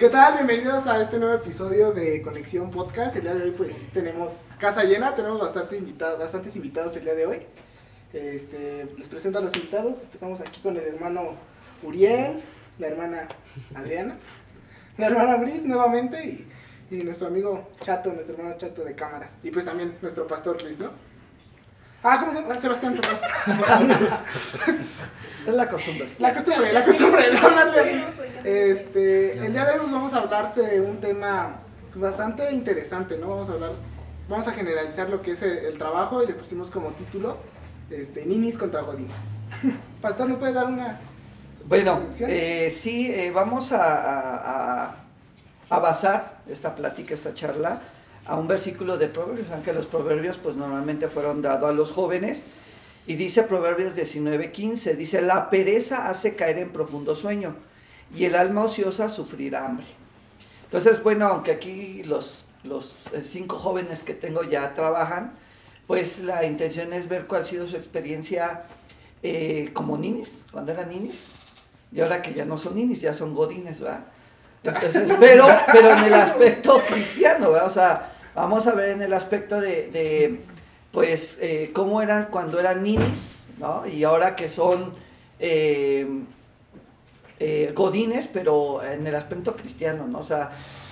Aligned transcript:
¿Qué 0.00 0.08
tal? 0.08 0.32
Bienvenidos 0.32 0.86
a 0.86 1.02
este 1.02 1.18
nuevo 1.18 1.34
episodio 1.34 1.92
de 1.92 2.22
Conexión 2.22 2.70
Podcast. 2.70 3.16
El 3.16 3.22
día 3.24 3.34
de 3.34 3.42
hoy 3.42 3.50
pues 3.50 3.76
tenemos 3.92 4.32
casa 4.58 4.82
llena, 4.82 5.14
tenemos 5.14 5.38
bastante 5.38 5.76
invitados, 5.76 6.18
bastantes 6.18 6.56
invitados 6.56 6.96
el 6.96 7.04
día 7.04 7.14
de 7.14 7.26
hoy. 7.26 7.42
Este, 8.14 8.88
les 8.96 9.08
presento 9.10 9.40
a 9.40 9.42
los 9.42 9.54
invitados. 9.54 10.04
Empezamos 10.04 10.40
aquí 10.40 10.58
con 10.62 10.74
el 10.78 10.84
hermano 10.84 11.34
Uriel, 11.82 12.42
la 12.78 12.86
hermana 12.86 13.28
Adriana, 13.74 14.16
la 14.96 15.08
hermana 15.08 15.36
Bris 15.36 15.64
nuevamente 15.64 16.24
y, 16.24 16.48
y 16.90 17.04
nuestro 17.04 17.26
amigo 17.28 17.68
Chato, 17.84 18.10
nuestro 18.10 18.36
hermano 18.36 18.56
Chato 18.56 18.82
de 18.82 18.94
cámaras. 18.94 19.36
Y 19.42 19.50
pues 19.50 19.66
también 19.66 19.98
nuestro 20.00 20.26
pastor 20.26 20.62
Luis, 20.62 20.78
¿no? 20.78 20.92
Ah, 22.02 22.16
¿cómo 22.18 22.32
se 22.32 22.40
llama? 22.40 22.58
Sebastián, 22.58 22.98
perdón. 22.98 23.18
Es 25.46 25.54
la 25.54 25.68
costumbre. 25.68 26.08
La 26.18 26.32
costumbre, 26.32 26.72
la 26.72 26.84
costumbre 26.86 27.30
de 27.30 27.36
hablarle 27.36 27.80
así. 27.80 28.29
Este, 28.44 29.32
el 29.38 29.52
día 29.52 29.64
de 29.64 29.72
hoy 29.72 29.78
pues, 29.80 29.92
vamos 29.92 30.12
a 30.12 30.18
hablar 30.18 30.54
de 30.54 30.80
un 30.80 30.98
tema 31.00 31.56
bastante 31.94 32.50
interesante, 32.52 33.18
¿no? 33.18 33.28
Vamos 33.28 33.48
a 33.50 33.52
hablar, 33.52 33.72
vamos 34.28 34.48
a 34.48 34.52
generalizar 34.52 35.08
lo 35.08 35.20
que 35.22 35.32
es 35.32 35.42
el, 35.42 35.58
el 35.58 35.78
trabajo 35.78 36.22
y 36.22 36.26
le 36.26 36.34
pusimos 36.34 36.70
como 36.70 36.90
título, 36.90 37.36
este, 37.90 38.24
Ninis 38.26 38.56
contra 38.56 38.82
Godines. 38.82 39.16
Pastor, 40.00 40.28
¿me 40.28 40.34
puede 40.36 40.52
dar 40.52 40.66
una 40.66 40.98
Bueno, 41.66 42.00
eh, 42.20 42.72
sí, 42.74 43.10
eh, 43.12 43.30
vamos 43.30 43.72
a, 43.72 43.84
a- 43.84 44.84
a- 44.86 44.94
a 45.68 45.78
basar 45.78 46.38
esta 46.48 46.74
plática, 46.74 47.14
esta 47.14 47.32
charla, 47.34 47.80
a 48.26 48.36
un 48.36 48.48
versículo 48.48 48.96
de 48.98 49.06
Proverbios, 49.08 49.50
aunque 49.52 49.72
los 49.72 49.86
proverbios 49.86 50.36
pues 50.36 50.56
normalmente 50.56 51.08
fueron 51.08 51.42
dados 51.42 51.70
a 51.70 51.72
los 51.72 51.92
jóvenes. 51.92 52.44
Y 53.06 53.14
dice 53.16 53.42
Proverbios 53.44 53.94
19:15, 53.96 54.96
dice, 54.96 55.22
la 55.22 55.48
pereza 55.50 56.08
hace 56.08 56.34
caer 56.36 56.58
en 56.58 56.70
profundo 56.70 57.14
sueño 57.14 57.54
y 58.14 58.24
el 58.24 58.34
alma 58.34 58.64
ociosa 58.64 59.08
sufrirá 59.08 59.66
hambre. 59.66 59.86
Entonces, 60.64 61.02
bueno, 61.02 61.26
aunque 61.26 61.52
aquí 61.52 62.02
los, 62.04 62.44
los 62.64 63.06
eh, 63.12 63.22
cinco 63.24 63.58
jóvenes 63.58 64.02
que 64.02 64.14
tengo 64.14 64.42
ya 64.42 64.74
trabajan, 64.74 65.32
pues 65.86 66.20
la 66.20 66.44
intención 66.44 66.92
es 66.92 67.08
ver 67.08 67.26
cuál 67.26 67.42
ha 67.42 67.44
sido 67.44 67.66
su 67.66 67.76
experiencia 67.76 68.62
eh, 69.22 69.70
como 69.72 69.98
ninis, 69.98 70.46
cuando 70.52 70.72
eran 70.72 70.88
ninis, 70.88 71.32
y 71.92 72.00
ahora 72.00 72.22
que 72.22 72.32
ya 72.32 72.44
no 72.44 72.56
son 72.56 72.76
ninis, 72.76 73.00
ya 73.00 73.12
son 73.12 73.34
godines, 73.34 73.80
¿verdad? 73.80 74.04
Entonces, 74.62 75.16
pero, 75.20 75.46
pero 75.72 75.90
en 75.90 76.04
el 76.04 76.14
aspecto 76.14 76.80
cristiano, 76.86 77.50
¿verdad? 77.50 77.66
O 77.66 77.70
sea, 77.70 78.12
vamos 78.34 78.66
a 78.66 78.74
ver 78.74 78.90
en 78.90 79.02
el 79.02 79.12
aspecto 79.12 79.60
de, 79.60 79.90
de, 79.90 80.40
pues, 80.92 81.38
eh, 81.40 81.70
cómo 81.72 82.00
eran 82.00 82.26
cuando 82.26 82.60
eran 82.60 82.82
ninis, 82.82 83.48
¿no? 83.58 83.86
Y 83.86 84.04
ahora 84.04 84.36
que 84.36 84.48
son 84.48 84.94
eh, 85.38 86.06
eh, 87.40 87.72
godines, 87.74 88.28
pero 88.28 88.84
en 88.84 89.06
el 89.06 89.14
aspecto 89.16 89.56
cristiano, 89.56 90.06
¿no? 90.06 90.18
O 90.18 90.22
sea, 90.22 90.50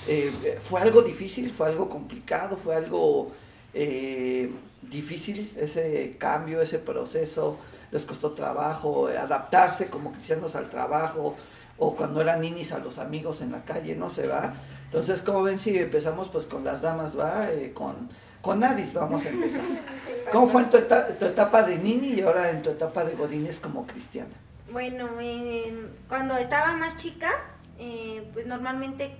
eh, 0.09 0.59
fue 0.61 0.81
algo 0.81 1.03
difícil, 1.03 1.53
fue 1.53 1.69
algo 1.69 1.89
complicado, 1.89 2.57
fue 2.57 2.75
algo 2.75 3.31
eh, 3.75 4.51
difícil 4.83 5.53
ese 5.57 6.17
cambio, 6.19 6.61
ese 6.63 6.79
proceso, 6.79 7.59
les 7.93 8.05
costó 8.05 8.33
trabajo 8.33 9.07
adaptarse 9.09 9.89
como 9.89 10.11
cristianos 10.13 10.55
al 10.57 10.69
trabajo, 10.71 11.37
o 11.79 11.95
cuando 11.95 12.21
eran 12.21 12.41
ninis 12.41 12.73
a 12.73 12.79
los 12.79 12.99
amigos 12.99 13.41
en 13.41 13.53
la 13.53 13.65
calle, 13.65 13.95
no 13.95 14.11
se 14.11 14.27
va. 14.27 14.55
Entonces, 14.87 15.21
como 15.21 15.43
ven, 15.43 15.59
si 15.59 15.77
empezamos 15.79 16.29
pues 16.29 16.47
con 16.47 16.65
las 16.65 16.81
damas, 16.83 17.17
va, 17.19 17.47
con, 17.75 18.09
con 18.41 18.65
Adis 18.65 18.95
vamos 18.95 19.25
a 19.27 19.29
empezar. 19.29 19.63
¿Cómo 20.33 20.49
fue 20.49 20.63
en 20.63 20.71
tu, 20.71 20.77
eta- 20.79 21.09
tu 21.19 21.27
etapa 21.27 21.63
de 21.63 21.77
nini 21.79 22.09
y 22.15 22.21
ahora 22.23 22.51
en 22.51 22.63
tu 22.63 22.71
etapa 22.71 23.05
de 23.05 23.15
godines 23.15 23.61
como 23.61 23.87
cristiana? 23.87 24.35
Bueno, 24.73 25.21
en- 25.21 25.97
cuando 26.09 26.37
estaba 26.37 26.73
más 26.73 26.97
chica, 26.99 27.31
eh, 27.79 28.29
pues 28.33 28.47
normalmente 28.47 29.17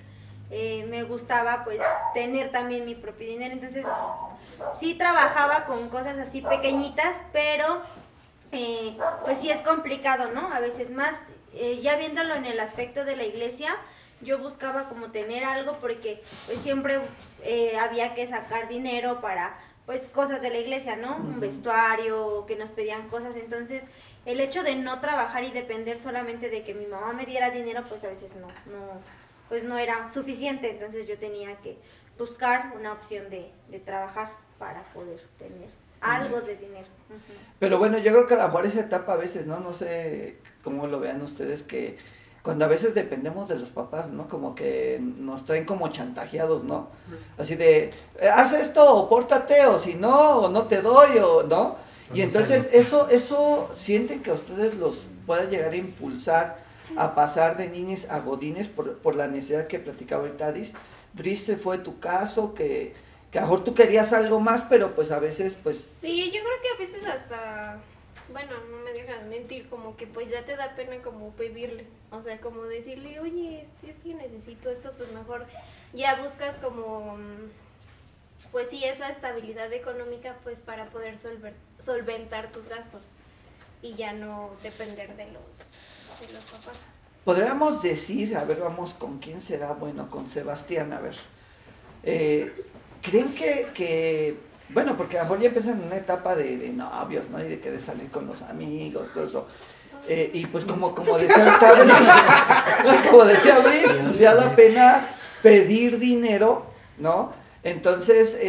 eh, 0.51 0.87
me 0.89 1.03
gustaba 1.05 1.65
pues 1.65 1.81
tener 2.15 2.51
también 2.51 2.85
mi 2.87 2.95
propio 2.95 3.29
dinero, 3.29 3.53
entonces 3.53 3.85
sí 4.81 4.95
trabajaba 4.95 5.65
con 5.67 5.89
cosas 5.91 6.17
así 6.19 6.41
pequeñitas, 6.43 7.17
pero 7.33 7.83
eh, 8.53 8.97
pues 9.25 9.39
sí 9.39 9.51
es 9.51 9.61
complicado, 9.63 10.31
¿no? 10.33 10.53
A 10.53 10.61
veces 10.61 10.91
más, 10.91 11.15
eh, 11.55 11.81
ya 11.83 11.97
viéndolo 11.97 12.35
en 12.35 12.47
el 12.47 12.61
aspecto 12.61 13.05
de 13.05 13.17
la 13.17 13.25
iglesia, 13.25 13.77
yo 14.21 14.39
buscaba 14.39 14.89
como 14.89 15.11
tener 15.13 15.45
algo 15.45 15.79
porque 15.81 16.23
pues 16.47 16.59
siempre 16.59 16.99
eh, 17.45 17.79
había 17.79 18.15
que 18.15 18.27
sacar 18.27 18.69
dinero 18.69 19.21
para 19.21 19.57
pues 19.87 20.03
cosas 20.09 20.43
de 20.43 20.51
la 20.51 20.59
iglesia, 20.59 20.97
¿no? 20.97 21.17
Un 21.17 21.41
vestuario, 21.41 22.45
que 22.47 22.57
nos 22.57 22.71
pedían 22.73 23.09
cosas, 23.09 23.37
entonces 23.37 23.85
el 24.27 24.41
hecho 24.41 24.63
de 24.63 24.75
no 24.75 25.01
trabajar 25.01 25.45
y 25.45 25.51
depender 25.51 25.99
solamente 25.99 26.51
de 26.51 26.63
que 26.63 26.75
mi 26.75 26.87
mamá 26.87 27.13
me 27.13 27.27
diera 27.27 27.51
dinero, 27.51 27.85
pues 27.89 28.05
a 28.05 28.09
veces 28.09 28.35
no, 28.37 28.49
no, 28.73 29.01
pues 29.49 29.65
no 29.65 29.79
era 29.79 30.11
suficiente, 30.11 30.71
entonces 30.71 31.07
yo 31.07 31.19
tenía 31.19 31.57
que 31.57 31.79
buscar 32.19 32.73
una 32.77 32.93
opción 32.93 33.31
de, 33.31 33.51
de 33.69 33.79
trabajar 33.81 34.31
para 34.59 34.83
poder 34.93 35.21
tener 35.39 35.69
algo 36.01 36.41
de 36.41 36.57
dinero. 36.57 36.87
Pero 37.59 37.79
bueno, 37.79 37.99
yo 37.99 38.13
creo 38.13 38.27
que 38.27 38.35
a 38.35 38.39
lo 38.39 38.45
mejor 38.45 38.67
esa 38.67 38.81
etapa 38.81 39.15
a 39.15 39.17
veces, 39.17 39.47
¿no? 39.47 39.61
No 39.61 39.75
sé 39.75 40.39
cómo 40.63 40.87
lo 40.87 41.01
vean 41.01 41.23
ustedes, 41.23 41.63
que 41.63 41.99
cuando 42.43 42.65
a 42.65 42.69
veces 42.69 42.95
dependemos 42.95 43.49
de 43.49 43.59
los 43.59 43.71
papás, 43.71 44.09
¿no? 44.09 44.29
Como 44.29 44.55
que 44.55 44.99
nos 45.01 45.45
traen 45.45 45.65
como 45.65 45.89
chantajeados, 45.89 46.65
¿no? 46.65 46.89
Así 47.37 47.57
de, 47.57 47.91
eh, 48.21 48.29
haz 48.29 48.53
esto, 48.53 48.95
o 48.95 49.09
pórtate, 49.09 49.67
o 49.67 49.79
si 49.79 49.95
no, 49.95 50.41
o 50.43 50.49
no 50.49 50.67
te 50.67 50.81
doy, 50.81 51.19
o 51.19 51.43
no. 51.43 51.77
Y 52.15 52.23
entonces 52.23 52.71
eso, 52.73 53.09
eso 53.11 53.71
sienten 53.75 54.23
que 54.23 54.31
a 54.31 54.35
ustedes 54.35 54.75
los 54.75 55.05
pueda 55.27 55.45
llegar 55.45 55.73
a 55.73 55.77
impulsar 55.77 56.69
a 56.97 57.15
pasar 57.15 57.57
de 57.57 57.69
niños 57.69 58.09
a 58.11 58.21
godines 58.21 58.69
por, 58.69 58.99
por 58.99 59.15
la 59.15 59.29
necesidad 59.29 59.67
que 59.67 59.79
platicaba 59.79 60.23
ahorita 60.23 60.49
Adis. 60.49 60.73
Brice 61.13 61.57
fue 61.57 61.79
tu 61.79 62.01
caso, 62.01 62.55
que, 62.55 62.95
que 63.31 63.39
a 63.39 63.43
lo 63.43 63.49
mejor 63.49 63.65
tú 63.65 63.75
querías 63.75 64.13
algo 64.13 64.41
más, 64.41 64.63
pero 64.69 64.95
pues 64.95 65.11
a 65.11 65.19
veces 65.19 65.57
pues 65.63 65.85
Sí, 66.01 66.31
yo 66.33 66.41
creo 66.41 66.63
que 66.63 66.69
a 66.71 66.79
veces 66.79 67.05
hasta, 67.05 67.79
bueno, 68.33 68.53
no 68.71 68.79
me 68.79 68.93
dejas 68.93 69.25
mentir, 69.27 69.69
como 69.69 69.97
que 69.97 70.07
pues 70.07 70.31
ya 70.31 70.45
te 70.45 70.57
da 70.57 70.75
pena 70.77 70.99
como 71.01 71.31
pedirle, 71.33 71.87
o 72.11 72.23
sea, 72.23 72.41
como 72.41 72.63
decirle, 72.63 73.21
oye, 73.21 73.63
es 73.63 73.97
que 74.03 74.15
necesito 74.15 74.71
esto, 74.71 74.93
pues 74.97 75.13
mejor 75.13 75.47
ya 75.93 76.21
buscas 76.23 76.57
como, 76.57 77.17
mm, 77.17 77.51
pues 78.53 78.69
sí, 78.71 78.85
esa 78.85 79.09
estabilidad 79.09 79.73
económica 79.73 80.37
pues 80.45 80.61
para 80.61 80.87
poder 80.87 81.19
solver- 81.19 81.55
solventar 81.79 82.51
tus 82.51 82.69
gastos 82.69 83.11
y 83.83 83.95
ya 83.95 84.13
no 84.13 84.51
depender 84.63 85.17
de 85.17 85.27
los, 85.27 85.59
de 86.21 86.33
los 86.35 86.45
papás. 86.45 86.79
Podríamos 87.25 87.83
decir, 87.83 88.37
a 88.37 88.45
ver, 88.45 88.59
vamos 88.61 88.95
con 88.95 89.19
quién 89.19 89.41
será, 89.43 89.73
bueno, 89.73 90.11
con 90.11 90.29
Sebastián, 90.29 90.93
a 90.93 91.01
ver. 91.01 91.15
Eh, 92.03 92.65
¿Creen 93.03 93.35
que, 93.35 93.69
que, 93.75 94.37
bueno, 94.71 94.97
porque 94.97 95.19
a 95.19 95.23
lo 95.23 95.25
mejor 95.27 95.41
ya 95.41 95.49
empiezan 95.49 95.81
en 95.81 95.87
una 95.89 95.97
etapa 95.97 96.35
de, 96.35 96.57
de 96.57 96.69
novios, 96.71 97.29
¿no? 97.29 97.39
Y 97.45 97.49
de 97.49 97.61
querer 97.61 97.81
salir 97.81 98.11
con 98.11 98.27
los 98.27 98.43
amigos, 98.43 99.11
todo 99.13 99.25
eso. 99.25 99.49
Eh, 100.09 100.31
y 100.33 100.47
pues 100.47 100.65
como, 100.65 100.95
como 100.95 101.19
decía 101.19 101.59
Brice, 101.61 103.09
como 103.11 103.25
decía 103.25 103.59
Brice, 103.59 103.95
pues 104.05 104.19
ya 104.19 104.35
da 104.35 104.55
pena 104.55 105.09
pedir 105.43 105.99
dinero, 105.99 106.67
¿no? 106.97 107.33
Entonces, 107.63 108.35
eh, 108.35 108.41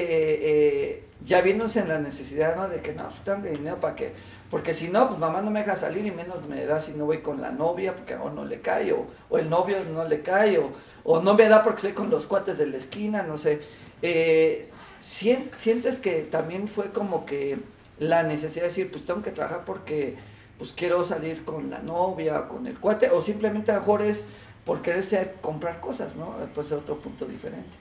eh, 0.42 1.04
ya 1.26 1.42
viéndose 1.42 1.80
en 1.82 1.90
la 1.90 2.00
necesidad, 2.00 2.56
¿no? 2.56 2.68
De 2.70 2.82
que 2.82 2.94
no, 2.94 3.04
pues 3.10 3.22
tengo 3.24 3.48
dinero 3.48 3.80
para 3.80 3.96
que, 3.96 4.14
porque 4.50 4.74
si 4.74 4.88
no, 4.90 5.08
pues 5.08 5.20
mamá 5.20 5.42
no 5.42 5.52
me 5.52 5.60
deja 5.62 5.76
salir 5.76 6.06
y 6.06 6.12
menos 6.12 6.46
me 6.48 6.66
da 6.66 6.80
si 6.80 6.94
no 6.94 7.06
voy 7.06 7.20
con 7.20 7.42
la 7.42 7.52
novia, 7.52 7.96
porque 7.96 8.16
o 8.16 8.30
no 8.30 8.46
le 8.46 8.62
cae, 8.62 8.94
o, 8.94 9.08
o 9.30 9.38
el 9.38 9.50
novio 9.50 9.78
no 9.94 10.06
le 10.06 10.22
cae, 10.22 10.58
o, 10.60 10.72
o 11.04 11.22
no 11.22 11.34
me 11.34 11.48
da 11.50 11.64
porque 11.64 11.78
estoy 11.78 11.94
con 11.94 12.10
los 12.10 12.26
cuates 12.28 12.58
de 12.58 12.68
la 12.68 12.78
esquina, 12.78 13.24
no 13.24 13.38
sé. 13.38 13.62
Eh, 14.02 14.70
sien- 15.02 15.52
¿Sientes 15.60 15.98
que 15.98 16.22
también 16.22 16.68
fue 16.68 16.92
como 16.92 17.26
que 17.26 17.60
la 18.00 18.24
necesidad 18.24 18.64
de 18.64 18.70
decir, 18.70 18.92
pues 18.92 19.06
tengo 19.06 19.22
que 19.22 19.32
trabajar 19.32 19.64
porque 19.66 20.16
pues 20.58 20.72
quiero 20.74 21.04
salir 21.04 21.46
con 21.46 21.70
la 21.70 21.80
novia, 21.80 22.48
con 22.48 22.68
el 22.68 22.80
cuate, 22.80 23.10
o 23.12 23.22
simplemente 23.22 23.72
a 23.72 23.76
lo 23.76 23.80
mejor 23.82 24.02
es 24.04 24.26
por 24.66 24.82
quererse 24.82 25.34
comprar 25.42 25.80
cosas, 25.80 26.16
¿no? 26.16 26.36
Pues 26.54 26.68
es 26.68 26.74
otro 26.74 26.98
punto 27.00 27.26
diferente. 27.26 27.79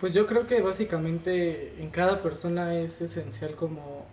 Pues 0.00 0.12
yo 0.12 0.26
creo 0.26 0.46
que 0.46 0.60
básicamente 0.60 1.72
en 1.80 1.90
cada 1.90 2.22
persona 2.22 2.78
es 2.78 3.00
esencial 3.00 3.54
como 3.54 4.06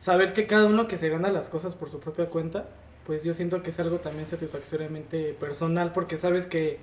saber 0.00 0.32
que 0.32 0.46
cada 0.46 0.66
uno 0.66 0.88
que 0.88 0.96
se 0.96 1.08
gana 1.10 1.30
las 1.30 1.48
cosas 1.50 1.74
por 1.74 1.90
su 1.90 2.00
propia 2.00 2.26
cuenta, 2.30 2.68
pues 3.06 3.22
yo 3.22 3.34
siento 3.34 3.62
que 3.62 3.70
es 3.70 3.78
algo 3.78 3.98
también 3.98 4.26
satisfactoriamente 4.26 5.34
personal 5.34 5.92
porque 5.92 6.16
sabes 6.16 6.46
que 6.46 6.78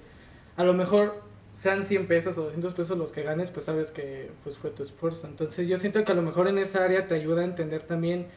a 0.55 0.63
lo 0.63 0.73
mejor 0.73 1.21
sean 1.51 1.83
100 1.83 2.07
pesos 2.07 2.37
o 2.37 2.43
200 2.43 2.73
pesos 2.73 2.97
los 2.97 3.11
que 3.11 3.23
ganes, 3.23 3.51
pues 3.51 3.65
sabes 3.65 3.91
que 3.91 4.31
pues 4.43 4.57
fue 4.57 4.71
tu 4.71 4.83
esfuerzo. 4.83 5.27
Entonces 5.27 5.67
yo 5.67 5.77
siento 5.77 6.03
que 6.03 6.11
a 6.11 6.15
lo 6.15 6.21
mejor 6.21 6.47
en 6.47 6.57
esa 6.57 6.83
área 6.83 7.07
te 7.07 7.15
ayuda 7.15 7.41
a 7.41 7.45
entender 7.45 7.83
también, 7.83 8.27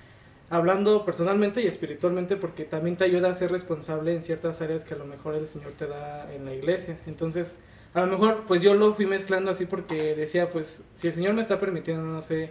hablando 0.50 1.04
personalmente 1.04 1.62
y 1.62 1.66
espiritualmente, 1.66 2.36
porque 2.36 2.64
también 2.64 2.96
te 2.96 3.04
ayuda 3.04 3.30
a 3.30 3.34
ser 3.34 3.50
responsable 3.50 4.14
en 4.14 4.22
ciertas 4.22 4.60
áreas 4.60 4.84
que 4.84 4.94
a 4.94 4.98
lo 4.98 5.06
mejor 5.06 5.34
el 5.34 5.46
Señor 5.46 5.72
te 5.72 5.86
da 5.86 6.32
en 6.32 6.44
la 6.44 6.54
iglesia. 6.54 6.98
Entonces, 7.06 7.54
a 7.96 8.00
lo 8.02 8.08
mejor 8.08 8.44
pues 8.46 8.60
yo 8.60 8.74
lo 8.74 8.92
fui 8.92 9.06
mezclando 9.06 9.50
así 9.50 9.64
porque 9.64 10.14
decía, 10.14 10.50
pues 10.50 10.84
si 10.94 11.06
el 11.06 11.14
Señor 11.14 11.32
me 11.32 11.40
está 11.40 11.58
permitiendo, 11.58 12.02
no 12.02 12.20
sé, 12.20 12.50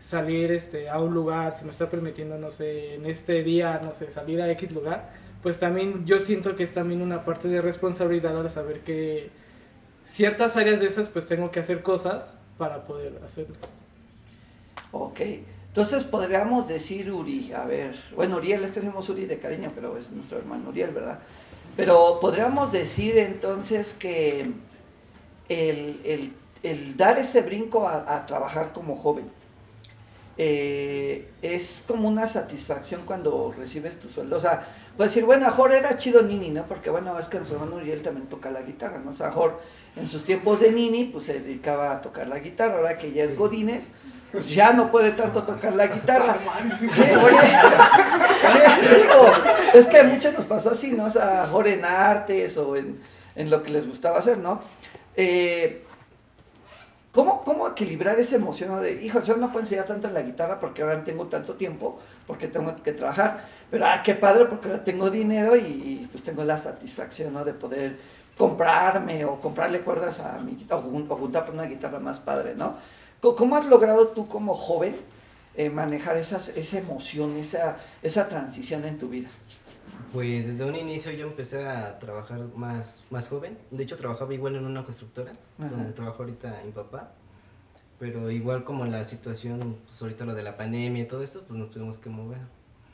salir 0.00 0.50
este 0.50 0.88
a 0.88 0.98
un 0.98 1.12
lugar, 1.12 1.54
si 1.58 1.66
me 1.66 1.70
está 1.70 1.90
permitiendo, 1.90 2.38
no 2.38 2.50
sé, 2.50 2.94
en 2.94 3.04
este 3.04 3.42
día, 3.42 3.82
no 3.84 3.92
sé, 3.92 4.10
salir 4.10 4.40
a 4.40 4.50
X 4.52 4.72
lugar, 4.72 5.10
pues 5.42 5.58
también 5.58 6.06
yo 6.06 6.18
siento 6.20 6.56
que 6.56 6.62
es 6.62 6.72
también 6.72 7.02
una 7.02 7.26
parte 7.26 7.48
de 7.48 7.60
responsabilidad 7.60 8.40
al 8.40 8.50
saber 8.50 8.80
que 8.80 9.28
ciertas 10.06 10.56
áreas 10.56 10.80
de 10.80 10.86
esas 10.86 11.10
pues 11.10 11.26
tengo 11.26 11.50
que 11.50 11.60
hacer 11.60 11.82
cosas 11.82 12.34
para 12.56 12.86
poder 12.86 13.20
hacerlas. 13.22 13.58
Ok. 14.90 15.20
Entonces 15.68 16.02
podríamos 16.02 16.66
decir 16.66 17.12
Uri, 17.12 17.52
a 17.52 17.66
ver, 17.66 17.94
bueno, 18.16 18.38
Uriel, 18.38 18.64
es 18.64 18.70
que 18.70 18.78
hacemos 18.78 19.06
Uri 19.10 19.26
de 19.26 19.38
cariño, 19.38 19.70
pero 19.74 19.98
es 19.98 20.12
nuestro 20.12 20.38
hermano 20.38 20.70
Uriel, 20.70 20.92
¿verdad? 20.92 21.18
Pero 21.76 22.18
podríamos 22.22 22.72
decir 22.72 23.18
entonces 23.18 23.92
que 23.92 24.50
el, 25.48 26.00
el- 26.04 26.32
el 26.62 26.96
dar 26.96 27.18
ese 27.18 27.42
brinco 27.42 27.86
a, 27.88 28.14
a 28.16 28.26
trabajar 28.26 28.72
como 28.72 28.96
joven 28.96 29.30
eh, 30.36 31.28
es 31.42 31.82
como 31.86 32.08
una 32.08 32.26
satisfacción 32.28 33.02
cuando 33.04 33.52
recibes 33.56 33.98
tu 33.98 34.08
sueldo. 34.08 34.36
O 34.36 34.40
sea, 34.40 34.66
puedes 34.96 35.12
decir, 35.12 35.24
bueno, 35.24 35.50
Jorge 35.50 35.78
era 35.78 35.98
chido 35.98 36.22
Nini, 36.22 36.50
¿no? 36.50 36.64
Porque 36.64 36.90
bueno, 36.90 37.18
es 37.18 37.28
que 37.28 37.38
nuestro 37.38 37.58
hermano 37.58 37.76
Uriel 37.76 38.02
también 38.02 38.26
toca 38.28 38.50
la 38.50 38.62
guitarra, 38.62 38.98
¿no? 38.98 39.10
O 39.10 39.14
sea, 39.14 39.32
Jorge 39.32 39.56
en 39.96 40.06
sus 40.06 40.22
tiempos 40.24 40.60
de 40.60 40.70
Nini, 40.70 41.04
pues 41.04 41.24
se 41.24 41.40
dedicaba 41.40 41.90
a 41.92 42.02
tocar 42.02 42.28
la 42.28 42.38
guitarra, 42.38 42.76
ahora 42.76 42.96
que 42.98 43.10
ya 43.12 43.24
es 43.24 43.36
Godínez, 43.36 43.88
pues 44.30 44.48
ya 44.50 44.72
no 44.72 44.92
puede 44.92 45.10
tanto 45.12 45.42
tocar 45.42 45.74
la 45.74 45.88
guitarra. 45.88 46.36
Es 49.74 49.86
que 49.86 49.98
a 49.98 50.04
muchos 50.04 50.34
nos 50.34 50.44
pasó 50.46 50.70
así, 50.70 50.92
¿no? 50.92 51.04
O 51.06 51.10
sea, 51.10 51.42
mejor 51.46 51.68
en 51.68 51.84
artes 51.84 52.56
o 52.56 52.76
en, 52.76 53.00
en 53.36 53.50
lo 53.50 53.62
que 53.62 53.70
les 53.70 53.86
gustaba 53.86 54.18
hacer, 54.18 54.38
¿no? 54.38 54.60
Eh, 55.16 55.82
¿cómo, 57.12 57.42
¿Cómo 57.44 57.68
equilibrar 57.68 58.18
esa 58.20 58.36
emoción 58.36 58.80
de, 58.82 59.02
hijo, 59.02 59.20
yo 59.22 59.36
no 59.36 59.48
puedo 59.48 59.60
enseñar 59.64 59.84
tanto 59.86 60.08
la 60.10 60.22
guitarra 60.22 60.60
porque 60.60 60.82
ahora 60.82 60.96
no 60.98 61.04
tengo 61.04 61.26
tanto 61.26 61.54
tiempo, 61.54 61.98
porque 62.26 62.48
tengo 62.48 62.74
que 62.82 62.92
trabajar, 62.92 63.44
pero 63.70 63.86
ah, 63.86 64.02
qué 64.04 64.14
padre 64.14 64.44
porque 64.46 64.68
ahora 64.68 64.84
tengo 64.84 65.10
dinero 65.10 65.56
y, 65.56 66.08
pues 66.10 66.22
tengo 66.22 66.44
la 66.44 66.58
satisfacción, 66.58 67.32
¿no? 67.32 67.44
De 67.44 67.52
poder 67.54 67.96
comprarme 68.36 69.24
o 69.24 69.40
comprarle 69.40 69.80
cuerdas 69.80 70.20
a 70.20 70.38
mi 70.38 70.52
guitarra 70.52 70.80
o, 70.82 70.90
jun- 70.90 71.06
o 71.08 71.16
juntar 71.16 71.44
por 71.44 71.54
una 71.54 71.64
guitarra 71.64 71.98
más 71.98 72.18
padre, 72.20 72.54
¿no? 72.56 72.76
¿Cómo- 73.20 73.34
¿Cómo 73.34 73.56
has 73.56 73.66
logrado 73.66 74.08
tú 74.08 74.28
como 74.28 74.54
joven 74.54 74.94
eh, 75.56 75.70
manejar 75.70 76.16
esas, 76.16 76.50
esa 76.50 76.78
emoción, 76.78 77.36
esa, 77.36 77.78
esa 78.02 78.28
transición 78.28 78.84
en 78.84 78.96
tu 78.98 79.08
vida? 79.08 79.28
Pues 80.12 80.46
desde 80.46 80.64
un 80.64 80.76
inicio 80.76 81.12
yo 81.12 81.26
empecé 81.26 81.66
a 81.66 81.98
trabajar 81.98 82.40
más, 82.56 83.02
más 83.10 83.28
joven. 83.28 83.58
De 83.70 83.82
hecho 83.82 83.96
trabajaba 83.96 84.32
igual 84.34 84.56
en 84.56 84.64
una 84.64 84.84
constructora, 84.84 85.32
Ajá. 85.58 85.68
donde 85.68 85.92
trabajo 85.92 86.22
ahorita 86.22 86.62
mi 86.64 86.72
papá. 86.72 87.12
Pero 87.98 88.30
igual 88.30 88.64
como 88.64 88.84
la 88.86 89.04
situación, 89.04 89.76
pues 89.86 90.00
ahorita 90.00 90.24
lo 90.24 90.34
de 90.34 90.42
la 90.42 90.56
pandemia 90.56 91.02
y 91.02 91.06
todo 91.06 91.22
esto, 91.22 91.42
pues 91.46 91.58
nos 91.58 91.70
tuvimos 91.70 91.98
que 91.98 92.08
mover. 92.10 92.38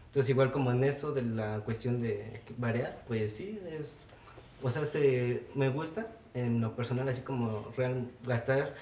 Entonces 0.06 0.30
igual 0.30 0.50
como 0.50 0.70
en 0.70 0.84
eso 0.84 1.12
de 1.12 1.22
la 1.22 1.60
cuestión 1.60 2.00
de 2.00 2.40
variar, 2.56 3.02
pues 3.06 3.34
sí, 3.34 3.60
es... 3.70 4.00
O 4.62 4.70
sea, 4.70 4.86
se, 4.86 5.46
me 5.54 5.68
gusta 5.68 6.06
en 6.32 6.60
lo 6.60 6.74
personal 6.74 7.08
así 7.08 7.20
como 7.20 7.72
real 7.76 8.10
gastar 8.24 8.74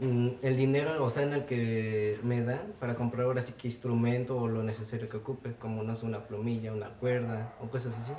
el 0.00 0.56
dinero, 0.56 1.04
o 1.04 1.10
sea, 1.10 1.24
en 1.24 1.32
el 1.32 1.44
que 1.44 2.20
me 2.22 2.42
dan 2.42 2.74
para 2.78 2.94
comprar 2.94 3.26
ahora 3.26 3.42
sí 3.42 3.54
que 3.54 3.66
instrumento 3.66 4.36
o 4.36 4.46
lo 4.46 4.62
necesario 4.62 5.08
que 5.08 5.16
ocupe, 5.16 5.54
como 5.54 5.82
no 5.82 5.96
sé, 5.96 6.06
una 6.06 6.20
plumilla, 6.20 6.72
una 6.72 6.90
cuerda 6.90 7.52
o 7.60 7.68
cosas 7.68 7.96
así. 7.98 8.12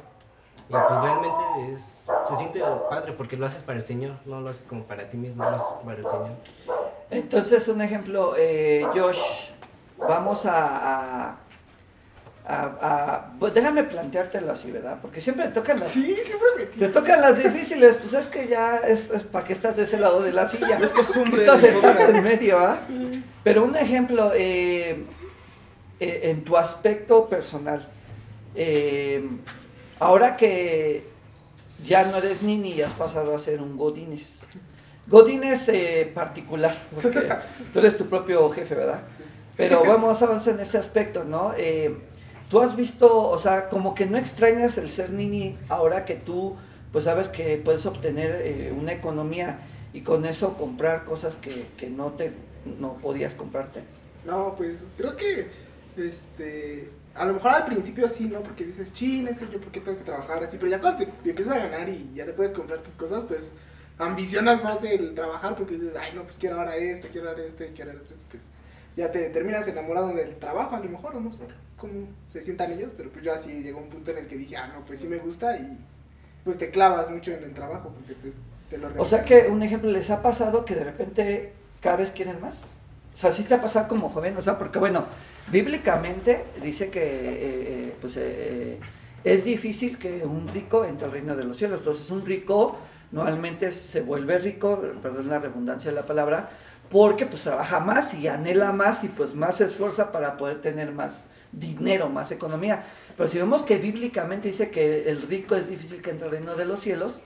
Y 0.68 0.72
pues 0.72 1.02
realmente 1.02 1.74
es, 1.74 2.06
se 2.28 2.36
siente 2.36 2.62
padre 2.90 3.14
porque 3.14 3.38
lo 3.38 3.46
haces 3.46 3.64
para 3.64 3.80
el 3.80 3.86
Señor, 3.86 4.16
no 4.26 4.42
lo 4.42 4.50
haces 4.50 4.68
como 4.68 4.84
para 4.84 5.10
ti 5.10 5.18
mismo, 5.18 5.44
lo 5.44 5.56
haces 5.56 5.74
para 5.84 6.00
el 6.00 6.08
Señor. 6.08 6.36
Entonces, 7.10 7.68
un 7.70 7.81
ejemplo, 7.81 8.36
eh, 8.38 8.86
Josh, 8.94 9.50
vamos 9.98 10.46
a, 10.46 11.38
a- 12.50 12.78
a- 12.81 13.31
pues 13.40 13.54
déjame 13.54 13.84
planteártelo 13.84 14.51
así, 14.51 14.72
¿verdad? 14.72 14.98
Porque 15.01 15.22
siempre 15.22 15.46
te 15.46 15.51
tocan 15.51 15.80
las, 15.80 15.90
Sí, 15.90 16.16
siempre 16.25 16.48
me 16.57 16.66
te 16.66 16.88
tocan 16.90 17.22
las 17.22 17.38
difíciles, 17.38 17.98
pues 17.98 18.13
es 18.13 18.28
que 18.28 18.48
ya 18.48 18.78
es, 18.78 19.01
para 19.31 19.46
que 19.46 19.54
estás 19.54 19.78
de 19.78 19.84
ese 19.84 20.00
lado 20.00 20.22
de 20.22 20.34
la 20.34 20.48
silla. 20.48 20.80
Es 20.81 20.90
costumbre. 20.90 21.42
Estás 21.46 21.62
sentado 21.62 22.10
en 22.10 22.24
medio, 22.24 22.57
¿ah? 22.60 22.78
Pero 23.44 23.63
un 23.63 23.75
ejemplo, 23.75 24.31
eh, 24.36 25.04
eh, 26.00 26.19
en 26.24 26.44
tu 26.44 26.57
aspecto 26.57 27.30
personal, 27.30 27.88
eh, 28.56 29.24
ahora 30.00 30.36
que 30.36 31.04
ya 31.86 32.04
no 32.06 32.18
eres 32.18 32.42
Nini 32.42 32.72
y 32.74 32.81
has 32.81 32.92
pasado 32.94 33.36
a 33.36 33.40
ser 33.40 33.62
un 33.62 33.78
Godínez. 33.78 34.40
Godínez 35.07 35.69
eh, 35.69 36.12
particular, 36.13 36.75
porque 36.94 37.30
tú 37.74 37.80
eres 37.80 37.98
tu 37.98 38.07
propio 38.07 38.50
jefe, 38.50 38.75
¿verdad? 38.75 39.02
Pero 39.57 39.84
vamos 39.86 40.22
a 40.22 40.25
avanzar 40.25 40.54
en 40.56 40.62
este 40.62 40.78
aspecto, 40.78 41.24
¿no? 41.25 41.54
Eh, 41.57 41.95
tú 42.50 42.60
has 42.60 42.75
visto, 42.75 43.30
o 43.30 43.40
sea, 43.40 43.69
como 43.69 43.96
que 43.96 44.06
no 44.06 44.18
extrañas 44.18 44.78
el 44.78 44.90
ser 44.90 45.12
Nini 45.12 45.57
ahora 45.69 46.06
que 46.06 46.16
tú, 46.16 46.56
pues 46.92 47.06
sabes 47.06 47.30
que 47.30 47.57
puedes 47.57 47.86
obtener 47.86 48.42
eh, 48.44 48.74
una 48.78 48.92
economía 48.92 49.60
y 49.94 50.01
con 50.01 50.25
eso 50.25 50.57
comprar 50.57 51.06
cosas 51.06 51.38
que, 51.38 51.68
que 51.78 51.90
no 51.90 52.12
te 52.13 52.34
no 52.78 52.94
podías 52.96 53.36
comprarte. 53.36 53.81
No, 54.25 54.56
pues 54.57 54.80
creo 54.98 55.16
que, 55.16 55.48
este, 55.98 56.90
a 57.16 57.25
lo 57.25 57.34
mejor 57.34 57.51
al 57.51 57.66
principio 57.66 58.10
sí, 58.10 58.25
¿no? 58.25 58.42
Porque 58.42 58.66
dices, 58.66 58.94
chin, 58.94 59.28
es 59.28 59.38
que 59.38 59.48
yo 59.48 59.62
por 59.62 59.72
qué 59.72 59.80
tengo 59.80 59.98
que 59.98 60.04
trabajar 60.04 60.44
así, 60.44 60.57
pero 60.57 60.69
ya 60.69 60.81
cuando 60.81 61.06
te 61.06 61.30
empiezas 61.30 61.56
a 61.56 61.68
ganar 61.68 61.88
y 61.88 62.13
ya 62.13 62.25
te 62.25 62.34
puedes 62.34 62.54
comprar 62.54 62.81
tus 62.81 62.95
cosas, 62.95 63.24
pues 63.24 63.54
ambicionas 63.98 64.63
más 64.63 64.84
el 64.84 65.13
trabajar 65.16 65.56
porque 65.56 65.75
dices, 65.75 65.95
ay, 66.00 66.13
no, 66.16 66.24
pues 66.24 66.38
quiero 66.38 66.57
ahora 66.57 66.75
esto, 66.75 67.07
quiero 67.12 67.30
ahora 67.30 67.44
esto, 67.44 67.63
quiero 67.75 67.92
ahora 67.92 68.04
esto, 68.04 68.16
pues 68.30 68.44
ya 68.98 69.12
te 69.12 69.30
terminas 69.30 69.68
enamorado 69.68 70.10
del 70.10 70.36
trabajo, 70.38 70.75
a 70.75 70.80
lo 70.80 70.90
mejor, 70.90 71.16
no 71.16 71.31
sé 71.31 71.45
cómo 71.80 72.08
se 72.31 72.44
sientan 72.44 72.72
ellos, 72.72 72.92
pero 72.96 73.10
pues 73.12 73.24
yo 73.24 73.34
así 73.34 73.64
llegó 73.64 73.80
un 73.80 73.90
punto 73.90 74.12
en 74.12 74.20
el 74.20 74.28
que 74.28 74.38
dije, 74.38 74.58
ah, 74.58 74.68
no, 74.68 74.86
pues 74.86 75.00
sí 75.00 75.08
me 75.08 75.18
gusta 75.18 75.58
y 75.58 75.78
pues 76.44 76.58
te 76.58 76.70
clavas 76.70 77.10
mucho 77.10 77.31
en 77.31 77.44
el 77.44 77.54
trabajo 77.54 77.92
porque 77.94 78.14
pues 78.14 78.36
te 78.70 78.78
lo 78.78 78.90
O 78.98 79.06
sea 79.06 79.24
que 79.24 79.48
un 79.50 79.64
ejemplo, 79.64 79.90
¿les 79.90 80.10
ha 80.10 80.22
pasado 80.22 80.66
que 80.66 80.76
de 80.76 80.84
repente 80.84 81.54
cada 81.81 81.98
vez 81.98 82.12
quieren 82.12 82.40
más? 82.42 82.66
O 83.14 83.18
sea, 83.18 83.31
sí 83.31 83.44
te 83.44 83.56
ha 83.56 83.62
pasado 83.62 83.88
como 83.88 84.10
joven, 84.10 84.38
o 84.38 84.42
sea, 84.42 84.58
porque 84.58 84.80
bueno, 84.80 85.06
bíblicamente 85.52 86.46
dice 86.62 86.90
que 86.90 87.02
eh, 87.02 87.38
eh, 87.42 87.96
pues, 88.00 88.16
eh, 88.18 88.22
eh, 88.22 88.80
es 89.24 89.44
difícil 89.44 89.98
que 89.98 90.26
un 90.26 90.48
rico 90.48 90.86
entre 90.86 91.06
al 91.06 91.12
reino 91.12 91.36
de 91.36 91.44
los 91.44 91.58
cielos. 91.58 91.80
Entonces 91.80 92.10
un 92.12 92.26
rico 92.26 92.78
normalmente 93.12 93.72
se 93.72 94.02
vuelve 94.02 94.38
rico, 94.40 94.81
perdón 95.02 95.30
la 95.30 95.40
redundancia 95.40 95.92
de 95.92 95.96
la 95.96 96.06
palabra, 96.06 96.50
porque 96.90 97.26
pues 97.26 97.42
trabaja 97.42 97.80
más 97.80 98.14
y 98.14 98.28
anhela 98.28 98.72
más 98.72 99.04
y 99.04 99.10
pues 99.10 99.36
más 99.36 99.58
se 99.58 99.66
esfuerza 99.66 100.12
para 100.12 100.38
poder 100.38 100.62
tener 100.62 100.92
más 100.92 101.26
dinero, 101.51 102.10
más 102.10 102.31
economía. 102.31 102.84
Pero 103.18 103.30
si 103.30 103.38
vemos 103.38 103.63
que 103.63 103.78
bíblicamente 103.78 104.48
dice 104.48 104.69
que 104.72 105.10
el 105.10 105.22
rico 105.24 105.56
es 105.56 105.69
difícil 105.69 106.01
que 106.01 106.12
entre 106.12 106.25
al 106.28 106.31
reino 106.31 106.56
de 106.56 106.66
los 106.66 106.80
cielos, 106.80 107.22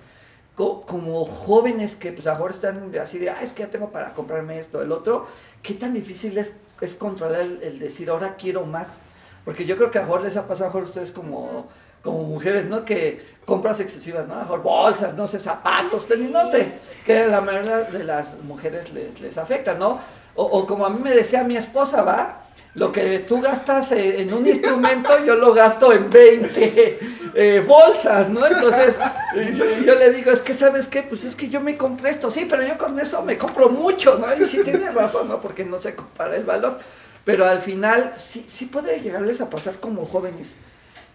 co- 0.55 0.81
como 0.85 1.23
jóvenes 1.25 1.95
que 1.95 2.11
pues 2.11 2.27
ahora 2.27 2.53
están 2.53 2.91
así 3.01 3.17
de, 3.19 3.29
ah, 3.29 3.37
es 3.41 3.53
que 3.53 3.63
ya 3.63 3.69
tengo 3.69 3.89
para 3.91 4.13
comprarme 4.13 4.59
esto, 4.59 4.81
el 4.81 4.91
otro, 4.91 5.27
¿qué 5.61 5.73
tan 5.73 5.93
difícil 5.93 6.37
es, 6.37 6.53
es 6.81 6.95
controlar 6.95 7.41
el, 7.41 7.61
el 7.63 7.79
decir, 7.79 8.09
ahora 8.09 8.35
quiero 8.35 8.65
más? 8.65 8.99
Porque 9.45 9.65
yo 9.65 9.75
creo 9.77 9.91
que 9.91 9.99
a 9.99 10.03
mejor 10.03 10.21
les 10.21 10.37
ha 10.37 10.47
pasado 10.47 10.77
a 10.79 10.81
ustedes 10.83 11.11
como, 11.11 11.67
como 12.01 12.23
mujeres, 12.23 12.65
¿no? 12.65 12.85
Que 12.85 13.25
compras 13.45 13.79
excesivas, 13.81 14.25
¿no? 14.27 14.35
Mejor 14.35 14.61
bolsas, 14.63 15.15
no 15.15 15.27
sé, 15.27 15.39
zapatos, 15.39 16.07
tenis, 16.07 16.31
no 16.31 16.49
sé, 16.49 16.73
que 17.05 17.25
la 17.27 17.41
mayoría 17.41 17.81
de 17.81 18.03
las 18.05 18.41
mujeres 18.43 18.93
les, 18.93 19.19
les 19.19 19.37
afecta, 19.37 19.73
¿no? 19.73 19.99
O, 20.35 20.43
o 20.45 20.65
como 20.65 20.85
a 20.85 20.89
mí 20.89 20.99
me 21.03 21.11
decía 21.11 21.43
mi 21.43 21.57
esposa, 21.57 22.03
¿va? 22.03 22.42
Lo 22.75 22.91
que 22.91 23.19
tú 23.19 23.39
gastas 23.39 23.91
eh, 23.91 24.21
en 24.21 24.33
un 24.33 24.47
instrumento, 24.47 25.23
yo 25.23 25.35
lo 25.35 25.53
gasto 25.53 25.93
en 25.93 26.09
20 26.09 26.99
eh, 27.35 27.63
bolsas, 27.65 28.29
¿no? 28.29 28.45
Entonces, 28.47 28.97
yo, 29.35 29.65
yo 29.85 29.95
le 29.95 30.11
digo, 30.11 30.31
es 30.31 30.41
que, 30.41 30.55
¿sabes 30.55 30.87
qué? 30.87 31.03
Pues 31.03 31.23
es 31.23 31.35
que 31.35 31.49
yo 31.49 31.61
me 31.61 31.77
compré 31.77 32.09
esto, 32.09 32.31
sí, 32.31 32.47
pero 32.49 32.65
yo 32.65 32.75
con 32.79 32.99
eso 32.99 33.21
me 33.21 33.37
compro 33.37 33.69
mucho, 33.69 34.17
¿no? 34.17 34.35
Y 34.35 34.47
sí 34.47 34.61
tiene 34.63 34.89
razón, 34.89 35.27
¿no? 35.27 35.39
Porque 35.39 35.63
no 35.63 35.77
se 35.77 35.93
compara 35.93 36.35
el 36.35 36.45
valor. 36.45 36.79
Pero 37.23 37.45
al 37.45 37.61
final, 37.61 38.13
sí, 38.17 38.45
sí 38.47 38.65
puede 38.65 38.99
llegarles 39.01 39.39
a 39.39 39.51
pasar 39.51 39.75
como 39.75 40.07
jóvenes, 40.07 40.57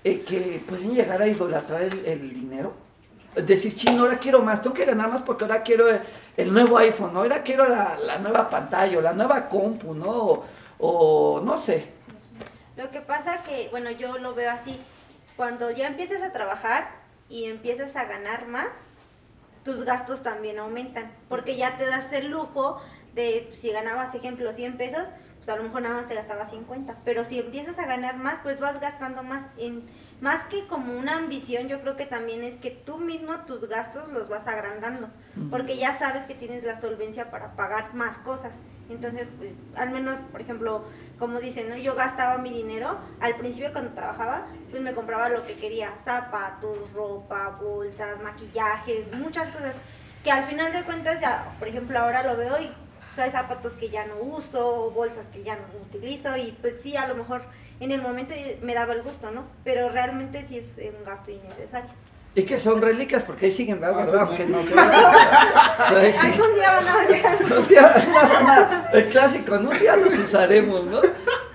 eh, 0.05 0.21
que 0.21 0.61
pueden 0.69 0.95
llegar 0.95 1.21
a 1.21 1.27
idolatrar 1.27 1.83
el, 1.83 2.07
el 2.07 2.35
dinero. 2.35 2.73
Decir, 3.35 3.75
chino, 3.75 4.03
ahora 4.03 4.19
quiero 4.19 4.43
más, 4.43 4.63
tengo 4.63 4.75
que 4.75 4.85
ganar 4.85 5.09
más 5.11 5.23
porque 5.23 5.45
ahora 5.45 5.63
quiero 5.63 5.87
el, 6.37 6.53
nuevo 6.53 6.79
iPhone, 6.79 7.13
¿no? 7.13 7.21
ahora 7.21 7.43
quiero 7.43 7.69
la, 7.69 7.99
la 7.99 8.19
nueva 8.19 8.49
pantalla, 8.49 8.99
o 8.99 9.01
la 9.01 9.13
nueva 9.13 9.49
compu, 9.49 9.95
¿no? 9.95 10.45
O 10.79 11.41
no 11.41 11.59
sé. 11.59 11.89
Lo 12.77 12.91
que 12.91 13.01
pasa 13.01 13.43
que, 13.43 13.69
bueno, 13.71 13.91
yo 13.91 14.19
lo 14.19 14.35
veo 14.35 14.51
así, 14.51 14.81
cuando 15.37 15.71
ya 15.71 15.89
empiezas 15.89 16.23
a 16.23 16.33
trabajar 16.33 16.91
y 17.29 17.45
empiezas 17.45 17.97
a 17.97 18.05
ganar 18.05 18.47
más, 18.47 18.69
tus 19.65 19.85
gastos 19.85 20.23
también 20.23 20.59
aumentan, 20.59 21.13
porque 21.29 21.57
ya 21.57 21.77
te 21.77 21.87
das 21.87 22.13
el 22.13 22.31
lujo 22.31 22.81
de, 23.15 23.51
si 23.53 23.71
ganabas, 23.71 24.15
ejemplo, 24.15 24.53
100 24.53 24.77
pesos, 24.77 25.03
pues 25.37 25.49
a 25.49 25.57
lo 25.57 25.63
mejor 25.63 25.83
nada 25.83 25.95
más 25.95 26.09
te 26.09 26.15
gastabas 26.15 26.51
50, 26.51 26.99
pero 27.05 27.25
si 27.25 27.39
empiezas 27.39 27.79
a 27.79 27.87
ganar 27.87 28.17
más, 28.17 28.41
pues 28.43 28.59
vas 28.61 28.81
gastando 28.81 29.23
más, 29.23 29.47
en, 29.57 29.89
más 30.21 30.45
que 30.47 30.67
como 30.67 30.99
una 30.99 31.17
ambición, 31.17 31.69
yo 31.69 31.81
creo 31.81 31.97
que 31.97 32.07
también 32.07 32.43
es 32.43 32.57
que 32.59 32.71
tú 32.71 32.99
mismo 32.99 33.35
tus 33.47 33.69
gastos 33.69 34.09
los 34.09 34.29
vas 34.29 34.47
agrandando, 34.47 35.09
porque 35.51 35.77
ya 35.77 35.99
sabes 35.99 36.25
que 36.25 36.35
tienes 36.35 36.65
la 36.65 36.81
solvencia 36.81 37.31
para 37.31 37.55
pagar 37.55 37.95
más 37.95 38.19
cosas. 38.19 38.55
Entonces, 38.89 39.29
pues, 39.39 39.61
al 39.77 39.91
menos, 39.91 40.19
por 40.33 40.41
ejemplo, 40.41 40.85
como 41.19 41.41
dicen, 41.41 41.69
¿no? 41.69 41.77
Yo 41.77 41.95
gastaba 41.95 42.39
mi 42.39 42.51
dinero, 42.51 42.99
al 43.21 43.37
principio 43.37 43.73
cuando 43.73 43.93
trabajaba, 43.93 44.47
pues 44.71 44.83
me 44.83 44.95
compraba 44.95 45.29
lo 45.29 45.47
que 45.47 45.55
quería, 45.55 45.93
zapatos, 45.99 46.93
ropa, 46.93 47.59
bolsas, 47.61 48.23
maquillajes, 48.23 49.13
muchas 49.17 49.51
cosas, 49.51 49.77
que 50.25 50.31
al 50.31 50.45
final 50.45 50.73
de 50.73 50.85
cuentas 50.85 51.21
ya, 51.21 51.55
por 51.59 51.69
ejemplo, 51.69 51.99
ahora 51.99 52.23
lo 52.23 52.37
veo 52.37 52.61
y 52.61 52.71
hay 53.21 53.31
zapatos 53.31 53.75
que 53.75 53.91
ya 53.91 54.07
no 54.07 54.17
uso, 54.17 54.91
bolsas 54.93 55.29
que 55.29 55.43
ya 55.43 55.57
no 55.57 55.65
utilizo 55.83 56.37
y 56.37 56.57
pues 56.61 56.75
sí, 56.83 56.97
a 56.97 57.09
lo 57.09 57.15
mejor 57.15 57.43
en 57.81 57.91
el 57.91 58.01
momento 58.01 58.35
me 58.63 58.75
daba 58.75 58.93
el 58.93 59.03
gusto, 59.03 59.31
¿no? 59.31 59.45
Pero 59.65 59.89
realmente 59.89 60.45
sí 60.47 60.59
es 60.59 60.77
un 60.97 61.05
gasto 61.05 61.31
innecesario. 61.31 61.91
Y 62.39 62.45
que 62.45 62.61
son 62.61 62.81
reliquias 62.81 63.25
porque 63.25 63.47
ahí 63.47 63.53
siguen, 63.53 63.81
¿verdad? 63.81 64.15
Ah. 64.15 64.27
Aunque 64.29 64.47
no 64.47 64.65
se 64.65 64.73
Ahí 64.79 66.13
sí. 66.13 66.19
Algún 66.21 66.55
día 66.55 66.73
van 66.73 66.87
a 66.87 67.01
algo. 67.01 67.61
Un 67.61 67.69
día, 67.69 67.83
no 67.83 68.15
pasa 68.15 68.43
nada. 68.45 68.91
el 68.93 69.09
clásico, 69.09 69.59
¿no? 69.59 69.71
Un 69.71 69.79
día 69.81 69.97
los 69.97 70.17
usaremos, 70.17 70.85
¿no? 70.85 71.01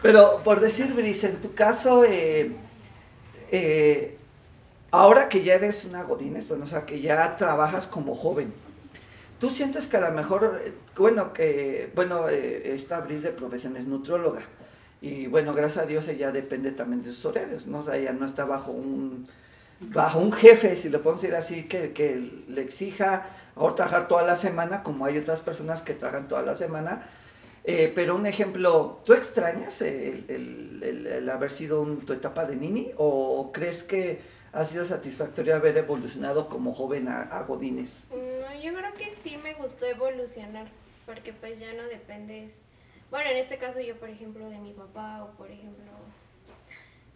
Pero 0.02 0.42
por 0.44 0.60
decir, 0.60 0.94
Brice, 0.94 1.28
en 1.28 1.38
tu 1.38 1.54
caso, 1.54 2.04
eh, 2.04 2.52
eh, 3.50 4.18
ahora 4.92 5.30
que 5.30 5.42
ya 5.42 5.54
eres 5.54 5.86
una 5.86 6.04
Godínez, 6.04 6.50
bueno, 6.50 6.66
o 6.66 6.68
sea, 6.68 6.86
que 6.86 7.00
ya 7.00 7.38
trabajas 7.38 7.88
como 7.88 8.14
joven, 8.14 8.54
¿tú 9.40 9.52
sientes 9.52 9.88
que 9.88 9.96
a 9.96 10.02
lo 10.02 10.12
mejor, 10.12 10.62
eh, 10.66 10.74
bueno, 10.98 11.32
que, 11.32 11.94
bueno, 11.96 12.28
eh, 12.28 12.74
esta 12.76 13.00
Brice 13.00 13.28
de 13.28 13.32
profesión 13.32 13.78
es 13.78 13.88
nutrióloga, 13.88 14.42
y 15.00 15.28
bueno, 15.28 15.54
gracias 15.54 15.86
a 15.86 15.88
Dios 15.88 16.10
ella 16.10 16.34
depende 16.34 16.72
también 16.72 17.04
de 17.04 17.12
sus 17.12 17.24
horarios, 17.24 17.68
¿no? 17.68 17.80
O 17.80 17.84
sea, 17.84 17.96
ella 17.96 18.12
no 18.12 18.26
está 18.26 18.44
bajo 18.44 18.72
un, 18.72 19.28
bajo 19.90 20.20
un 20.20 20.32
jefe, 20.32 20.78
si 20.78 20.90
lo 20.90 21.02
podemos 21.02 21.22
decir 21.22 21.36
así, 21.36 21.64
que, 21.68 21.92
que 21.94 22.32
le 22.48 22.62
exija 22.62 23.26
ahora 23.56 23.76
trabajar 23.76 24.08
toda 24.08 24.24
la 24.24 24.36
semana, 24.36 24.84
como 24.84 25.06
hay 25.06 25.18
otras 25.18 25.40
personas 25.42 25.82
que 25.82 25.94
trabajan 25.94 26.28
toda 26.28 26.42
la 26.42 26.56
semana. 26.56 27.04
Eh, 27.66 27.92
pero 27.96 28.16
un 28.16 28.26
ejemplo, 28.26 28.98
¿tú 29.06 29.14
extrañas 29.14 29.82
el, 29.82 30.26
el- 30.28 31.30
haber 31.30 31.50
sido 31.52 31.86
tu 32.06 32.12
etapa 32.14 32.46
de 32.46 32.56
nini 32.58 32.92
o 32.98 33.52
crees 33.54 33.84
que 33.84 34.20
ha 34.52 34.66
sido 34.66 34.84
satisfactorio 34.86 35.56
haber 35.56 35.78
evolucionado 35.78 36.50
como 36.50 36.74
joven 36.74 37.08
a, 37.08 37.22
a 37.24 37.44
Godínez? 37.44 38.08
No, 38.12 38.62
yo 38.62 38.74
creo 38.74 38.94
que 38.94 39.14
sí 39.16 39.38
me 39.42 39.54
gustó 39.54 39.86
evolucionar, 39.86 40.68
porque 41.06 41.32
pues 41.34 41.60
ya 41.60 41.74
no 41.74 41.84
dependes, 41.84 42.62
bueno, 43.10 43.30
en 43.32 43.38
este 43.38 43.58
caso 43.58 43.80
yo, 43.80 43.96
por 43.96 44.10
ejemplo, 44.10 44.50
de 44.50 44.58
mi 44.60 44.74
papá 44.74 45.24
o 45.24 45.38
por 45.38 45.50
ejemplo, 45.50 45.92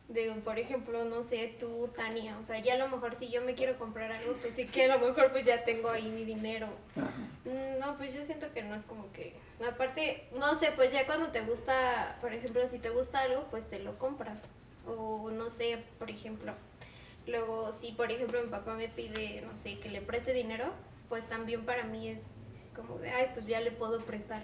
de, 0.10 0.32
por 0.44 0.58
ejemplo, 0.58 1.04
no 1.06 1.24
sé, 1.24 1.56
tú, 1.60 1.90
Tania, 1.96 2.38
o 2.40 2.44
sea, 2.44 2.60
ya 2.60 2.76
a 2.76 2.78
lo 2.78 2.88
mejor 2.88 3.14
si 3.14 3.30
yo 3.30 3.42
me 3.42 3.56
quiero 3.56 3.78
comprar 3.78 4.12
algo, 4.12 4.34
pues 4.42 4.56
sí 4.56 4.66
que 4.66 4.86
a 4.90 4.98
lo 4.98 5.06
mejor 5.06 5.32
pues 5.32 5.44
ya 5.46 5.64
tengo 5.66 5.90
ahí 5.90 6.10
mi 6.10 6.24
dinero. 6.24 6.70
Ajá. 6.96 7.12
Mm, 7.46 7.80
No, 7.80 7.98
pues 7.98 8.14
yo 8.14 8.24
siento 8.24 8.52
que 8.54 8.64
no 8.64 8.74
es 8.76 8.84
como 8.86 9.12
que, 9.12 9.36
aparte, 9.68 10.28
no 10.38 10.56
sé, 10.56 10.72
pues 10.76 10.92
ya 10.94 11.06
cuando 11.06 11.28
te 11.32 11.42
gusta, 11.42 12.18
por 12.22 12.34
ejemplo, 12.34 12.66
si 12.68 12.80
te 12.80 12.90
gusta 12.90 13.20
algo, 13.20 13.48
pues 13.52 13.70
te 13.70 13.80
lo 13.80 13.98
compras. 14.00 14.50
O 14.86 15.30
no 15.32 15.50
sé, 15.50 15.84
por 16.00 16.10
ejemplo, 16.10 16.54
luego 17.26 17.74
si 17.74 17.92
por 17.92 18.10
ejemplo 18.10 18.42
mi 18.42 18.50
papá 18.50 18.74
me 18.76 18.88
pide, 18.88 19.42
no 19.42 19.54
sé, 19.58 19.78
que 19.80 19.90
le 19.90 20.00
preste 20.02 20.32
dinero, 20.32 20.72
pues 21.10 21.28
también 21.28 21.66
para 21.66 21.84
mí 21.84 22.08
es 22.08 22.24
como 22.74 22.98
de, 23.00 23.10
ay, 23.10 23.32
pues 23.34 23.48
ya 23.48 23.60
le 23.60 23.72
puedo 23.72 24.00
prestar. 24.06 24.44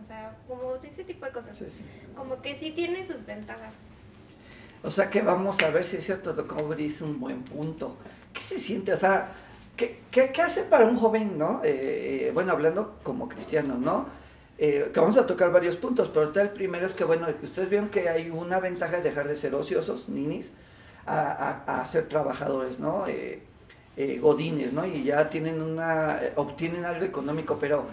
O 0.00 0.04
sea, 0.04 0.36
como 0.46 0.76
ese 0.76 1.02
tipo 1.04 1.24
de 1.26 1.32
cosas. 1.32 1.56
Sí, 1.56 1.64
sí. 1.68 1.82
Como 2.14 2.40
que 2.42 2.54
sí 2.54 2.70
tiene 2.70 3.02
sus 3.02 3.24
ventajas. 3.26 3.94
O 4.86 4.90
sea 4.90 5.10
que 5.10 5.20
vamos 5.22 5.60
a 5.62 5.70
ver 5.70 5.84
si 5.84 5.96
es 5.96 6.04
cierto 6.04 6.34
Aubrey 6.58 6.86
hizo 6.86 7.04
un 7.04 7.18
buen 7.18 7.42
punto. 7.42 7.96
¿Qué 8.32 8.40
se 8.40 8.58
siente? 8.58 8.92
O 8.92 8.96
sea, 8.96 9.32
¿qué, 9.76 10.00
qué, 10.10 10.30
qué 10.32 10.42
hace 10.42 10.62
para 10.62 10.86
un 10.86 10.96
joven, 10.96 11.36
no? 11.38 11.60
Eh, 11.64 12.30
bueno, 12.32 12.52
hablando 12.52 12.96
como 13.02 13.28
cristiano, 13.28 13.76
¿no? 13.78 14.06
Eh, 14.58 14.90
que 14.94 15.00
vamos 15.00 15.16
a 15.18 15.26
tocar 15.26 15.50
varios 15.52 15.76
puntos, 15.76 16.08
pero 16.14 16.32
el 16.40 16.50
primero 16.50 16.86
es 16.86 16.94
que, 16.94 17.04
bueno, 17.04 17.26
ustedes 17.42 17.68
vieron 17.68 17.88
que 17.88 18.08
hay 18.08 18.30
una 18.30 18.58
ventaja 18.60 18.96
de 18.98 19.02
dejar 19.02 19.28
de 19.28 19.36
ser 19.36 19.54
ociosos, 19.54 20.08
ninis, 20.08 20.52
a, 21.04 21.62
a- 21.66 21.80
a 21.80 21.86
ser 21.86 22.08
trabajadores, 22.08 22.78
¿no? 22.78 23.06
Eh, 23.06 23.42
eh, 23.96 24.18
godines, 24.20 24.72
¿no? 24.72 24.86
Y 24.86 25.04
ya 25.04 25.28
tienen 25.30 25.60
una, 25.62 26.20
eh, 26.22 26.32
obtienen 26.36 26.84
algo 26.84 27.04
económico, 27.04 27.58
pero 27.60 27.86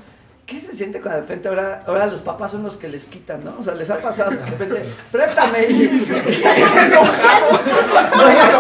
¿qué 0.46 0.60
se 0.62 0.76
siente 0.76 1.00
cuando 1.00 1.22
de 1.22 1.28
repente 1.28 1.48
ahora, 1.48 1.84
ahora 1.88 2.06
los 2.08 2.22
papás 2.22 2.52
son 2.52 2.64
los 2.64 2.76
que 2.76 2.90
les 2.90 3.06
quitan, 3.06 3.44
¿no? 3.44 3.56
O 3.60 3.64
sea, 3.64 3.76
les 3.76 3.90
ha 3.90 3.98
pasado 3.98 4.32
de 4.32 4.38
repente, 4.46 4.84
préstame. 5.12 5.60
No, 5.60 5.84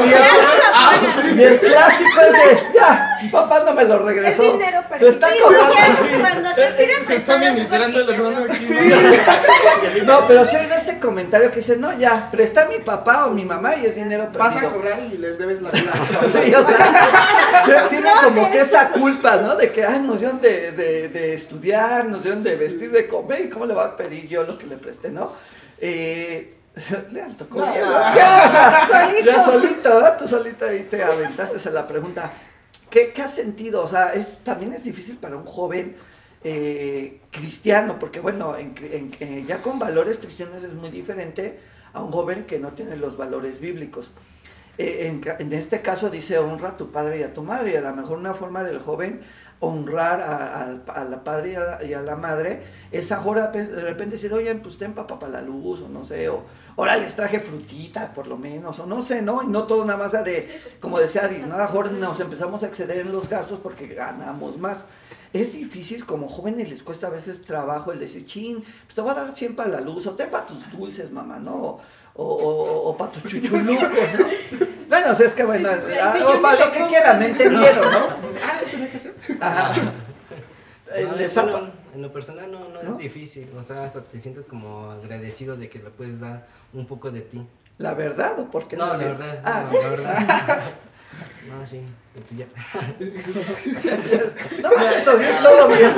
y, 0.05 0.13
el, 0.13 1.39
y 1.39 1.43
el 1.43 1.59
clásico 1.59 2.21
es 2.21 2.31
de, 2.31 2.63
ya, 2.73 3.12
papá 3.33 3.63
no 3.65 3.73
me 3.73 3.83
lo 3.83 3.95
Es 3.95 4.01
regresó. 4.05 4.41
dinero 4.43 4.81
Se 4.83 4.87
perdido. 4.89 5.09
está 5.09 5.29
Sí, 5.29 5.35
cobrando, 5.43 5.73
sí. 6.01 6.09
Cuando 6.21 6.49
te 6.55 6.61
piden 6.71 6.87
Se 6.87 6.93
está 6.93 7.07
prestado 7.07 7.43
es 7.43 7.53
ministrando 7.53 7.99
el 7.99 8.09
hermano 8.09 8.39
no- 8.39 8.53
aquí. 8.53 8.67
¿no? 8.69 10.03
No, 10.21 10.27
pero 10.27 10.45
si 10.45 10.55
hay 10.55 10.69
ese 10.75 10.99
comentario 10.99 11.49
que 11.51 11.57
dice, 11.57 11.75
no, 11.77 11.97
ya, 11.97 12.29
presta 12.31 12.63
a 12.63 12.65
mi 12.65 12.79
papá 12.79 13.25
o 13.25 13.31
mi 13.31 13.45
mamá 13.45 13.75
y 13.75 13.85
es 13.85 13.95
dinero 13.95 14.29
Vas 14.33 14.51
a 14.55 14.59
perdido. 14.59 14.73
cobrar 14.73 14.99
y 15.11 15.17
les 15.17 15.37
debes 15.37 15.61
la 15.61 15.71
vida. 15.71 15.91
Sí, 16.31 16.53
o 16.53 16.65
sea, 16.67 17.87
tiene 17.89 18.09
como 18.23 18.49
que 18.51 18.61
esa 18.61 18.89
culpa, 18.89 19.37
¿no? 19.37 19.55
De 19.55 19.71
que, 19.71 19.85
ay, 19.85 19.99
nos 19.99 20.19
dieron 20.19 20.39
de, 20.41 20.71
de, 20.71 21.09
de 21.09 21.33
estudiar, 21.33 22.05
nos 22.05 22.23
dieron 22.23 22.43
de 22.43 22.55
vestir, 22.55 22.91
de 22.91 23.07
comer, 23.07 23.41
¿y 23.45 23.49
cómo 23.49 23.65
le 23.65 23.73
va 23.73 23.85
a 23.85 23.97
pedir 23.97 24.27
yo 24.27 24.43
lo 24.43 24.57
que 24.57 24.65
le 24.67 24.77
presté, 24.77 25.09
no? 25.09 25.31
Eh, 25.79 26.53
le 27.11 27.21
tocó 27.37 27.59
No, 27.59 27.71
bien, 27.71 27.83
no. 27.85 27.91
¿no? 27.91 28.15
Ya, 28.15 28.87
Solito. 28.89 29.25
ya 29.31 29.43
solito, 29.43 29.99
¿no? 30.01 30.11
Tú 30.13 30.27
solito 30.27 30.65
ahí 30.65 30.87
te 30.89 31.03
aventaste 31.03 31.69
a 31.69 31.71
la 31.71 31.87
pregunta. 31.87 32.31
¿Qué, 32.93 33.12
qué 33.12 33.23
has 33.23 33.33
sentido? 33.33 33.81
O 33.83 33.88
sea, 33.88 34.13
es, 34.13 34.41
también 34.43 34.71
es 34.71 34.83
difícil 34.83 35.17
para 35.17 35.35
un 35.35 35.45
joven 35.45 35.95
eh, 36.43 37.21
cristiano, 37.31 37.97
porque 38.00 38.19
bueno, 38.19 38.55
en- 38.55 38.75
en- 38.91 39.12
en- 39.19 39.47
ya 39.47 39.63
con 39.63 39.79
valores 39.79 40.19
cristianos 40.19 40.62
es 40.63 40.73
muy 40.73 40.91
diferente 40.91 41.57
a 41.91 42.03
un 42.03 42.12
joven 42.12 42.45
que 42.45 42.59
no 42.59 42.73
tiene 42.73 42.95
los 42.95 43.17
valores 43.17 43.59
bíblicos. 43.59 44.12
Eh, 44.77 45.07
en, 45.07 45.21
en 45.39 45.53
este 45.53 45.81
caso 45.81 46.12
dice 46.12 46.38
honra 46.38 46.69
a 46.69 46.77
tu 46.77 46.91
padre 46.91 47.19
y 47.21 47.23
a 47.23 47.33
tu 47.33 47.41
madre, 47.41 47.71
y 47.73 47.75
a 47.77 47.81
lo 47.81 47.95
mejor 47.95 48.19
una 48.19 48.35
forma 48.35 48.63
del 48.63 48.79
joven 48.79 49.21
honrar 49.65 50.20
a, 50.22 50.62
a- 50.62 51.01
a 51.01 51.05
la 51.05 51.24
padre 51.24 51.51
y 51.51 51.55
a 51.55 51.60
la, 51.63 51.84
y 51.84 51.93
a 51.93 52.01
la 52.01 52.15
madre 52.15 52.63
es 52.91 53.12
ahora 53.12 53.51
pues, 53.51 53.72
de 53.72 53.82
repente 53.82 54.15
decir, 54.15 54.34
oye, 54.34 54.53
pues 54.55 54.77
ten 54.77 54.93
papá 54.93 55.17
para 55.20 55.34
la 55.34 55.41
luz, 55.41 55.82
o 55.82 55.89
no 55.89 56.03
sé, 56.03 56.27
o 56.29 56.43
ahora 56.77 56.98
les 56.98 57.15
traje 57.15 57.39
frutita 57.39 58.13
por 58.13 58.27
lo 58.27 58.38
menos, 58.38 58.79
o 58.79 58.86
no 58.86 59.01
sé, 59.01 59.22
¿no? 59.22 59.41
Y 59.43 59.48
no 59.48 59.63
todo 59.63 59.86
nada 59.86 59.98
más 60.00 60.12
de, 60.24 60.60
como 60.79 61.00
decía 61.00 61.25
Adis, 61.25 61.46
¿no? 61.48 61.55
A 61.55 61.60
lo 61.60 61.63
mejor 61.63 61.91
nos 61.93 62.20
empezamos 62.20 62.63
a 62.63 62.67
exceder 62.67 63.00
en 63.00 63.12
los 63.12 63.29
gastos 63.29 63.60
porque 63.60 63.88
ganamos 63.88 64.58
más. 64.58 64.88
Es 65.32 65.53
difícil, 65.53 66.05
como 66.05 66.27
jóvenes 66.27 66.70
les 66.70 66.84
cuesta 66.84 67.08
a 67.08 67.10
veces 67.10 67.41
trabajo 67.41 67.91
el 67.91 68.00
decir, 68.00 68.24
chin, 68.25 68.62
pues 68.62 68.93
te 68.93 69.01
voy 69.01 69.12
a 69.12 69.15
dar 69.15 69.36
100 69.36 69.55
para 69.55 69.70
la 69.70 69.82
luz, 69.82 70.05
o 70.05 70.12
ten 70.12 70.29
para 70.29 70.46
tus 70.46 70.72
dulces, 70.72 71.10
mamá, 71.12 71.39
¿no? 71.39 71.79
O, 72.15 72.24
o, 72.24 72.89
o 72.89 72.98
para 72.98 73.12
tus 73.12 73.24
chuchulucos, 73.24 73.63
¿no? 73.82 73.89
Bueno, 74.88 75.12
o 75.12 75.15
sea, 75.15 75.25
es 75.27 75.34
que 75.34 75.43
bueno, 75.43 75.70
Sí, 75.88 75.93
ah, 76.01 76.15
o 76.27 76.41
para 76.41 76.65
lo 76.65 76.72
que 76.72 76.86
quieran, 76.88 77.20
me 77.20 77.25
entendieron, 77.27 77.91
¿no? 77.91 78.00
Ah, 78.43 78.60
¿sí 78.63 78.70
tenía 78.72 78.91
que 78.91 78.98
hacer? 78.98 79.15
Ajá. 79.39 79.74
Eh, 80.96 81.08
No, 81.10 81.15
les 81.15 81.34
bueno, 81.34 81.72
en 81.96 82.01
lo 82.03 82.13
personal 82.13 82.51
no, 82.51 82.70
no, 82.70 82.84
¿No? 82.84 82.91
es 82.91 82.98
difícil, 83.00 83.50
o 83.58 83.63
sea, 83.63 83.86
hasta 83.86 84.01
te 84.03 84.20
sientes 84.22 84.46
como 84.46 84.91
agradecido 84.91 85.55
de 85.55 85.70
que 85.70 85.79
le 85.79 85.89
puedes 85.89 86.20
dar 86.20 86.46
un 86.74 86.86
poco 86.86 87.10
de 87.10 87.22
ti. 87.22 87.43
¿La 87.79 87.96
verdad 87.96 88.39
o 88.39 88.51
por 88.51 88.67
qué 88.67 88.77
No, 88.77 88.88
la 88.88 88.98
le- 88.98 89.05
verdad, 89.05 89.41
Ah, 89.43 89.65
no, 89.72 89.82
la 89.82 89.89
verdad. 89.89 90.60
No, 91.48 91.63
sí, 91.65 91.82
pues 92.13 92.39
ya. 92.39 92.46
no 94.62 94.75
más 94.75 94.96
eso, 94.98 95.17
bien, 95.17 95.38
todo 95.43 95.67
bien. 95.67 95.91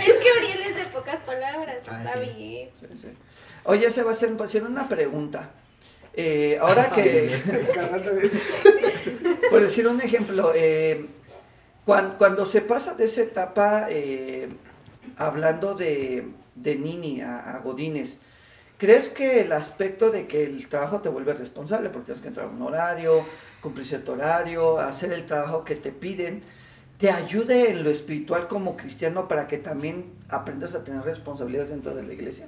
Es 0.00 0.12
que 0.14 0.28
Uriel 0.38 0.60
es 0.62 0.76
de 0.76 0.84
pocas 0.92 1.16
palabras, 1.20 1.76
Ah, 1.88 2.02
está 2.04 2.18
sí. 2.18 2.30
bien. 2.36 2.70
Sí, 2.78 2.86
sí. 2.96 3.08
Oye, 3.64 3.90
Sebastián, 3.90 4.36
pues 4.36 4.50
hacer 4.50 4.62
una 4.64 4.88
pregunta. 4.88 5.50
Eh, 6.14 6.58
ahora 6.60 6.90
que, 6.94 7.30
por 9.50 9.62
decir 9.62 9.86
un 9.86 10.00
ejemplo, 10.00 10.52
eh, 10.54 11.06
cuan- 11.84 12.14
cuando, 12.18 12.44
se 12.46 12.60
pasa 12.60 12.94
de 12.94 13.04
esa 13.04 13.22
etapa, 13.22 13.86
eh, 13.90 14.48
hablando 15.16 15.74
de, 15.74 16.28
de 16.54 16.76
Nini 16.76 17.20
a, 17.20 17.56
a 17.56 17.58
Godínez, 17.60 18.16
¿crees 18.78 19.08
que 19.08 19.40
el 19.42 19.52
aspecto 19.52 20.10
de 20.10 20.26
que 20.26 20.44
el 20.44 20.68
trabajo 20.68 21.00
te 21.00 21.08
vuelve 21.08 21.34
responsable, 21.34 21.90
porque 21.90 22.06
tienes 22.06 22.22
que 22.22 22.28
entrar 22.28 22.46
a 22.46 22.50
un 22.50 22.62
horario, 22.62 23.24
cumplir 23.60 23.86
cierto 23.86 24.12
horario, 24.12 24.78
hacer 24.78 25.12
el 25.12 25.26
trabajo 25.26 25.64
que 25.64 25.76
te 25.76 25.92
piden, 25.92 26.42
te 26.98 27.10
ayude 27.10 27.70
en 27.70 27.84
lo 27.84 27.90
espiritual 27.90 28.48
como 28.48 28.76
cristiano 28.76 29.28
para 29.28 29.48
que 29.48 29.58
también 29.58 30.12
aprendas 30.28 30.74
a 30.74 30.84
tener 30.84 31.02
responsabilidades 31.02 31.70
dentro 31.70 31.94
de 31.94 32.02
la 32.02 32.12
iglesia? 32.12 32.46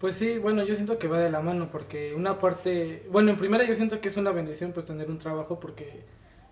Pues 0.00 0.14
sí, 0.14 0.38
bueno, 0.38 0.62
yo 0.64 0.74
siento 0.74 0.98
que 0.98 1.08
va 1.08 1.18
de 1.18 1.30
la 1.30 1.40
mano 1.40 1.70
porque 1.72 2.14
una 2.14 2.38
parte, 2.38 3.04
bueno, 3.10 3.30
en 3.30 3.36
primera 3.36 3.64
yo 3.64 3.74
siento 3.74 4.00
que 4.00 4.08
es 4.08 4.16
una 4.16 4.30
bendición 4.30 4.72
pues 4.72 4.86
tener 4.86 5.10
un 5.10 5.18
trabajo 5.18 5.58
porque 5.58 6.04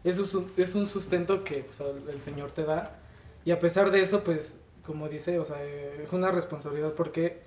es 0.02 0.18
un, 0.18 0.52
es 0.56 0.74
un 0.74 0.86
sustento 0.86 1.44
que 1.44 1.64
pues, 1.64 1.80
el 2.08 2.20
Señor 2.20 2.50
te 2.50 2.64
da 2.64 2.98
y 3.44 3.52
a 3.52 3.60
pesar 3.60 3.90
de 3.92 4.02
eso 4.02 4.24
pues 4.24 4.60
como 4.84 5.08
dice, 5.08 5.38
o 5.38 5.44
sea, 5.44 5.62
es 5.64 6.12
una 6.12 6.30
responsabilidad 6.32 6.94
porque 6.94 7.40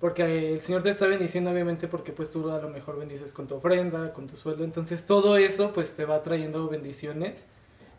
porque 0.00 0.52
el 0.52 0.60
Señor 0.60 0.82
te 0.82 0.90
está 0.90 1.06
bendiciendo 1.06 1.50
obviamente 1.50 1.88
porque 1.88 2.12
pues 2.12 2.30
tú 2.30 2.50
a 2.50 2.60
lo 2.60 2.68
mejor 2.68 2.98
bendices 2.98 3.32
con 3.32 3.46
tu 3.46 3.54
ofrenda, 3.54 4.12
con 4.12 4.26
tu 4.26 4.36
sueldo, 4.36 4.62
entonces 4.64 5.06
todo 5.06 5.38
eso 5.38 5.72
pues 5.72 5.94
te 5.96 6.04
va 6.04 6.22
trayendo 6.22 6.68
bendiciones 6.68 7.46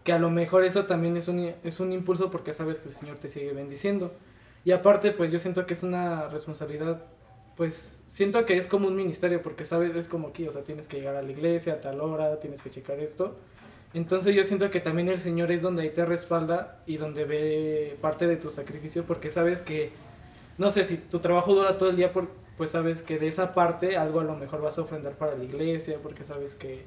que 0.03 0.13
a 0.13 0.19
lo 0.19 0.29
mejor 0.29 0.63
eso 0.63 0.85
también 0.85 1.17
es 1.17 1.27
un, 1.27 1.53
es 1.65 1.79
un 1.81 1.91
impulso 1.91 2.31
porque 2.31 2.53
sabes 2.53 2.79
que 2.79 2.87
el 2.89 2.95
Señor 2.95 3.17
te 3.17 3.27
sigue 3.27 3.51
bendiciendo. 3.51 4.13
Y 4.63 4.71
aparte, 4.71 5.11
pues 5.11 5.33
yo 5.33 5.39
siento 5.39 5.65
que 5.65 5.73
es 5.73 5.83
una 5.83 6.29
responsabilidad, 6.29 7.03
pues 7.57 8.03
siento 8.05 8.45
que 8.45 8.55
es 8.55 8.67
como 8.67 8.87
un 8.87 8.95
ministerio 8.95 9.41
porque 9.41 9.65
sabes, 9.65 9.95
es 9.95 10.07
como 10.07 10.29
aquí, 10.29 10.47
o 10.47 10.51
sea, 10.51 10.61
tienes 10.61 10.87
que 10.87 10.97
llegar 10.97 11.15
a 11.15 11.23
la 11.23 11.31
iglesia 11.31 11.73
a 11.73 11.81
tal 11.81 11.99
hora, 11.99 12.39
tienes 12.39 12.61
que 12.61 12.69
checar 12.69 12.99
esto. 12.99 13.35
Entonces 13.95 14.35
yo 14.35 14.43
siento 14.43 14.69
que 14.69 14.79
también 14.79 15.09
el 15.09 15.17
Señor 15.17 15.51
es 15.51 15.63
donde 15.63 15.81
ahí 15.81 15.89
te 15.89 16.05
respalda 16.05 16.79
y 16.85 16.97
donde 16.97 17.25
ve 17.25 17.97
parte 17.99 18.27
de 18.27 18.37
tu 18.37 18.51
sacrificio 18.51 19.05
porque 19.05 19.31
sabes 19.31 19.61
que, 19.61 19.89
no 20.59 20.69
sé, 20.69 20.83
si 20.83 20.97
tu 20.97 21.19
trabajo 21.19 21.55
dura 21.55 21.79
todo 21.79 21.89
el 21.89 21.95
día, 21.95 22.13
por, 22.13 22.27
pues 22.57 22.71
sabes 22.71 23.01
que 23.01 23.17
de 23.17 23.27
esa 23.27 23.55
parte 23.55 23.97
algo 23.97 24.19
a 24.19 24.23
lo 24.23 24.35
mejor 24.35 24.61
vas 24.61 24.77
a 24.77 24.81
ofrendar 24.81 25.13
para 25.13 25.35
la 25.35 25.43
iglesia 25.43 25.97
porque 26.03 26.25
sabes 26.25 26.53
que 26.53 26.83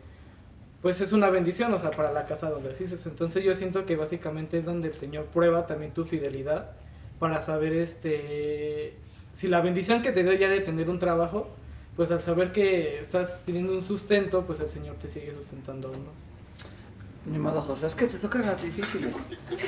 pues 0.83 1.00
es 1.00 1.12
una 1.12 1.31
bendición, 1.31 1.75
o 1.75 1.79
sea, 1.81 1.91
para 1.91 2.12
la 2.12 2.27
casa 2.27 2.49
donde 2.49 2.71
asistes. 2.71 3.05
Entonces 3.07 3.43
yo 3.45 3.55
siento 3.55 3.85
que 3.87 3.97
básicamente 3.97 4.57
es 4.59 4.67
donde 4.67 4.89
el 4.89 4.95
Señor 4.95 5.27
prueba 5.27 5.67
también 5.67 5.93
tu 5.93 6.05
fidelidad 6.05 6.71
para 7.19 7.43
saber 7.43 7.73
este 7.75 8.95
si 9.32 9.49
la 9.49 9.60
bendición 9.60 10.02
que 10.02 10.12
te 10.12 10.22
dio 10.22 10.32
ya 10.32 10.49
de 10.49 10.60
tener 10.60 10.90
un 10.90 10.99
trabajo, 10.99 11.49
pues 11.96 12.10
al 12.10 12.20
saber 12.20 12.52
que 12.52 13.00
estás 13.00 13.38
teniendo 13.44 13.72
un 13.72 13.82
sustento, 13.82 14.44
pues 14.46 14.60
el 14.60 14.68
Señor 14.68 14.96
te 14.96 15.08
sigue 15.08 15.32
sustentando 15.34 15.88
aún 15.88 16.04
más. 16.06 16.30
Ni 17.26 17.38
modo, 17.38 17.60
José, 17.60 17.87
es 17.87 17.94
que 17.94 18.06
te 18.06 18.18
tocan 18.18 18.42
las 18.42 18.62
difíciles. 18.62 19.14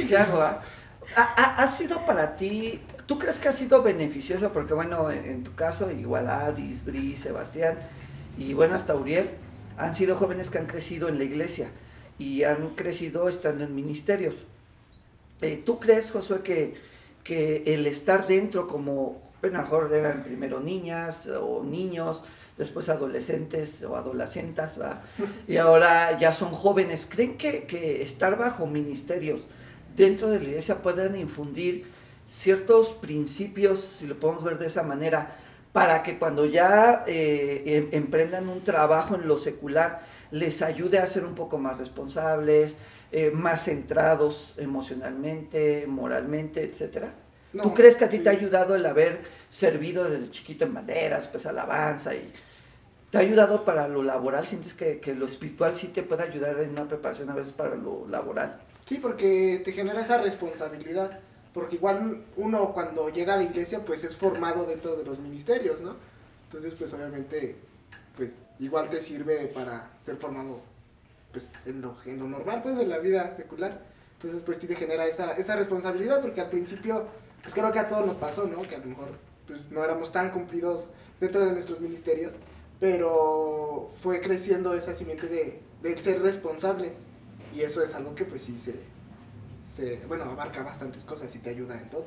¿Qué 0.09 0.17
hago? 0.17 0.41
ah? 0.41 0.63
¿Ha, 1.17 1.23
ha, 1.23 1.63
ha 1.63 1.67
sido 1.67 2.05
para 2.07 2.37
ti, 2.37 2.81
tú 3.07 3.19
crees 3.19 3.39
que 3.39 3.49
ha 3.49 3.53
sido 3.53 3.83
beneficioso? 3.83 4.53
Porque 4.53 4.73
bueno, 4.73 5.11
en, 5.11 5.25
en 5.27 5.45
tu 5.45 5.55
caso, 5.55 5.91
igual 5.91 6.29
Adis, 6.29 6.85
Bri, 6.85 7.17
Sebastián 7.17 7.77
y 8.39 8.55
bueno, 8.55 8.75
hasta 8.77 8.95
Uriel, 8.95 9.29
han 9.77 9.95
sido 9.95 10.17
jóvenes 10.17 10.49
que 10.49 10.59
han 10.59 10.67
crecido 10.67 11.09
en 11.09 11.19
la 11.19 11.25
iglesia 11.25 11.69
y 12.19 12.45
han 12.45 12.71
crecido 12.71 13.29
estando 13.29 13.65
en 13.65 13.75
ministerios. 13.75 14.47
Eh, 15.43 15.61
¿Tú 15.65 15.81
crees, 15.81 16.11
Josué, 16.13 16.41
que, 16.43 16.75
que 17.25 17.63
el 17.67 17.87
estar 17.87 18.27
dentro 18.27 18.69
como, 18.69 19.21
a 19.51 19.57
lo 19.57 19.63
mejor 19.63 19.93
eran 19.95 20.23
primero 20.23 20.61
niñas 20.61 21.27
o 21.29 21.63
niños, 21.65 22.23
después 22.57 22.89
adolescentes 22.89 23.83
o 23.83 23.97
adolescentes, 23.97 24.79
¿va? 24.81 25.03
y 25.49 25.57
ahora 25.57 26.17
ya 26.19 26.33
son 26.33 26.53
jóvenes, 26.53 27.07
¿creen 27.11 27.37
que, 27.37 27.65
que 27.65 28.03
estar 28.03 28.37
bajo 28.39 28.67
ministerios 28.67 29.43
dentro 29.97 30.31
de 30.31 30.39
la 30.39 30.45
iglesia 30.45 30.83
pueden 30.83 31.17
infundir 31.17 31.87
ciertos 32.27 32.89
principios, 32.95 33.81
si 33.81 34.07
lo 34.07 34.19
podemos 34.19 34.45
ver 34.45 34.59
de 34.59 34.67
esa 34.67 34.83
manera, 34.83 35.37
para 35.73 36.03
que 36.03 36.19
cuando 36.19 36.45
ya 36.47 37.05
eh, 37.07 37.63
em- 37.67 37.89
emprendan 37.93 38.49
un 38.49 38.63
trabajo 38.63 39.15
en 39.15 39.27
lo 39.27 39.39
secular, 39.39 40.03
les 40.31 40.63
ayude 40.63 40.99
a 40.99 41.07
ser 41.07 41.25
un 41.25 41.35
poco 41.35 41.59
más 41.59 41.79
responsables, 41.79 42.77
eh, 43.11 43.31
más 43.33 43.65
centrados 43.65 44.55
emocionalmente, 44.59 45.87
moralmente, 45.89 46.63
etcétera? 46.65 47.15
¿Tú 47.61 47.75
crees 47.75 47.97
que 47.97 48.05
a 48.05 48.09
ti 48.09 48.19
sí. 48.19 48.23
te 48.23 48.31
ha 48.31 48.33
ayudado 48.33 48.75
el 48.75 48.87
haber 48.87 49.21
servido 49.51 50.09
desde 50.09 50.31
chiquito 50.31 50.65
en 50.65 50.75
banderas, 50.75 51.29
pues 51.29 51.45
alabanza 51.45 52.15
y 52.15 52.33
te 53.11 53.19
ha 53.19 53.21
ayudado 53.21 53.65
para 53.65 53.89
lo 53.89 54.03
laboral? 54.03 54.47
¿Sientes 54.47 54.75
que, 54.75 55.01
que 55.01 55.15
lo 55.15 55.27
espiritual 55.27 55.77
sí 55.77 55.89
te 55.89 56.03
puede 56.03 56.23
ayudar 56.23 56.59
en 56.61 56.71
una 56.71 56.89
preparación 56.89 57.29
a 57.31 57.35
veces 57.35 57.53
para 57.53 57.75
lo 57.75 58.07
laboral? 58.09 58.61
Sí, 58.87 58.99
porque 58.99 59.61
te 59.65 59.73
genera 59.73 60.01
esa 60.01 60.21
responsabilidad. 60.23 61.21
Porque 61.53 61.77
igual 61.77 62.25
uno 62.37 62.73
cuando 62.73 63.11
llega 63.11 63.35
a 63.35 63.37
la 63.37 63.43
iglesia, 63.43 63.85
pues 63.85 64.05
es 64.05 64.17
formado 64.17 64.65
dentro 64.65 64.97
de 64.97 65.05
los 65.05 65.19
ministerios, 65.19 65.83
¿no? 65.83 65.97
Entonces, 66.45 66.75
pues 66.75 66.93
obviamente, 66.95 67.57
pues 68.17 68.31
igual 68.59 68.89
te 68.89 69.03
sirve 69.03 69.49
para 69.49 69.91
ser 70.03 70.17
formado, 70.17 70.61
pues 71.31 71.51
en 71.67 71.83
lo, 71.83 71.97
en 72.07 72.19
lo 72.19 72.27
normal, 72.27 72.63
pues 72.63 72.79
de 72.79 72.87
la 72.87 72.99
vida 72.99 73.35
secular. 73.37 73.79
Entonces, 74.15 74.43
pues 74.45 74.59
sí 74.59 74.67
te 74.67 74.77
genera 74.77 75.07
esa, 75.07 75.33
esa 75.33 75.57
responsabilidad, 75.57 76.23
porque 76.23 76.41
al 76.41 76.49
principio, 76.49 77.07
pues 77.43 77.55
creo 77.55 77.73
que 77.73 77.79
a 77.79 77.89
todos 77.89 78.07
nos 78.07 78.17
pasó, 78.17 78.47
¿no? 78.47 78.63
Que 78.63 78.77
a 78.77 78.79
lo 78.79 78.87
mejor, 78.87 79.09
pues 79.47 79.71
no 79.71 79.85
éramos 79.85 80.13
tan 80.13 80.31
cumplidos 80.31 80.91
dentro 81.21 81.45
de 81.45 81.53
nuestros 81.53 81.81
ministerios, 81.81 82.33
pero 82.81 83.91
fue 84.01 84.21
creciendo 84.21 84.75
esa 84.75 84.95
simiente 84.95 85.27
de, 85.29 85.61
de 85.83 85.99
ser 85.99 86.23
responsables. 86.23 86.93
Y 87.55 87.61
eso 87.61 87.83
es 87.85 87.95
algo 87.95 88.15
que 88.15 88.25
pues 88.25 88.43
sí 88.43 88.59
se, 88.59 88.75
se, 89.75 89.97
bueno, 90.07 90.25
abarca 90.25 90.63
bastantes 90.63 91.05
cosas 91.05 91.35
y 91.35 91.39
te 91.39 91.51
ayuda 91.51 91.79
en 91.79 91.91
todo. 91.91 92.07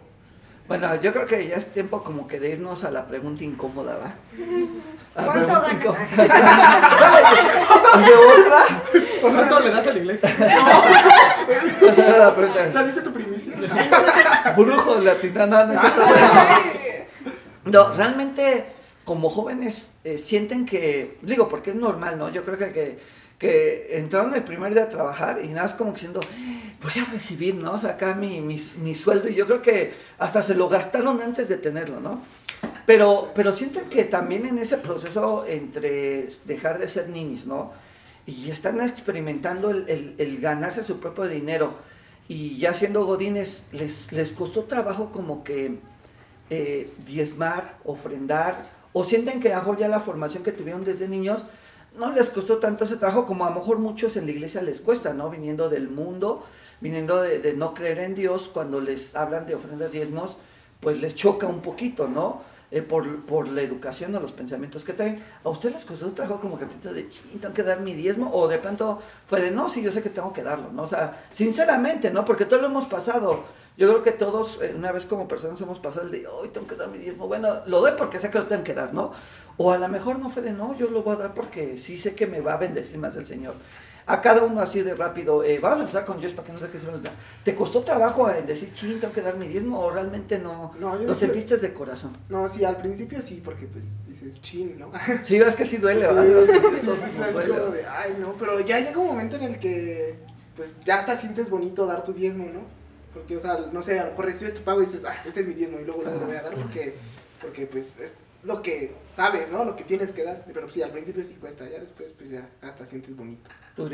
Bueno, 0.68 0.96
yo 1.00 1.14
creo 1.14 1.28
que 1.28 1.48
ya 1.48 1.58
es 1.58 1.72
tiempo 1.72 2.04
como 2.04 2.28
que 2.28 2.40
de 2.40 2.50
irnos 2.50 2.84
a 2.84 2.92
la 2.92 3.08
pregunta 3.08 3.44
incómoda, 3.44 3.98
¿va? 3.98 4.16
A 5.16 5.22
la 5.22 5.32
¿Cuánto 5.32 5.54
ganas? 5.54 5.72
incómoda. 5.74 6.08
¿De 8.06 8.14
otra? 8.14 8.66
¿Cuánto 9.22 9.60
le 9.62 9.70
das 9.70 9.88
a 9.88 9.94
la 9.94 10.00
iglesia? 10.00 10.30
Esa 11.90 12.08
era 12.08 12.18
la 12.18 12.36
pregunta. 12.36 12.70
¿Ya 12.74 12.84
diste 12.84 13.02
tu 13.02 13.14
primicia? 13.14 13.54
Brujo 14.58 14.96
latino, 15.00 15.48
no, 15.48 15.68
no 15.68 15.74
es 15.74 15.80
cierto. 15.80 16.02
No, 17.64 17.94
realmente 17.94 18.66
como 19.06 19.30
jóvenes 19.30 19.94
eh, 20.04 20.18
sienten 20.18 20.66
que, 20.66 21.18
digo, 21.22 21.48
porque 21.48 21.70
es 21.70 21.76
normal, 21.78 22.18
¿no? 22.18 22.30
Yo 22.30 22.44
creo 22.44 22.58
que, 22.58 22.72
que, 22.74 23.00
que 23.46 23.98
entraron 23.98 24.34
el 24.34 24.44
primer 24.44 24.74
día 24.74 24.84
a 24.84 24.90
trabajar 24.90 25.40
y 25.44 25.50
nada, 25.50 25.64
más 25.64 25.74
como 25.74 25.94
que 25.94 26.00
siendo, 26.00 26.20
voy 26.82 27.02
a 27.02 27.06
recibir, 27.12 27.56
¿no? 27.56 27.74
O 27.74 27.80
mi, 28.16 28.42
mi, 28.42 28.58
sueldo 28.96 29.30
y 29.30 29.36
yo 29.36 29.46
creo 29.46 29.62
que 29.62 29.94
hasta 30.18 30.42
se 30.42 30.56
lo 30.56 30.68
gastaron 30.68 31.22
antes 31.22 31.48
de 31.48 31.58
tenerlo, 31.58 32.00
¿no? 32.00 32.22
Pero, 32.86 33.32
pero 33.36 33.54
sienten 33.54 33.86
que 33.90 34.04
también 34.04 34.46
en 34.46 34.58
ese 34.58 34.78
proceso 34.78 35.46
entre 35.48 36.30
dejar 36.46 36.80
de 36.80 36.88
ser 36.88 37.10
ninis, 37.10 37.46
¿no? 37.46 37.72
Y 38.26 38.50
están 38.50 38.82
experimentando 38.82 39.70
el, 39.70 40.16
el- 40.18 40.40
ganarse 40.40 40.84
su 40.84 41.00
propio 41.00 41.26
dinero. 41.26 41.76
Y 42.28 42.58
ya 42.58 42.74
siendo 42.74 43.06
godines, 43.06 43.66
les, 43.72 44.12
les 44.12 44.32
costó 44.32 44.64
trabajo 44.64 45.12
como 45.12 45.44
que 45.44 45.78
eh, 46.50 46.92
diezmar, 47.06 47.78
ofrendar, 47.84 48.66
o 48.94 49.04
sienten 49.04 49.40
que 49.40 49.54
a 49.54 49.64
ya 49.78 49.88
la 49.88 50.00
formación 50.00 50.44
que 50.44 50.52
tuvieron 50.52 50.84
desde 50.84 51.08
niños 51.08 51.46
no 51.98 52.12
les 52.12 52.30
costó 52.30 52.58
tanto 52.58 52.86
ese 52.86 52.98
trabajo 52.98 53.26
como 53.26 53.46
a 53.46 53.50
lo 53.50 53.56
mejor 53.56 53.80
muchos 53.80 54.18
en 54.18 54.26
la 54.26 54.32
iglesia 54.32 54.62
les 54.62 54.82
cuesta, 54.82 55.14
¿no? 55.14 55.30
Viniendo 55.30 55.70
del 55.70 55.90
mundo, 55.90 56.44
viniendo 56.82 57.22
de, 57.22 57.40
de 57.40 57.54
no 57.54 57.74
creer 57.74 58.00
en 58.00 58.16
Dios, 58.16 58.50
cuando 58.54 58.80
les 58.82 59.16
hablan 59.16 59.46
de 59.46 59.56
ofrendas 59.56 59.92
diezmos, 59.92 60.38
pues 60.80 61.02
les 61.02 61.16
choca 61.16 61.48
un 61.48 61.62
poquito, 61.62 62.08
¿no? 62.08 62.42
Eh, 62.72 62.82
por, 62.82 63.26
por 63.26 63.48
la 63.48 63.62
educación 63.62 64.16
o 64.16 64.20
los 64.20 64.32
pensamientos 64.32 64.84
que 64.84 64.94
traen. 64.94 65.24
¿A 65.44 65.50
usted 65.50 65.72
les 65.72 65.86
costó 65.86 66.08
un 66.08 66.16
trabajo 66.16 66.40
como 66.42 66.58
que 66.58 66.66
de 66.66 67.10
ching, 67.10 67.40
tengo 67.40 67.54
que 67.54 67.62
dar 67.62 67.80
mi 67.80 67.94
diezmo? 67.94 68.32
O 68.34 68.48
de 68.48 68.58
pronto 68.58 69.00
fue 69.28 69.40
de 69.40 69.52
no, 69.52 69.70
sí, 69.70 69.84
yo 69.84 69.92
sé 69.92 70.02
que 70.02 70.10
tengo 70.10 70.34
que 70.34 70.42
darlo, 70.42 70.72
¿no? 70.72 70.84
O 70.84 70.88
sea, 70.88 71.26
sinceramente, 71.32 72.10
¿no? 72.10 72.26
Porque 72.26 72.46
todos 72.46 72.64
lo 72.64 72.70
hemos 72.70 72.86
pasado. 72.86 73.44
Yo 73.78 73.88
creo 73.90 74.04
que 74.04 74.12
todos, 74.12 74.60
eh, 74.62 74.74
una 74.76 74.92
vez 74.92 75.06
como 75.06 75.28
personas, 75.28 75.62
hemos 75.62 75.80
pasado 75.80 76.06
el 76.06 76.12
de, 76.12 76.28
hoy 76.28 76.50
tengo 76.50 76.66
que 76.66 76.76
dar 76.76 76.88
mi 76.88 76.98
diezmo. 76.98 77.28
Bueno, 77.28 77.62
lo 77.68 77.82
doy 77.82 77.92
porque 77.98 78.20
sé 78.20 78.32
que 78.32 78.40
lo 78.40 78.48
tengo 78.48 78.64
que 78.64 78.74
dar, 78.74 78.94
¿no? 78.94 79.12
O 79.58 79.72
a 79.72 79.78
lo 79.78 79.88
mejor 79.88 80.18
no 80.18 80.30
fue 80.30 80.42
de, 80.42 80.52
no, 80.52 80.76
yo 80.76 80.90
lo 80.90 81.04
voy 81.04 81.16
a 81.16 81.20
dar 81.20 81.34
porque 81.34 81.78
sí 81.78 81.98
sé 81.98 82.16
que 82.16 82.26
me 82.26 82.42
va 82.42 82.54
a 82.54 82.58
bendecir 82.58 82.98
más 82.98 83.16
el 83.16 83.28
Señor. 83.28 83.54
A 84.08 84.22
cada 84.22 84.44
uno 84.44 84.62
así 84.62 84.82
de 84.82 84.94
rápido, 84.94 85.44
eh, 85.44 85.58
vamos 85.60 85.80
a 85.80 85.82
empezar 85.82 86.06
con 86.06 86.20
Dios 86.20 86.34
para 86.34 86.46
que 86.46 86.54
no 86.54 86.60
se 86.60 86.68
que 86.68 86.80
se 86.80 86.86
nos 86.86 87.02
da. 87.02 87.12
¿Te 87.44 87.56
costó 87.56 87.82
trabajo 87.82 88.30
en 88.30 88.46
decir, 88.46 88.72
ching, 88.72 89.00
tengo 89.00 89.12
que 89.12 89.22
dar 89.22 89.36
mi 89.36 89.48
diezmo? 89.48 89.80
¿O 89.80 89.90
realmente 89.90 90.38
no, 90.38 90.74
No, 90.80 90.94
yo 90.94 91.02
lo 91.02 91.08
no 91.08 91.16
sentiste 91.16 91.58
de 91.58 91.74
corazón? 91.74 92.16
No, 92.30 92.48
sí, 92.48 92.64
al 92.64 92.78
principio 92.78 93.20
sí, 93.20 93.42
porque 93.44 93.66
pues 93.66 93.86
dices, 94.08 94.40
chin, 94.42 94.78
¿no? 94.78 94.92
Sí, 95.24 95.40
ves 95.40 95.56
que 95.56 95.66
sí 95.66 95.78
duele, 95.78 96.02
¿verdad? 96.02 96.24
sí, 96.80 96.88
es 96.88 97.50
como 97.50 97.72
de, 97.72 97.86
ay, 97.86 98.16
no, 98.20 98.34
pero 98.34 98.60
ya 98.60 98.80
llega 98.80 99.00
un 99.00 99.08
momento 99.08 99.38
en 99.38 99.44
el 99.44 99.58
que, 99.58 100.16
pues, 100.56 100.80
ya 100.82 101.00
hasta 101.00 101.18
sientes 101.18 101.50
bonito 101.50 101.88
dar 101.88 102.04
tu 102.04 102.14
diezmo, 102.14 102.46
¿no? 102.46 102.62
Porque, 103.12 103.38
o 103.38 103.40
sea, 103.40 103.58
no 103.72 103.82
sé, 103.82 104.00
a 104.00 104.04
lo 104.04 104.10
mejor 104.12 104.26
recibes 104.26 104.54
tu 104.54 104.62
pago 104.62 104.84
y 104.84 104.86
dices, 104.86 105.04
ah, 105.04 105.16
este 105.26 105.40
es 105.40 105.48
mi 105.48 105.56
diezmo 105.56 105.80
y 105.80 105.84
luego 105.86 106.04
luego 106.04 106.20
lo 106.20 106.28
voy 106.28 106.36
a 106.36 106.44
dar 106.44 106.54
porque, 106.54 106.94
porque, 107.42 107.66
pues, 107.66 107.98
es 108.00 108.14
lo 108.46 108.62
que 108.62 108.94
sabes, 109.16 109.50
¿no? 109.50 109.66
Lo 109.66 109.76
que 109.76 109.84
tienes 109.84 110.12
que 110.12 110.24
dar. 110.24 110.44
Pero 110.54 110.70
sí, 110.70 110.82
al 110.82 110.92
principio 110.92 111.24
sí 111.24 111.34
cuesta, 111.36 111.68
ya 111.70 111.80
después, 111.80 112.14
pues, 112.14 112.30
ya 112.30 112.50
hasta 112.62 112.86
sientes 112.86 113.16
bonito. 113.16 113.50
Tú. 113.76 113.90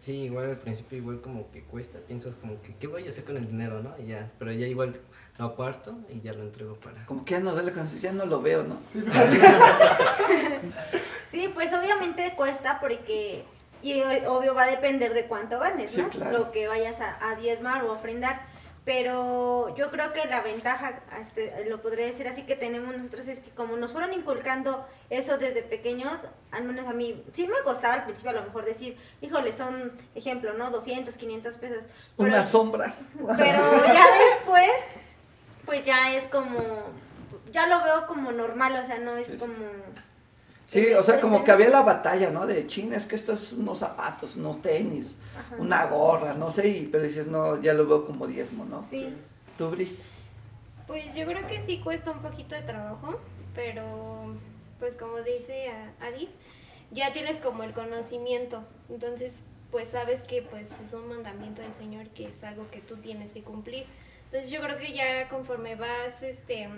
Sí, 0.00 0.22
igual 0.24 0.50
al 0.50 0.58
principio 0.58 0.96
igual 0.98 1.20
como 1.20 1.50
que 1.50 1.64
cuesta, 1.64 1.98
piensas 1.98 2.32
como 2.40 2.62
que 2.62 2.72
qué 2.76 2.86
voy 2.86 3.04
a 3.06 3.10
hacer 3.10 3.24
con 3.24 3.36
el 3.36 3.48
dinero, 3.48 3.82
¿no? 3.82 3.96
Y 3.98 4.06
ya, 4.06 4.30
pero 4.38 4.52
ya 4.52 4.64
igual 4.66 5.00
lo 5.38 5.44
aparto 5.44 5.98
y 6.08 6.20
ya 6.20 6.32
lo 6.34 6.42
entrego 6.42 6.76
para... 6.76 7.04
Como 7.06 7.24
que 7.24 7.32
ya 7.32 7.40
no 7.40 7.52
duele 7.52 7.72
cuando 7.72 7.92
ya 7.96 8.12
no 8.12 8.24
lo 8.24 8.40
veo, 8.40 8.62
¿no? 8.62 8.78
Sí, 8.82 9.02
Sí, 11.30 11.50
pues 11.52 11.72
obviamente 11.72 12.32
cuesta 12.36 12.78
porque, 12.80 13.44
y 13.82 14.00
obvio 14.26 14.54
va 14.54 14.64
a 14.64 14.70
depender 14.70 15.14
de 15.14 15.26
cuánto 15.26 15.58
ganes, 15.58 15.90
Sí, 15.92 16.00
¿no? 16.00 16.08
claro. 16.08 16.38
Lo 16.38 16.52
que 16.52 16.68
vayas 16.68 17.00
a, 17.00 17.30
a 17.30 17.36
diezmar 17.36 17.84
o 17.84 17.92
ofrendar. 17.92 18.46
Pero 18.88 19.74
yo 19.76 19.90
creo 19.90 20.14
que 20.14 20.24
la 20.28 20.40
ventaja, 20.40 20.98
este, 21.20 21.66
lo 21.68 21.82
podría 21.82 22.06
decir 22.06 22.26
así 22.26 22.44
que 22.44 22.56
tenemos 22.56 22.96
nosotros 22.96 23.28
es 23.28 23.38
que 23.40 23.50
como 23.50 23.76
nos 23.76 23.92
fueron 23.92 24.14
inculcando 24.14 24.88
eso 25.10 25.36
desde 25.36 25.60
pequeños, 25.62 26.14
al 26.52 26.64
menos 26.64 26.86
a 26.86 26.94
mí, 26.94 27.22
sí 27.34 27.46
me 27.46 27.62
costaba 27.64 27.92
al 27.92 28.04
principio 28.04 28.30
a 28.30 28.40
lo 28.40 28.44
mejor 28.44 28.64
decir, 28.64 28.96
híjole, 29.20 29.52
son, 29.52 29.92
ejemplo, 30.14 30.54
¿no? 30.54 30.70
200, 30.70 31.14
500 31.16 31.58
pesos. 31.58 31.84
Pero- 32.16 32.30
Unas 32.30 32.48
sombras. 32.48 33.08
pero 33.36 33.84
ya 33.84 34.06
después, 34.30 34.72
pues 35.66 35.84
ya 35.84 36.14
es 36.14 36.24
como, 36.28 36.58
ya 37.52 37.66
lo 37.66 37.84
veo 37.84 38.06
como 38.06 38.32
normal, 38.32 38.74
o 38.82 38.86
sea, 38.86 38.98
no 39.00 39.18
es 39.18 39.34
como... 39.34 39.66
Sí, 40.68 40.92
o 40.92 41.02
sea, 41.02 41.18
como 41.18 41.44
que 41.44 41.50
había 41.50 41.70
la 41.70 41.80
batalla, 41.80 42.30
¿no? 42.30 42.46
De 42.46 42.66
chin, 42.66 42.92
es 42.92 43.06
que 43.06 43.14
estos 43.16 43.54
unos 43.54 43.78
zapatos, 43.78 44.36
unos 44.36 44.60
tenis, 44.60 45.16
Ajá. 45.38 45.56
una 45.58 45.86
gorra, 45.86 46.34
no 46.34 46.50
sé, 46.50 46.68
y, 46.68 46.86
pero 46.92 47.04
dices, 47.04 47.26
no, 47.26 47.58
ya 47.62 47.72
lo 47.72 47.86
veo 47.86 48.04
como 48.04 48.26
diezmo, 48.26 48.66
¿no? 48.66 48.82
Sí. 48.82 49.08
Tú, 49.56 49.70
Bris. 49.70 50.02
Pues 50.86 51.14
yo 51.14 51.24
creo 51.24 51.46
que 51.46 51.62
sí 51.62 51.80
cuesta 51.80 52.10
un 52.10 52.20
poquito 52.20 52.54
de 52.54 52.60
trabajo, 52.60 53.18
pero 53.54 54.36
pues 54.78 54.94
como 54.94 55.22
dice 55.22 55.70
Adis, 56.00 56.30
ya 56.90 57.14
tienes 57.14 57.38
como 57.38 57.62
el 57.62 57.72
conocimiento, 57.72 58.62
entonces 58.90 59.42
pues 59.70 59.88
sabes 59.88 60.22
que 60.22 60.42
pues 60.42 60.78
es 60.80 60.92
un 60.92 61.08
mandamiento 61.08 61.62
del 61.62 61.74
Señor 61.74 62.08
que 62.08 62.28
es 62.28 62.44
algo 62.44 62.70
que 62.70 62.80
tú 62.80 62.96
tienes 62.96 63.32
que 63.32 63.42
cumplir. 63.42 63.86
Entonces 64.26 64.50
yo 64.50 64.60
creo 64.60 64.78
que 64.78 64.92
ya 64.92 65.28
conforme 65.30 65.76
vas 65.76 66.22
este 66.22 66.68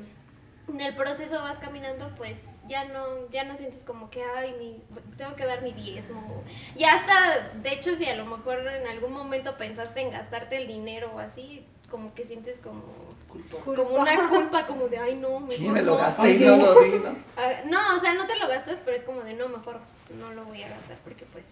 en 0.72 0.80
el 0.80 0.94
proceso 0.96 1.40
vas 1.42 1.58
caminando, 1.58 2.10
pues 2.16 2.44
ya 2.68 2.84
no 2.84 3.28
ya 3.30 3.44
no 3.44 3.56
sientes 3.56 3.84
como 3.84 4.10
que 4.10 4.22
ay, 4.22 4.54
mi 4.58 4.82
tengo 5.16 5.34
que 5.36 5.44
dar 5.44 5.62
mi 5.62 5.72
diezmo. 5.72 6.42
Ya 6.76 6.94
hasta 6.94 7.50
de 7.62 7.72
hecho 7.72 7.94
si 7.96 8.06
a 8.06 8.16
lo 8.16 8.24
mejor 8.26 8.66
en 8.66 8.86
algún 8.86 9.12
momento 9.12 9.56
pensaste 9.58 10.00
en 10.00 10.10
gastarte 10.10 10.56
el 10.56 10.66
dinero 10.68 11.12
o 11.14 11.18
así, 11.18 11.66
como 11.90 12.14
que 12.14 12.24
sientes 12.24 12.58
como 12.62 12.82
Culpa. 13.28 13.58
como 13.64 13.90
una 13.96 14.28
culpa 14.28 14.66
como 14.66 14.88
de 14.88 14.98
ay 14.98 15.14
no, 15.16 15.40
mejor 15.40 15.56
Sí, 15.56 15.68
me 15.68 15.82
lo 15.82 15.92
no, 15.92 15.98
gasté 15.98 16.30
y 16.32 16.38
no 16.38 16.56
lo 16.56 16.80
di, 16.82 16.98
¿no? 16.98 17.16
Ah, 17.36 17.50
no, 17.66 17.96
o 17.96 18.00
sea, 18.00 18.14
no 18.14 18.26
te 18.26 18.36
lo 18.38 18.48
gastas, 18.48 18.80
pero 18.84 18.96
es 18.96 19.04
como 19.04 19.20
de 19.22 19.34
no, 19.34 19.48
mejor 19.48 19.78
no 20.18 20.32
lo 20.32 20.44
voy 20.44 20.62
a 20.62 20.68
gastar 20.68 20.96
porque 21.04 21.24
pues. 21.32 21.44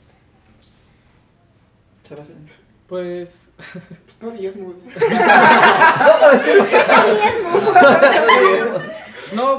Pues 2.88 3.50
Pues 4.06 4.22
no 4.22 4.30
diezmo. 4.30 4.72
No, 4.72 4.78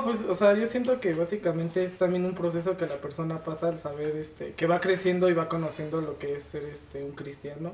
pues, 0.04 0.22
o 0.22 0.36
sea, 0.36 0.54
yo 0.54 0.66
siento 0.66 1.00
que 1.00 1.14
básicamente 1.14 1.84
es 1.84 1.98
también 1.98 2.26
un 2.26 2.36
proceso 2.36 2.78
que 2.78 2.88
la 2.88 2.98
persona 2.98 3.44
pasa 3.44 3.68
al 3.68 3.78
saber, 3.78 4.16
este, 4.16 4.54
que 4.54 4.68
va 4.68 4.80
creciendo 4.82 5.30
y 5.30 5.34
va 5.34 5.50
conociendo 5.50 6.02
lo 6.02 6.18
que 6.18 6.36
es 6.36 6.44
ser, 6.44 6.64
este, 6.64 7.04
un 7.04 7.12
cristiano. 7.12 7.74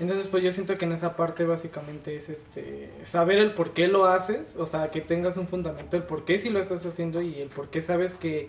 Entonces, 0.00 0.26
pues 0.26 0.42
yo 0.42 0.50
siento 0.50 0.76
que 0.76 0.86
en 0.86 0.92
esa 0.92 1.16
parte 1.16 1.44
básicamente 1.44 2.16
es, 2.16 2.28
este, 2.28 2.90
saber 3.04 3.38
el 3.38 3.52
por 3.54 3.72
qué 3.72 3.86
lo 3.86 4.06
haces, 4.06 4.56
o 4.56 4.66
sea, 4.66 4.90
que 4.90 5.00
tengas 5.00 5.36
un 5.36 5.46
fundamento, 5.46 5.96
el 5.96 6.02
por 6.02 6.24
qué 6.24 6.38
si 6.38 6.50
lo 6.50 6.58
estás 6.58 6.84
haciendo 6.84 7.22
y 7.22 7.40
el 7.40 7.48
por 7.48 7.68
qué 7.68 7.80
sabes 7.80 8.14
que, 8.14 8.48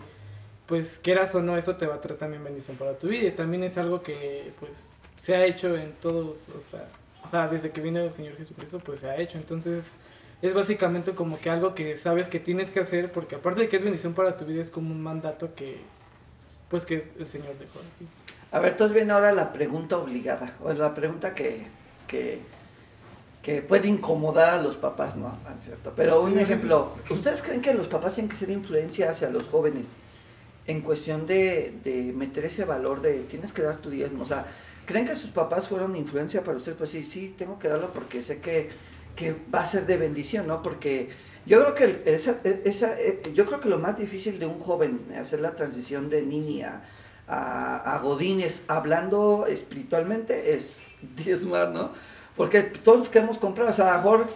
pues, 0.66 0.98
quieras 1.02 1.34
o 1.34 1.42
no, 1.42 1.56
eso 1.56 1.76
te 1.76 1.86
va 1.86 1.96
a 1.96 2.00
traer 2.00 2.18
también 2.18 2.42
bendición 2.42 2.76
para 2.76 2.98
tu 2.98 3.08
vida. 3.08 3.28
Y 3.28 3.32
también 3.32 3.62
es 3.64 3.78
algo 3.78 4.02
que, 4.02 4.52
pues, 4.60 4.92
se 5.16 5.36
ha 5.36 5.44
hecho 5.46 5.76
en 5.76 5.92
todos, 5.94 6.46
o 6.50 6.60
o 7.26 7.28
sea, 7.28 7.48
desde 7.48 7.70
que 7.70 7.80
vino 7.80 7.98
el 8.00 8.12
Señor 8.12 8.36
Jesucristo, 8.36 8.78
pues 8.78 9.00
se 9.00 9.10
ha 9.10 9.16
hecho. 9.16 9.36
Entonces, 9.36 9.94
es 10.42 10.54
básicamente 10.54 11.14
como 11.14 11.38
que 11.38 11.50
algo 11.50 11.74
que 11.74 11.96
sabes 11.96 12.28
que 12.28 12.40
tienes 12.40 12.70
que 12.70 12.80
hacer 12.80 13.10
porque 13.10 13.36
aparte 13.36 13.62
de 13.62 13.68
que 13.68 13.76
es 13.76 13.82
bendición 13.82 14.14
para 14.14 14.36
tu 14.36 14.44
vida 14.44 14.60
es 14.60 14.70
como 14.70 14.92
un 14.92 15.02
mandato 15.02 15.54
que 15.54 15.80
pues 16.68 16.84
que 16.84 17.08
el 17.18 17.28
Señor 17.28 17.56
dejó 17.58 17.78
aquí. 17.78 18.06
A 18.52 18.60
ver, 18.60 18.72
entonces 18.72 18.94
viene 18.94 19.12
ahora 19.12 19.32
la 19.32 19.52
pregunta 19.52 19.98
obligada, 19.98 20.54
o 20.62 20.72
la 20.72 20.94
pregunta 20.94 21.34
que, 21.34 21.66
que, 22.06 22.40
que 23.42 23.62
puede 23.62 23.88
incomodar 23.88 24.50
a 24.50 24.62
los 24.62 24.76
papás, 24.76 25.16
¿no? 25.16 25.38
Ah, 25.46 25.54
¿Cierto? 25.60 25.92
Pero 25.96 26.22
un 26.22 26.38
ejemplo, 26.38 26.92
¿ustedes 27.10 27.42
creen 27.42 27.60
que 27.60 27.74
los 27.74 27.86
papás 27.86 28.14
tienen 28.14 28.30
que 28.30 28.36
ser 28.36 28.50
influencia 28.50 29.10
hacia 29.10 29.30
los 29.30 29.48
jóvenes 29.48 29.86
en 30.66 30.80
cuestión 30.80 31.26
de, 31.26 31.74
de 31.84 32.12
meter 32.12 32.44
ese 32.44 32.64
valor 32.64 33.02
de 33.02 33.20
tienes 33.24 33.52
que 33.52 33.62
dar 33.62 33.78
tu 33.78 33.90
diezmo? 33.90 34.22
O 34.22 34.26
sea, 34.26 34.46
¿creen 34.86 35.06
que 35.06 35.16
sus 35.16 35.30
papás 35.30 35.68
fueron 35.68 35.96
influencia 35.96 36.42
para 36.42 36.56
ustedes? 36.56 36.78
Pues 36.78 36.90
sí, 36.90 37.02
sí, 37.02 37.34
tengo 37.36 37.58
que 37.58 37.68
darlo 37.68 37.92
porque 37.92 38.22
sé 38.22 38.40
que, 38.40 38.70
que 39.16 39.34
va 39.52 39.60
a 39.60 39.66
ser 39.66 39.86
de 39.86 39.96
bendición, 39.96 40.46
¿no? 40.46 40.62
Porque 40.62 41.08
yo 41.46 41.60
creo 41.62 41.74
que 41.74 42.14
esa, 42.14 42.36
esa, 42.64 43.00
eh, 43.00 43.22
yo 43.34 43.46
creo 43.46 43.60
que 43.60 43.68
lo 43.68 43.78
más 43.78 43.98
difícil 43.98 44.38
de 44.38 44.46
un 44.46 44.60
joven 44.60 45.00
hacer 45.18 45.40
la 45.40 45.56
transición 45.56 46.10
de 46.10 46.22
nini 46.22 46.62
a, 46.62 46.82
a, 47.26 47.94
a 47.94 47.98
Godines 47.98 48.62
hablando 48.68 49.46
espiritualmente 49.46 50.54
es 50.54 50.80
diezmar, 51.16 51.70
¿no? 51.70 51.90
Porque 52.36 52.62
todos 52.62 53.08
queremos 53.08 53.38
comprar, 53.38 53.68
o 53.68 53.72
sea, 53.72 53.94
a 53.94 53.96
lo 53.96 54.02
mejor 54.02 54.26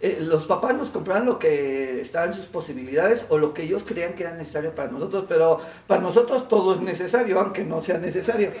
eh, 0.00 0.18
los 0.20 0.46
papás 0.46 0.76
nos 0.76 0.90
compraban 0.90 1.24
lo 1.24 1.38
que 1.38 2.00
estaba 2.00 2.26
en 2.26 2.34
sus 2.34 2.46
posibilidades 2.46 3.24
o 3.30 3.38
lo 3.38 3.54
que 3.54 3.62
ellos 3.62 3.82
creían 3.84 4.12
que 4.12 4.24
era 4.24 4.34
necesario 4.34 4.74
para 4.74 4.90
nosotros, 4.90 5.24
pero 5.26 5.58
para 5.86 6.02
nosotros 6.02 6.48
todo 6.48 6.74
es 6.74 6.80
necesario, 6.80 7.40
aunque 7.40 7.64
no 7.64 7.82
sea 7.82 7.98
necesario. 7.98 8.52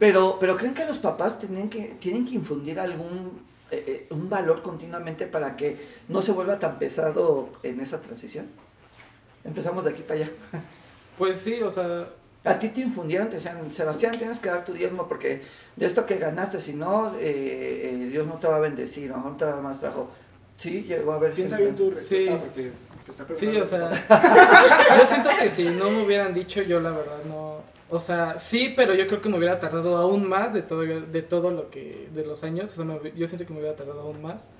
Pero, 0.00 0.38
pero 0.40 0.56
¿creen 0.56 0.74
que 0.74 0.84
los 0.84 0.98
papás 0.98 1.38
tienen 1.38 1.70
que, 1.70 1.96
tienen 2.00 2.26
que 2.26 2.34
infundir 2.34 2.80
algún 2.80 3.42
eh, 3.70 3.84
eh, 3.86 4.06
un 4.10 4.28
valor 4.28 4.62
continuamente 4.62 5.26
para 5.26 5.56
que 5.56 5.76
no 6.08 6.22
se 6.22 6.32
vuelva 6.32 6.58
tan 6.58 6.78
pesado 6.78 7.50
en 7.62 7.80
esa 7.80 8.00
transición? 8.00 8.46
Empezamos 9.44 9.84
de 9.84 9.90
aquí 9.90 10.02
para 10.02 10.20
allá. 10.20 10.30
Pues 11.18 11.38
sí, 11.38 11.60
o 11.62 11.70
sea, 11.70 12.08
A 12.44 12.58
ti 12.58 12.70
te 12.70 12.80
infundieron, 12.80 13.28
te 13.28 13.34
decían, 13.34 13.70
Sebastián, 13.70 14.12
tienes 14.16 14.38
que 14.40 14.48
dar 14.48 14.64
tu 14.64 14.72
diezmo 14.72 15.06
porque 15.08 15.42
de 15.76 15.84
esto 15.86 16.06
que 16.06 16.16
ganaste, 16.16 16.58
si 16.58 16.72
no, 16.72 17.14
eh, 17.18 17.90
eh, 17.92 18.08
Dios 18.10 18.26
no 18.26 18.34
te 18.34 18.48
va 18.48 18.56
a 18.56 18.60
bendecir, 18.60 19.12
mejor 19.14 19.36
te 19.36 19.44
va 19.44 19.50
a 19.50 19.54
dar 19.56 19.62
más 19.62 19.78
trabajo. 19.78 20.08
Sí, 20.56 20.82
llegó 20.82 21.12
a 21.12 21.18
ver. 21.18 21.32
Piensa 21.32 21.58
bien 21.58 21.74
tu 21.74 21.90
respuesta 21.90 22.32
Sí. 22.32 22.38
porque 22.40 22.72
te 23.04 23.10
está 23.10 23.24
sí, 23.34 23.46
preguntando. 23.46 23.64
o 23.64 23.68
sea, 23.68 24.98
yo 25.00 25.06
siento 25.06 25.30
que 25.38 25.50
si 25.50 25.64
no 25.64 25.90
me 25.90 26.02
hubieran 26.02 26.32
dicho 26.32 26.62
yo 26.62 26.80
la 26.80 26.90
verdad 26.90 27.18
no, 27.28 27.62
o 27.90 28.00
sea, 28.00 28.38
sí, 28.38 28.72
pero 28.76 28.94
yo 28.94 29.06
creo 29.06 29.20
que 29.22 29.28
me 29.28 29.38
hubiera 29.38 29.60
tardado 29.60 29.96
aún 29.96 30.28
más 30.28 30.52
de 30.54 30.62
todo 30.62 30.80
de 30.82 31.22
todo 31.22 31.50
lo 31.50 31.70
que 31.70 32.08
de 32.14 32.24
los 32.24 32.44
años, 32.44 32.72
o 32.72 32.76
sea, 32.76 32.84
me- 32.84 33.12
yo 33.16 33.26
siento 33.26 33.46
que 33.46 33.52
me 33.52 33.60
hubiera 33.60 33.76
tardado 33.76 34.00
aún 34.02 34.22
más. 34.22 34.52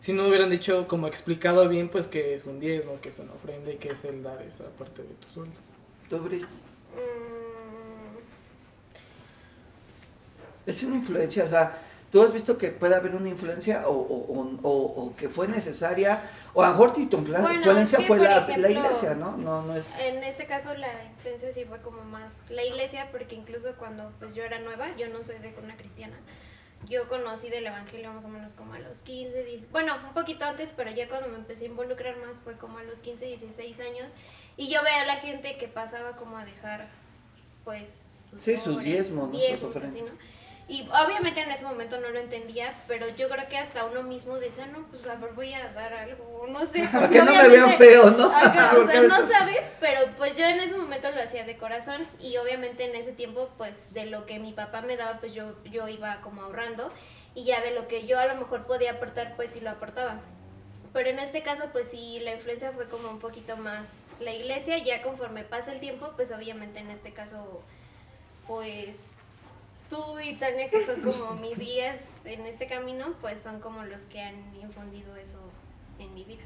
Si 0.00 0.12
no 0.12 0.22
me 0.22 0.28
hubieran 0.28 0.50
dicho 0.50 0.86
como 0.88 1.06
explicado 1.08 1.68
bien 1.68 1.88
pues 1.88 2.06
que 2.08 2.34
es 2.34 2.46
un 2.46 2.60
diezmo, 2.60 3.00
que 3.00 3.08
es 3.10 3.18
una 3.18 3.32
ofrenda 3.32 3.72
y 3.72 3.76
que 3.76 3.90
es 3.90 4.04
el 4.04 4.22
dar 4.22 4.40
esa 4.42 4.64
parte 4.78 5.02
de 5.02 5.08
tu 5.14 5.28
sueldo. 5.28 5.54
¿Tú, 6.08 6.16
mm, 6.18 6.28
Es 10.66 10.82
una 10.82 10.96
influencia, 10.96 11.44
o 11.44 11.48
sea, 11.48 11.78
¿tú 12.10 12.22
has 12.22 12.32
visto 12.32 12.56
que 12.58 12.68
puede 12.70 12.94
haber 12.94 13.14
una 13.14 13.28
influencia 13.28 13.86
o, 13.88 13.92
o, 13.92 14.40
o- 14.40 14.58
o- 14.62 15.04
o 15.06 15.16
que 15.16 15.28
fue 15.28 15.46
necesaria? 15.48 16.22
O 16.54 16.62
a 16.62 16.66
lo 16.68 16.72
mejor 16.72 16.92
tu 16.94 17.00
influencia 17.00 18.00
fue 18.00 18.18
la, 18.18 18.38
ejemplo, 18.38 18.62
la 18.62 18.70
iglesia, 18.70 19.14
¿no? 19.14 19.36
No, 19.36 19.62
no 19.62 19.76
es... 19.76 19.86
en 20.00 20.22
este 20.24 20.46
caso 20.46 20.74
la 20.74 20.88
influencia 21.04 21.52
sí 21.52 21.64
fue 21.64 21.80
como 21.82 22.02
más 22.04 22.34
la 22.48 22.64
iglesia 22.64 23.08
porque 23.10 23.34
incluso 23.34 23.74
cuando 23.78 24.10
pues 24.18 24.34
yo 24.34 24.42
era 24.44 24.58
nueva, 24.60 24.96
yo 24.96 25.08
no 25.08 25.22
soy 25.22 25.38
de 25.38 25.52
cuna 25.52 25.76
cristiana. 25.76 26.16
Yo 26.88 27.08
conocí 27.08 27.48
del 27.50 27.66
evangelio 27.66 28.12
más 28.12 28.24
o 28.24 28.28
menos 28.28 28.54
como 28.54 28.74
a 28.74 28.78
los 28.78 29.02
15, 29.02 29.42
10, 29.42 29.70
bueno, 29.72 29.96
un 30.06 30.14
poquito 30.14 30.44
antes, 30.44 30.72
pero 30.76 30.90
ya 30.92 31.08
cuando 31.08 31.28
me 31.28 31.34
empecé 31.34 31.64
a 31.64 31.68
involucrar 31.68 32.16
más 32.24 32.40
fue 32.40 32.56
como 32.56 32.78
a 32.78 32.84
los 32.84 33.00
15, 33.00 33.24
16 33.26 33.80
años 33.80 34.12
y 34.56 34.68
yo 34.70 34.80
veía 34.84 35.02
a 35.02 35.06
la 35.06 35.16
gente 35.16 35.56
que 35.58 35.66
pasaba 35.66 36.12
como 36.12 36.38
a 36.38 36.44
dejar 36.44 36.88
pues 37.64 38.04
Sí, 38.38 38.54
sus 38.56 38.62
sobres, 38.74 38.84
diezmos, 38.84 39.30
sus 39.30 39.32
¿no? 39.32 39.38
Sus 39.40 39.48
diezmos, 39.48 39.76
así, 39.76 40.02
¿no? 40.02 40.37
Y 40.70 40.86
obviamente 40.88 41.40
en 41.40 41.50
ese 41.50 41.64
momento 41.64 41.98
no 41.98 42.10
lo 42.10 42.18
entendía, 42.18 42.74
pero 42.86 43.08
yo 43.08 43.30
creo 43.30 43.48
que 43.48 43.56
hasta 43.56 43.86
uno 43.86 44.02
mismo 44.02 44.36
decía, 44.36 44.66
no, 44.66 44.82
pues 44.90 45.02
a 45.06 45.14
ver, 45.14 45.32
voy 45.32 45.54
a 45.54 45.72
dar 45.72 45.94
algo, 45.94 46.46
no 46.46 46.66
sé. 46.66 46.86
Porque 46.92 47.20
que 47.20 47.24
no 47.24 47.34
me 47.34 47.48
vean 47.48 47.72
feo, 47.72 48.10
¿no? 48.10 48.26
O 48.28 48.86
sea, 48.86 49.00
no 49.00 49.26
sabes, 49.26 49.70
pero 49.80 50.00
pues 50.18 50.36
yo 50.36 50.44
en 50.44 50.60
ese 50.60 50.76
momento 50.76 51.10
lo 51.10 51.22
hacía 51.22 51.44
de 51.44 51.56
corazón 51.56 52.06
y 52.20 52.36
obviamente 52.36 52.84
en 52.84 52.94
ese 52.96 53.12
tiempo 53.12 53.48
pues 53.56 53.82
de 53.94 54.04
lo 54.04 54.26
que 54.26 54.38
mi 54.38 54.52
papá 54.52 54.82
me 54.82 54.98
daba 54.98 55.20
pues 55.20 55.32
yo, 55.32 55.54
yo 55.64 55.88
iba 55.88 56.20
como 56.20 56.42
ahorrando 56.42 56.92
y 57.34 57.44
ya 57.44 57.62
de 57.62 57.70
lo 57.70 57.88
que 57.88 58.06
yo 58.06 58.18
a 58.18 58.26
lo 58.26 58.34
mejor 58.34 58.66
podía 58.66 58.92
aportar 58.92 59.36
pues 59.36 59.50
sí 59.52 59.60
lo 59.60 59.70
aportaba. 59.70 60.20
Pero 60.92 61.08
en 61.08 61.18
este 61.18 61.42
caso 61.42 61.70
pues 61.72 61.88
sí 61.88 62.20
la 62.20 62.32
influencia 62.32 62.72
fue 62.72 62.88
como 62.88 63.08
un 63.08 63.20
poquito 63.20 63.56
más 63.56 63.88
la 64.20 64.34
iglesia, 64.34 64.76
ya 64.76 65.00
conforme 65.02 65.44
pasa 65.44 65.72
el 65.72 65.80
tiempo 65.80 66.12
pues 66.14 66.30
obviamente 66.30 66.80
en 66.80 66.90
este 66.90 67.14
caso 67.14 67.62
pues 68.46 69.12
tú 69.88 70.18
y 70.20 70.34
Tania 70.34 70.70
que 70.70 70.84
son 70.84 71.00
como 71.00 71.34
mis 71.34 71.58
guías 71.58 72.00
en 72.24 72.46
este 72.46 72.66
camino 72.66 73.14
pues 73.20 73.40
son 73.40 73.60
como 73.60 73.84
los 73.84 74.04
que 74.04 74.20
han 74.20 74.54
infundido 74.60 75.16
eso 75.16 75.40
en 75.98 76.12
mi 76.14 76.24
vida. 76.24 76.42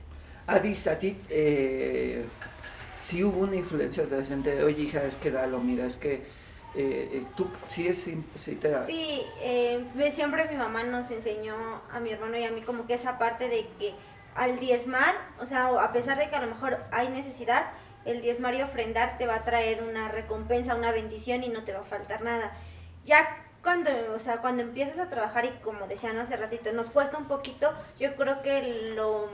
Adis, 0.46 0.86
a 0.86 0.98
ti, 0.98 1.16
eh, 1.28 2.24
sí 2.98 3.22
hubo 3.22 3.40
una 3.40 3.56
influencia 3.56 4.04
de 4.04 4.24
gente, 4.24 4.62
oye 4.64 4.82
hija, 4.82 5.04
es 5.04 5.16
que 5.16 5.30
dalo, 5.30 5.60
mira, 5.60 5.86
es 5.86 5.96
que 5.96 6.14
eh, 6.74 7.10
eh, 7.12 7.24
tú 7.36 7.48
sí 7.68 7.86
es, 7.86 7.98
sí 7.98 8.54
te... 8.54 8.86
Sí, 8.86 9.22
eh, 9.40 9.84
siempre 10.12 10.48
mi 10.48 10.56
mamá 10.56 10.82
nos 10.84 11.10
enseñó 11.10 11.54
a 11.92 12.00
mi 12.00 12.10
hermano 12.10 12.38
y 12.38 12.44
a 12.44 12.50
mí 12.50 12.62
como 12.62 12.86
que 12.86 12.94
esa 12.94 13.18
parte 13.18 13.48
de 13.48 13.66
que 13.78 13.94
al 14.34 14.58
diezmar, 14.58 15.14
o 15.38 15.44
sea, 15.44 15.66
a 15.66 15.92
pesar 15.92 16.18
de 16.18 16.30
que 16.30 16.36
a 16.36 16.40
lo 16.40 16.46
mejor 16.46 16.78
hay 16.90 17.08
necesidad, 17.08 17.66
el 18.06 18.22
diezmar 18.22 18.54
y 18.54 18.62
ofrendar 18.62 19.18
te 19.18 19.26
va 19.26 19.36
a 19.36 19.44
traer 19.44 19.82
una 19.82 20.08
recompensa, 20.08 20.74
una 20.74 20.92
bendición 20.92 21.44
y 21.44 21.48
no 21.48 21.64
te 21.64 21.72
va 21.72 21.80
a 21.80 21.84
faltar 21.84 22.22
nada. 22.22 22.52
Ya 23.04 23.44
cuando, 23.62 23.90
o 24.14 24.18
sea, 24.18 24.38
cuando 24.38 24.62
empiezas 24.62 24.98
a 24.98 25.08
trabajar 25.10 25.44
y 25.44 25.50
como 25.62 25.86
decían 25.86 26.18
hace 26.18 26.36
ratito, 26.36 26.72
nos 26.72 26.90
cuesta 26.90 27.18
un 27.18 27.26
poquito, 27.26 27.72
yo 27.98 28.14
creo 28.16 28.42
que 28.42 28.92
lo 28.96 29.28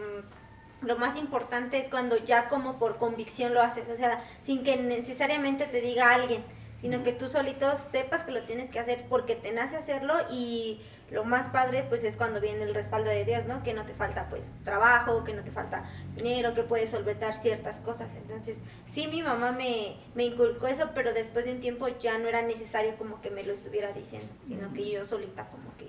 lo 0.80 0.96
más 0.96 1.16
importante 1.16 1.78
es 1.78 1.88
cuando 1.88 2.16
ya 2.16 2.48
como 2.48 2.78
por 2.78 2.98
convicción 2.98 3.54
lo 3.54 3.62
haces, 3.62 3.88
o 3.88 3.96
sea, 3.96 4.22
sin 4.42 4.62
que 4.62 4.76
necesariamente 4.76 5.66
te 5.66 5.80
diga 5.80 6.14
alguien, 6.14 6.44
sino 6.80 7.02
que 7.02 7.12
tú 7.12 7.28
solito 7.28 7.76
sepas 7.76 8.22
que 8.22 8.30
lo 8.30 8.44
tienes 8.44 8.70
que 8.70 8.78
hacer 8.78 9.06
porque 9.08 9.34
te 9.34 9.52
nace 9.52 9.76
hacerlo 9.76 10.14
y 10.30 10.80
lo 11.10 11.24
más 11.24 11.48
padre 11.48 11.84
pues 11.88 12.04
es 12.04 12.16
cuando 12.16 12.40
viene 12.40 12.64
el 12.64 12.74
respaldo 12.74 13.10
de 13.10 13.24
Dios, 13.24 13.46
¿no? 13.46 13.62
Que 13.62 13.72
no 13.72 13.84
te 13.84 13.94
falta 13.94 14.28
pues 14.28 14.50
trabajo, 14.64 15.24
que 15.24 15.32
no 15.32 15.42
te 15.42 15.50
falta 15.50 15.84
dinero, 16.14 16.54
que 16.54 16.62
puedes 16.62 16.90
solventar 16.90 17.34
ciertas 17.34 17.78
cosas. 17.78 18.14
Entonces, 18.14 18.58
sí, 18.88 19.08
mi 19.08 19.22
mamá 19.22 19.52
me, 19.52 19.96
me 20.14 20.24
inculcó 20.24 20.66
eso, 20.66 20.90
pero 20.94 21.12
después 21.14 21.44
de 21.44 21.52
un 21.52 21.60
tiempo 21.60 21.88
ya 22.00 22.18
no 22.18 22.28
era 22.28 22.42
necesario 22.42 22.96
como 22.96 23.20
que 23.20 23.30
me 23.30 23.42
lo 23.42 23.52
estuviera 23.52 23.92
diciendo, 23.92 24.28
sino 24.46 24.72
que 24.74 24.90
yo 24.90 25.04
solita 25.04 25.48
como 25.48 25.74
que... 25.78 25.88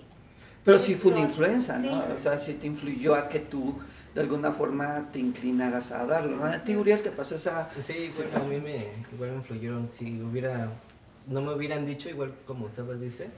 Pero 0.64 0.80
sí 0.80 0.96
fue 0.96 1.12
una 1.12 1.22
influencia, 1.22 1.78
¿no? 1.78 1.90
Sí. 1.90 2.02
O 2.16 2.18
sea, 2.18 2.40
sí 2.40 2.54
te 2.54 2.68
influyó 2.68 3.16
a 3.16 3.28
que 3.28 3.40
tú 3.40 3.76
de 4.14 4.22
alguna 4.22 4.52
forma 4.52 5.10
te 5.12 5.20
inclinaras 5.20 5.92
a 5.92 6.06
darlo, 6.06 6.38
¿no? 6.38 6.46
A 6.46 6.64
ti, 6.64 6.76
Uriel, 6.76 7.02
te 7.02 7.12
pasó 7.12 7.36
esa... 7.36 7.70
Sí, 7.84 8.12
bueno, 8.16 8.38
a 8.38 8.50
mí 8.50 8.60
me, 8.60 8.88
igual 9.14 9.32
me 9.32 9.38
influyeron. 9.38 9.90
Si 9.92 10.22
hubiera, 10.22 10.70
no 11.28 11.42
me 11.42 11.54
hubieran 11.54 11.86
dicho, 11.86 12.10
igual 12.10 12.34
como 12.46 12.70
Sebas 12.70 13.00
dice, 13.00 13.30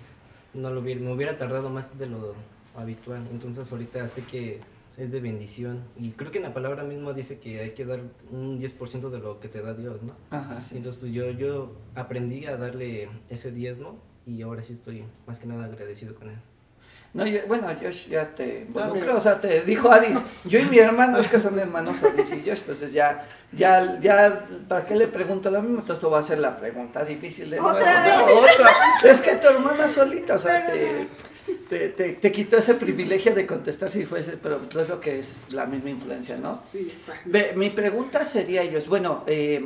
no 0.53 0.71
lo 0.71 0.81
hubiera, 0.81 1.01
me 1.01 1.13
hubiera 1.13 1.37
tardado 1.37 1.69
más 1.69 1.97
de 1.97 2.07
lo 2.07 2.35
habitual. 2.75 3.27
Entonces 3.31 3.71
ahorita 3.71 4.07
sé 4.07 4.23
que 4.23 4.61
es 4.97 5.11
de 5.11 5.19
bendición. 5.19 5.83
Y 5.97 6.11
creo 6.11 6.31
que 6.31 6.37
en 6.37 6.43
la 6.43 6.53
palabra 6.53 6.83
misma 6.83 7.13
dice 7.13 7.39
que 7.39 7.59
hay 7.59 7.71
que 7.71 7.85
dar 7.85 8.01
un 8.31 8.59
10% 8.59 9.09
de 9.09 9.19
lo 9.19 9.39
que 9.39 9.47
te 9.47 9.61
da 9.61 9.73
Dios, 9.73 10.01
¿no? 10.03 10.15
Ajá, 10.29 10.61
sí. 10.61 10.77
Entonces 10.77 10.99
pues 10.99 11.13
yo, 11.13 11.29
yo 11.31 11.75
aprendí 11.95 12.45
a 12.45 12.57
darle 12.57 13.09
ese 13.29 13.51
diezmo 13.51 13.99
y 14.25 14.41
ahora 14.41 14.61
sí 14.61 14.73
estoy 14.73 15.03
más 15.25 15.39
que 15.39 15.47
nada 15.47 15.65
agradecido 15.65 16.15
con 16.15 16.29
él. 16.29 16.37
No, 17.13 17.26
yo- 17.28 17.41
bueno, 17.47 17.67
Josh 17.82 18.08
ya 18.08 18.26
te 18.34 18.65
involucró, 18.67 19.17
o 19.17 19.19
sea, 19.19 19.39
te 19.41 19.62
dijo 19.62 19.91
Adis, 19.91 20.17
yo 20.45 20.60
y 20.60 20.63
mi 20.65 20.80
hermano 20.80 21.17
es 21.19 21.28
que 21.28 21.41
son 21.41 21.60
hermanos 21.60 22.02
Adis 22.04 22.32
y 22.32 22.41
Josh, 22.47 22.60
entonces 22.62 22.93
ya, 22.93 23.28
ya, 23.52 24.00
ya, 24.00 24.45
¿para 24.69 24.86
qué 24.86 24.95
le 24.95 25.08
pregunto 25.08 25.52
lo 25.52 25.62
mismo? 25.62 25.80
Entonces 25.80 25.95
esto 25.97 26.10
va 26.10 26.19
a 26.19 26.24
ser 26.24 26.39
la 26.39 26.56
pregunta 26.58 27.04
difícil 27.04 27.50
de 27.50 27.58
nuevo. 27.60 27.76
¿Otra 27.78 28.04
No, 28.08 28.26
otra. 28.26 28.71
Es 29.12 29.21
que 29.21 29.36
tu 29.36 29.47
hermana 29.50 29.89
solita, 29.89 30.36
o 30.36 30.39
sea, 30.39 30.65
te, 30.65 31.08
te, 31.69 31.89
te, 31.89 32.13
te 32.13 32.32
quitó 32.32 32.56
ese 32.58 32.76
privilegio 32.76 33.36
de 33.36 33.45
contestar 33.45 33.89
si 33.89 34.06
fuese, 34.06 34.38
pero 34.41 34.60
creo 34.69 35.02
que 35.02 35.19
es 35.19 35.47
la 35.50 35.65
misma 35.65 35.89
influencia, 35.89 36.38
¿no? 36.38 36.62
Sí. 36.71 36.93
Mi 37.56 37.69
pregunta 37.71 38.24
sería 38.24 38.62
ellos, 38.62 38.88
bueno, 38.88 39.24
eh, 39.28 39.62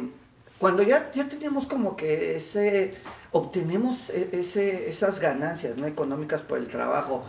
cuando 0.59 0.83
ya, 0.83 1.11
ya 1.13 1.27
tenemos 1.27 1.67
como 1.67 1.95
que 1.95 2.35
ese, 2.37 2.93
obtenemos 3.31 4.09
e- 4.09 4.29
ese, 4.33 4.89
esas 4.89 5.19
ganancias 5.19 5.77
¿no? 5.77 5.85
económicas 5.87 6.41
por 6.41 6.57
el 6.57 6.67
trabajo, 6.67 7.23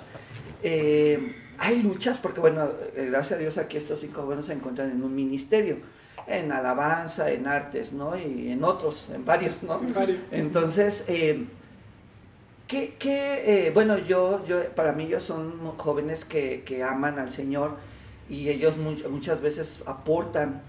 eh, 0.63 1.35
hay 1.59 1.83
luchas, 1.83 2.19
porque 2.19 2.41
bueno, 2.41 2.69
eh, 2.95 3.09
gracias 3.11 3.39
a 3.39 3.41
Dios 3.43 3.59
aquí 3.59 3.77
estos 3.77 4.01
cinco 4.01 4.23
jóvenes 4.23 4.45
se 4.47 4.53
encuentran 4.53 4.91
en 4.91 5.03
un 5.03 5.15
ministerio, 5.15 5.79
en 6.27 6.53
alabanza, 6.53 7.31
en 7.31 7.47
artes, 7.47 7.93
¿no? 7.93 8.17
Y 8.19 8.51
en 8.53 8.63
otros, 8.65 9.07
en 9.15 9.25
varios, 9.25 9.63
¿no? 9.63 9.79
Varios. 9.95 10.19
Entonces, 10.33 11.05
eh, 11.09 11.47
¿qué, 12.67 12.97
qué, 12.99 13.67
eh, 13.67 13.71
bueno, 13.71 13.97
yo, 13.99 14.45
yo, 14.47 14.63
para 14.75 14.93
mí 14.93 15.05
ellos 15.05 15.23
son 15.23 15.77
jóvenes 15.77 16.25
que, 16.25 16.63
que 16.65 16.83
aman 16.83 17.19
al 17.19 17.31
Señor 17.31 17.77
y 18.29 18.49
ellos 18.49 18.77
much- 18.77 19.09
muchas 19.09 19.41
veces 19.41 19.81
aportan 19.87 20.63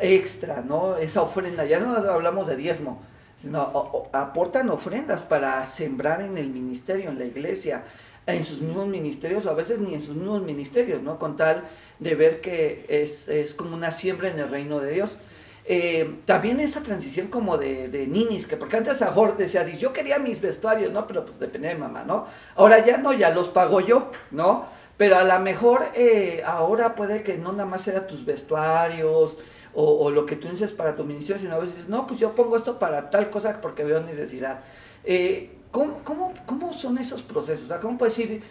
extra, 0.00 0.62
¿no? 0.62 0.96
Esa 0.96 1.22
ofrenda, 1.22 1.64
ya 1.64 1.80
no 1.80 1.94
hablamos 1.96 2.46
de 2.46 2.56
diezmo, 2.56 3.00
sino 3.36 4.08
aportan 4.12 4.70
ofrendas 4.70 5.22
para 5.22 5.64
sembrar 5.64 6.20
en 6.22 6.36
el 6.38 6.50
ministerio, 6.50 7.10
en 7.10 7.18
la 7.18 7.24
iglesia, 7.24 7.84
en 8.26 8.44
sus 8.44 8.60
mismos 8.60 8.86
ministerios 8.86 9.46
o 9.46 9.50
a 9.50 9.54
veces 9.54 9.78
ni 9.80 9.94
en 9.94 10.02
sus 10.02 10.14
mismos 10.14 10.42
ministerios, 10.42 11.02
¿no? 11.02 11.18
Con 11.18 11.36
tal 11.36 11.64
de 11.98 12.14
ver 12.14 12.40
que 12.40 12.84
es, 12.88 13.28
es 13.28 13.54
como 13.54 13.74
una 13.74 13.90
siembra 13.90 14.28
en 14.28 14.38
el 14.38 14.48
reino 14.48 14.80
de 14.80 14.92
Dios. 14.92 15.18
Eh, 15.64 16.16
también 16.24 16.58
esa 16.58 16.82
transición 16.82 17.28
como 17.28 17.56
de, 17.56 18.06
ninis, 18.08 18.46
que 18.46 18.56
porque 18.56 18.76
antes 18.76 19.00
a 19.02 19.06
mejor 19.06 19.36
decía, 19.36 19.64
"Dis, 19.64 19.78
yo 19.78 19.92
quería 19.92 20.18
mis 20.18 20.40
vestuarios, 20.40 20.92
¿no? 20.92 21.06
Pero 21.06 21.24
pues 21.24 21.38
dependía 21.38 21.70
de 21.70 21.76
mamá, 21.76 22.02
¿no? 22.04 22.26
Ahora 22.56 22.84
ya 22.84 22.96
no, 22.96 23.12
ya 23.12 23.30
los 23.30 23.48
pago 23.48 23.80
yo, 23.80 24.10
¿no? 24.30 24.66
Pero 24.96 25.16
a 25.16 25.24
lo 25.24 25.38
mejor 25.40 25.84
eh, 25.94 26.42
ahora 26.44 26.94
puede 26.94 27.22
que 27.22 27.38
no 27.38 27.52
nada 27.52 27.66
más 27.66 27.82
sea 27.82 28.06
tus 28.06 28.24
vestuarios 28.24 29.36
o, 29.74 30.04
o 30.04 30.10
lo 30.10 30.26
que 30.26 30.36
tú 30.36 30.48
dices 30.48 30.72
para 30.72 30.94
tu 30.96 31.04
ministerio, 31.04 31.40
sino 31.40 31.54
a 31.54 31.58
veces, 31.58 31.88
no, 31.88 32.06
pues 32.06 32.20
yo 32.20 32.34
pongo 32.34 32.56
esto 32.56 32.78
para 32.78 33.10
tal 33.10 33.30
cosa 33.30 33.60
porque 33.60 33.84
veo 33.84 34.00
necesidad. 34.02 34.60
Eh, 35.04 35.50
¿cómo, 35.70 36.00
cómo, 36.04 36.34
cómo 36.46 36.72
son 36.72 36.98
esos 36.98 37.22
procesos? 37.22 37.64
O 37.64 37.68
sea, 37.68 37.80
¿cómo 37.80 37.96
puedes 37.98 38.16
decir, 38.16 38.42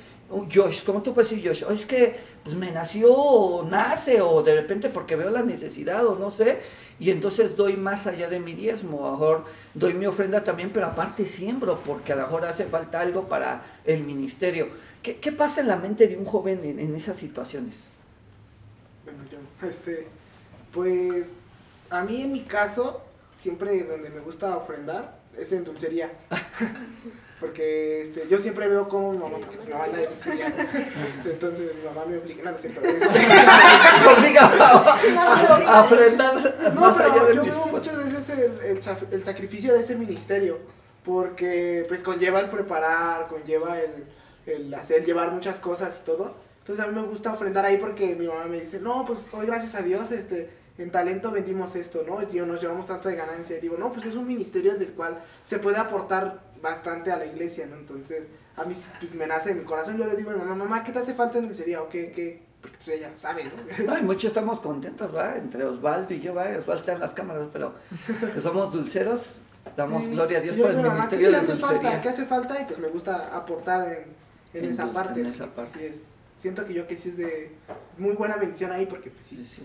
Josh, 0.53 0.83
cómo 0.83 1.01
tú 1.01 1.13
puedes 1.13 1.29
decir, 1.29 1.47
Josh, 1.47 1.63
"Oh, 1.67 1.71
es 1.73 1.85
que 1.85 2.15
pues 2.43 2.55
me 2.55 2.71
nació 2.71 3.11
o 3.13 3.63
nace 3.63 4.21
o 4.21 4.43
de 4.43 4.55
repente 4.55 4.89
porque 4.89 5.15
veo 5.15 5.29
la 5.31 5.41
necesidad 5.41 6.05
o 6.05 6.15
no 6.15 6.29
sé, 6.29 6.61
y 6.99 7.09
entonces 7.09 7.55
doy 7.55 7.77
más 7.77 8.05
allá 8.07 8.29
de 8.29 8.39
mi 8.39 8.53
diezmo, 8.53 9.07
a 9.07 9.11
lo 9.11 9.11
mejor 9.13 9.45
doy 9.73 9.93
mi 9.93 10.05
ofrenda 10.05 10.43
también, 10.43 10.71
pero 10.71 10.85
aparte 10.85 11.27
siembro 11.27 11.79
porque 11.85 12.13
a 12.13 12.15
lo 12.15 12.23
mejor 12.23 12.45
hace 12.45 12.65
falta 12.65 12.99
algo 12.99 13.27
para 13.27 13.63
el 13.85 14.03
ministerio. 14.03 14.67
¿Qué, 15.01 15.15
qué 15.17 15.31
pasa 15.31 15.61
en 15.61 15.67
la 15.67 15.77
mente 15.77 16.07
de 16.07 16.17
un 16.17 16.25
joven 16.25 16.59
en, 16.63 16.79
en 16.79 16.93
esas 16.95 17.17
situaciones? 17.17 17.89
Bueno, 19.05 19.19
yo, 19.31 19.67
este, 19.67 20.07
pues, 20.71 21.25
a 21.89 22.03
mí 22.03 22.21
en 22.21 22.31
mi 22.31 22.41
caso, 22.41 23.01
siempre 23.37 23.83
donde 23.83 24.09
me 24.09 24.19
gusta 24.19 24.55
ofrendar 24.57 25.19
es 25.37 25.51
en 25.51 25.63
dulcería. 25.63 26.11
Porque 27.39 28.01
este, 28.01 28.27
yo 28.27 28.37
siempre 28.37 28.67
veo 28.67 28.89
cómo 28.89 29.13
mi 29.13 29.17
mamá, 29.17 29.37
porque 29.37 29.57
mi 29.65 29.71
mamá 29.71 29.87
la 29.87 29.97
de 29.97 30.07
dulcería. 30.07 30.47
Entonces 31.25 31.71
mi 31.73 31.83
mamá 31.85 32.05
me 32.05 32.17
obliga, 32.17 32.43
no, 32.43 32.51
no 32.51 32.57
es 32.57 32.61
cierto, 32.61 32.81
Obliga 34.17 34.41
a, 35.65 35.81
ofrendar 35.81 36.35
No, 36.75 36.81
más 36.81 36.97
pero 36.97 37.13
allá 37.13 37.23
de 37.23 37.35
yo 37.35 37.43
mis 37.45 37.55
veo 37.55 37.65
muchas 37.67 37.95
veces 37.95 38.29
el, 38.29 38.59
el 38.65 38.81
el 39.11 39.23
sacrificio 39.23 39.73
de 39.73 39.79
ese 39.79 39.95
ministerio, 39.95 40.59
porque 41.05 41.85
pues 41.87 42.03
conlleva 42.03 42.41
el 42.41 42.49
preparar, 42.49 43.27
conlleva 43.29 43.79
el, 43.79 44.03
el 44.45 44.73
hacer, 44.73 45.05
llevar 45.05 45.31
muchas 45.31 45.59
cosas 45.59 45.97
y 46.01 46.05
todo. 46.05 46.35
Entonces 46.59 46.85
a 46.85 46.89
mí 46.89 47.01
me 47.01 47.07
gusta 47.07 47.31
ofrendar 47.31 47.65
ahí 47.65 47.77
porque 47.77 48.15
mi 48.15 48.27
mamá 48.27 48.45
me 48.45 48.59
dice, 48.59 48.79
no, 48.79 49.05
pues 49.05 49.27
hoy 49.31 49.47
gracias 49.47 49.75
a 49.75 49.81
Dios 49.81 50.11
este, 50.11 50.49
en 50.79 50.91
talento 50.91 51.31
vendimos 51.31 51.75
esto, 51.75 52.03
¿no? 52.07 52.21
Y 52.21 52.25
tío, 52.25 52.45
nos 52.45 52.61
llevamos 52.61 52.87
tanto 52.87 53.09
de 53.09 53.15
ganancia. 53.15 53.57
Y 53.57 53.61
digo, 53.61 53.77
no, 53.77 53.91
pues 53.93 54.05
es 54.05 54.15
un 54.15 54.25
ministerio 54.27 54.75
del 54.75 54.91
cual 54.93 55.19
se 55.43 55.59
puede 55.59 55.77
aportar 55.77 56.41
bastante 56.61 57.11
a 57.11 57.17
la 57.17 57.25
iglesia, 57.25 57.67
¿no? 57.67 57.75
Entonces 57.75 58.27
a 58.55 58.63
mí 58.65 58.75
pues 58.99 59.15
me 59.15 59.27
nace 59.27 59.51
en 59.51 59.59
mi 59.59 59.63
corazón, 59.65 59.97
yo 59.97 60.05
le 60.05 60.15
digo 60.15 60.31
a 60.31 60.33
mi 60.33 60.39
mamá, 60.39 60.55
mamá, 60.55 60.83
¿qué 60.83 60.91
te 60.91 60.99
hace 60.99 61.13
falta 61.13 61.37
en 61.37 61.47
dulcería? 61.47 61.81
¿O 61.81 61.89
qué? 61.89 62.11
qué? 62.11 62.41
Porque 62.61 62.77
pues 62.77 62.97
ella 62.97 63.09
sabe, 63.17 63.43
¿no? 63.45 63.85
No, 63.93 63.97
y 63.97 64.01
muchos 64.01 64.25
estamos 64.25 64.59
contentos, 64.59 65.15
¿va? 65.15 65.35
Entre 65.37 65.63
Osvaldo 65.63 66.13
y 66.13 66.19
yo, 66.19 66.33
¿va? 66.33 66.43
Osvaldo 66.49 66.73
está 66.75 66.93
en 66.93 66.99
las 66.99 67.13
cámaras, 67.13 67.47
pero 67.53 67.73
que 68.33 68.41
somos 68.41 68.71
dulceros, 68.73 69.39
damos 69.77 70.03
Sí, 70.03 70.11
gloria 70.11 70.39
a 70.39 70.41
Dios 70.41 70.57
por 70.57 70.69
el 70.71 70.77
digo, 70.77 70.89
mamá, 70.89 71.07
¿qué- 71.09 71.15
ministerio 71.17 71.27
¿qué 71.27 71.35
de 71.35 71.41
hace 71.41 71.55
falta? 71.61 71.73
dulcería. 71.75 72.01
¿Qué 72.01 72.09
hace 72.09 72.25
falta? 72.25 72.61
Y 72.61 72.65
pues 72.65 72.79
me 72.79 72.87
gusta 72.89 73.35
aportar 73.35 73.87
en, 73.87 74.05
en 74.59 74.65
En 74.65 74.71
esa 74.71 74.91
parte. 74.91 75.21
en 75.21 75.27
esa 75.27 75.47
parte. 75.47 75.79
sí 75.79 75.85
es, 75.85 75.95
siento 76.37 76.65
que 76.65 76.73
yo 76.73 76.85
que 76.87 76.97
sí 76.97 77.09
es 77.09 77.17
de 77.17 77.51
muy 77.97 78.13
buena 78.15 78.35
bendición 78.37 78.71
ahí 78.73 78.85
porque 78.85 79.09
pues 79.09 79.25
Sí, 79.25 79.45
sí. 79.45 79.61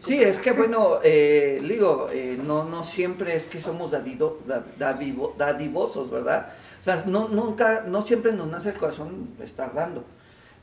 Sí. 0.00 0.20
es 0.22 0.38
que 0.38 0.52
bueno, 0.52 0.98
eh, 1.04 1.60
digo, 1.66 2.08
eh, 2.12 2.38
no, 2.44 2.64
no 2.64 2.84
siempre 2.84 3.34
es 3.36 3.46
que 3.46 3.60
somos 3.60 3.90
dadido- 3.90 4.38
da- 4.46 4.64
dadivo- 4.78 5.34
dadivosos, 5.36 6.10
¿verdad? 6.10 6.48
O 6.80 6.82
sea, 6.82 7.02
no, 7.06 7.28
nunca, 7.28 7.82
no 7.86 8.02
siempre 8.02 8.32
nos 8.32 8.48
nace 8.48 8.70
el 8.70 8.76
corazón 8.76 9.28
estar 9.42 9.74
dando. 9.74 10.04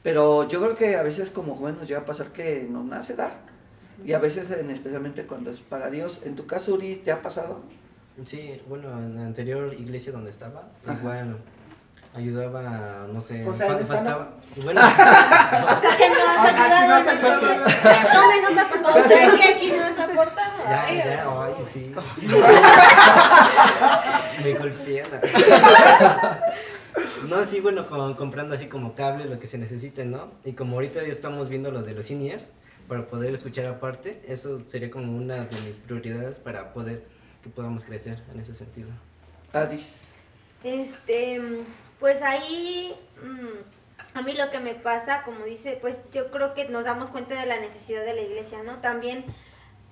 Pero 0.04 0.48
yo 0.48 0.62
creo 0.62 0.76
que 0.78 0.96
a 0.96 1.04
veces 1.04 1.30
como 1.32 1.56
jóvenes 1.56 1.80
nos 1.80 1.88
llega 1.88 2.02
a 2.02 2.06
pasar 2.06 2.28
que 2.28 2.68
nos 2.70 2.86
nace 2.86 3.16
dar. 3.16 3.34
Y 4.06 4.14
a 4.14 4.20
veces, 4.20 4.52
en- 4.52 4.70
especialmente 4.72 5.26
cuando 5.26 5.50
es 5.50 5.60
para 5.60 5.90
Dios. 5.90 6.22
En 6.26 6.36
tu 6.36 6.46
caso, 6.46 6.74
Uri, 6.76 6.98
¿te 6.98 7.12
ha 7.12 7.22
pasado? 7.22 7.62
Sí, 8.26 8.62
bueno, 8.70 8.90
en 9.00 9.16
la 9.16 9.26
anterior 9.26 9.74
iglesia 9.74 10.12
donde 10.14 10.32
estaba, 10.32 10.70
Ajá. 10.86 10.98
igual 11.00 11.38
ayudaba, 12.16 13.06
no 13.12 13.22
sé, 13.22 13.46
O 13.48 13.54
sea, 13.54 13.68
fa- 13.78 13.86
faltaba. 13.86 14.30
Bueno, 14.64 14.82
O 14.82 15.82
sea 15.82 15.98
que 15.98 16.10
no 16.10 16.16
has 16.16 16.38
Ah, 16.38 16.48
aquí 16.48 16.58
no 16.58 16.64
ayudado 16.76 17.02
en 17.02 17.08
esto. 17.16 17.28
ayudado. 17.28 17.66
Tome 18.14 18.36
nota, 18.42 18.64
por 18.70 18.78
O 18.80 18.82
sea 19.08 19.24
que 19.36 19.44
aquí 19.54 19.68
no 19.76 19.84
has 19.84 20.00
aportado. 20.00 20.64
ya, 20.64 20.84
Ay, 20.88 20.98
ya, 20.98 21.26
ay, 21.44 21.54
sí. 21.72 21.84
Me 24.44 24.54
golpean. 24.54 25.08
No, 27.30 27.46
sí, 27.46 27.60
bueno, 27.60 27.86
con- 27.88 28.14
comprando 28.16 28.56
así 28.56 28.68
como 28.68 28.96
cable, 28.96 29.26
lo 29.26 29.40
que 29.40 29.48
se 29.48 29.58
necesite, 29.58 30.06
¿no? 30.06 30.32
Y 30.46 30.54
como 30.54 30.76
ahorita 30.76 31.02
ya 31.04 31.12
estamos 31.12 31.50
viendo 31.50 31.72
lo 31.72 31.82
de 31.82 31.94
los 31.94 32.06
seniors, 32.06 32.44
para 32.88 33.08
poder 33.08 33.34
escuchar 33.34 33.66
aparte, 33.66 34.22
eso 34.28 34.60
sería 34.60 34.90
como 34.92 35.16
una 35.18 35.46
de 35.46 35.62
mis 35.62 35.76
prioridades 35.78 36.36
para 36.38 36.72
poder 36.74 37.04
que 37.44 37.50
podamos 37.50 37.84
crecer 37.84 38.22
en 38.34 38.40
ese 38.40 38.56
sentido. 38.56 38.90
Adis. 39.54 40.08
Este, 40.64 41.42
pues 42.00 42.22
ahí, 42.22 42.96
mm, 43.22 44.18
a 44.18 44.22
mí 44.22 44.34
lo 44.34 44.52
que 44.52 44.60
me 44.60 44.76
pasa, 44.76 45.24
como 45.24 45.46
dice, 45.46 45.78
pues 45.82 46.02
yo 46.12 46.32
creo 46.32 46.54
que 46.54 46.70
nos 46.70 46.86
damos 46.86 47.10
cuenta 47.10 47.40
de 47.40 47.46
la 47.46 47.60
necesidad 47.60 48.04
de 48.06 48.14
la 48.14 48.22
iglesia, 48.22 48.64
¿no? 48.64 48.80
También 48.80 49.26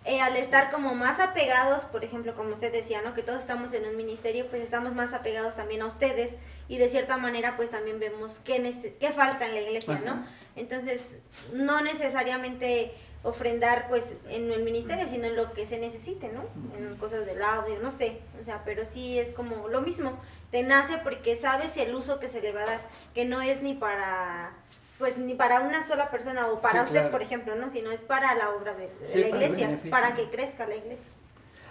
eh, 0.05 0.19
al 0.19 0.35
estar 0.35 0.69
como 0.69 0.95
más 0.95 1.21
apegados, 1.21 1.85
por 1.85 2.03
ejemplo, 2.03 2.35
como 2.35 2.49
usted 2.49 2.73
decía, 2.73 3.01
¿no? 3.01 3.13
Que 3.13 3.23
todos 3.23 3.39
estamos 3.39 3.71
en 3.71 3.85
un 3.85 3.95
ministerio, 3.95 4.47
pues 4.49 4.61
estamos 4.61 4.93
más 4.93 5.13
apegados 5.13 5.55
también 5.55 5.81
a 5.81 5.85
ustedes 5.85 6.33
y 6.67 6.77
de 6.77 6.89
cierta 6.89 7.15
manera 7.15 7.55
pues 7.55 7.69
también 7.69 7.99
vemos 7.99 8.39
qué, 8.43 8.95
qué 8.99 9.11
falta 9.13 9.45
en 9.45 9.53
la 9.53 9.61
iglesia, 9.61 10.01
¿no? 10.05 10.25
Entonces, 10.57 11.19
no 11.53 11.81
necesariamente 11.81 12.93
ofrendar 13.23 13.87
pues 13.87 14.09
en 14.29 14.51
el 14.51 14.63
ministerio, 14.63 15.07
sino 15.07 15.25
en 15.25 15.35
lo 15.35 15.53
que 15.53 15.65
se 15.65 15.79
necesite, 15.79 16.29
¿no? 16.29 16.43
En 16.77 16.95
cosas 16.97 17.25
del 17.25 17.41
audio, 17.41 17.79
no 17.81 17.89
sé, 17.89 18.19
o 18.39 18.43
sea, 18.43 18.63
pero 18.65 18.83
sí 18.85 19.17
es 19.17 19.31
como 19.31 19.69
lo 19.69 19.81
mismo, 19.81 20.19
te 20.51 20.61
nace 20.61 20.97
porque 21.03 21.35
sabes 21.35 21.75
el 21.77 21.95
uso 21.95 22.19
que 22.19 22.27
se 22.27 22.41
le 22.41 22.51
va 22.51 22.61
a 22.61 22.65
dar, 22.65 22.81
que 23.13 23.25
no 23.25 23.41
es 23.41 23.61
ni 23.61 23.73
para 23.73 24.51
pues 24.99 25.17
ni 25.17 25.33
para 25.33 25.61
una 25.61 25.85
sola 25.87 26.11
persona 26.11 26.47
o 26.47 26.61
para 26.61 26.81
Sí, 26.81 26.85
usted, 26.85 26.99
claro. 26.99 27.11
por 27.11 27.21
ejemplo, 27.21 27.55
¿no? 27.55 27.69
Sino 27.69 27.91
es 27.91 28.01
para 28.01 28.35
la 28.35 28.51
obra 28.51 28.73
de, 28.73 28.89
Sí, 29.11 29.19
la 29.21 29.29
iglesia, 29.29 29.79
para 29.89 30.15
que 30.15 30.25
crezca 30.25 30.67
la 30.67 30.75
iglesia. 30.75 31.11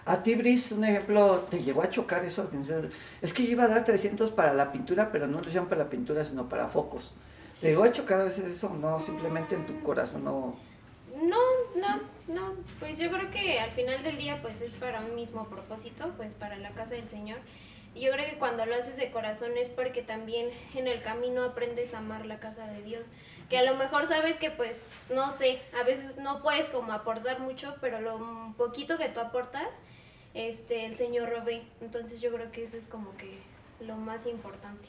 A 0.04 0.22
ti, 0.22 0.34
Brice, 0.34 0.74
un 0.74 0.84
ejemplo, 0.84 1.46
¿te 1.48 1.62
llegó 1.62 1.82
a 1.82 1.88
chocar 1.88 2.24
eso? 2.24 2.50
Es 3.22 3.32
que 3.32 3.44
yo 3.44 3.52
iba 3.52 3.64
a 3.64 3.68
dar 3.68 3.84
300 3.84 4.32
para 4.32 4.52
la 4.52 4.72
pintura, 4.72 5.12
pero 5.12 5.28
no 5.28 5.40
lo 5.40 5.46
hacían 5.46 5.66
para 5.66 5.84
la 5.84 5.90
pintura, 5.90 6.24
sino 6.24 6.48
para 6.48 6.68
focos. 6.68 7.14
¿Te 7.60 7.68
llegó 7.68 7.84
a 7.84 7.92
chocar 7.92 8.20
a 8.20 8.24
veces 8.24 8.46
eso? 8.46 8.70
No, 8.70 8.98
simplemente 8.98 9.54
en 9.54 9.66
tu 9.66 9.80
corazón 9.82 10.24
no... 10.24 10.56
No, 11.22 11.38
no, 11.76 12.00
no. 12.26 12.54
Pues 12.80 12.98
yo 12.98 13.10
creo 13.10 13.30
que 13.30 13.60
al 13.60 13.70
final 13.70 14.02
del 14.02 14.18
día 14.18 14.40
pues 14.42 14.60
es 14.60 14.74
para 14.74 15.00
un 15.00 15.14
mismo 15.14 15.46
propósito, 15.48 16.12
pues 16.16 16.34
para 16.34 16.56
la 16.56 16.70
casa 16.70 16.94
del 16.94 17.08
Señor. 17.08 17.38
Yo 17.94 18.10
creo 18.10 18.28
que 18.28 18.38
cuando 18.38 18.64
lo 18.64 18.74
haces 18.74 18.96
de 18.96 19.10
corazón 19.10 19.50
es 19.56 19.70
porque 19.70 20.02
también 20.02 20.48
en 20.74 20.88
el 20.88 21.02
camino 21.02 21.42
aprendes 21.42 21.94
a 21.94 21.98
amar 21.98 22.26
la 22.26 22.40
casa 22.40 22.66
de 22.66 22.82
Dios. 22.82 23.12
Que 23.50 23.58
a 23.58 23.62
lo 23.62 23.76
mejor 23.76 24.06
sabes 24.06 24.38
que 24.38 24.50
pues, 24.50 24.80
no 25.10 25.30
sé, 25.30 25.60
a 25.78 25.84
veces 25.84 26.16
no 26.16 26.42
puedes 26.42 26.70
como 26.70 26.92
aportar 26.92 27.38
mucho, 27.40 27.76
pero 27.80 28.00
lo 28.00 28.14
poquito 28.56 28.96
que 28.98 29.08
tú 29.08 29.20
aportas, 29.20 29.78
este, 30.34 30.86
el 30.86 30.96
Señor 30.96 31.28
lo. 31.28 31.62
Entonces 31.80 32.20
yo 32.20 32.32
creo 32.32 32.50
que 32.50 32.64
eso 32.64 32.76
es 32.78 32.88
como 32.88 33.14
que 33.16 33.38
lo 33.80 33.96
más 33.96 34.26
importante. 34.26 34.88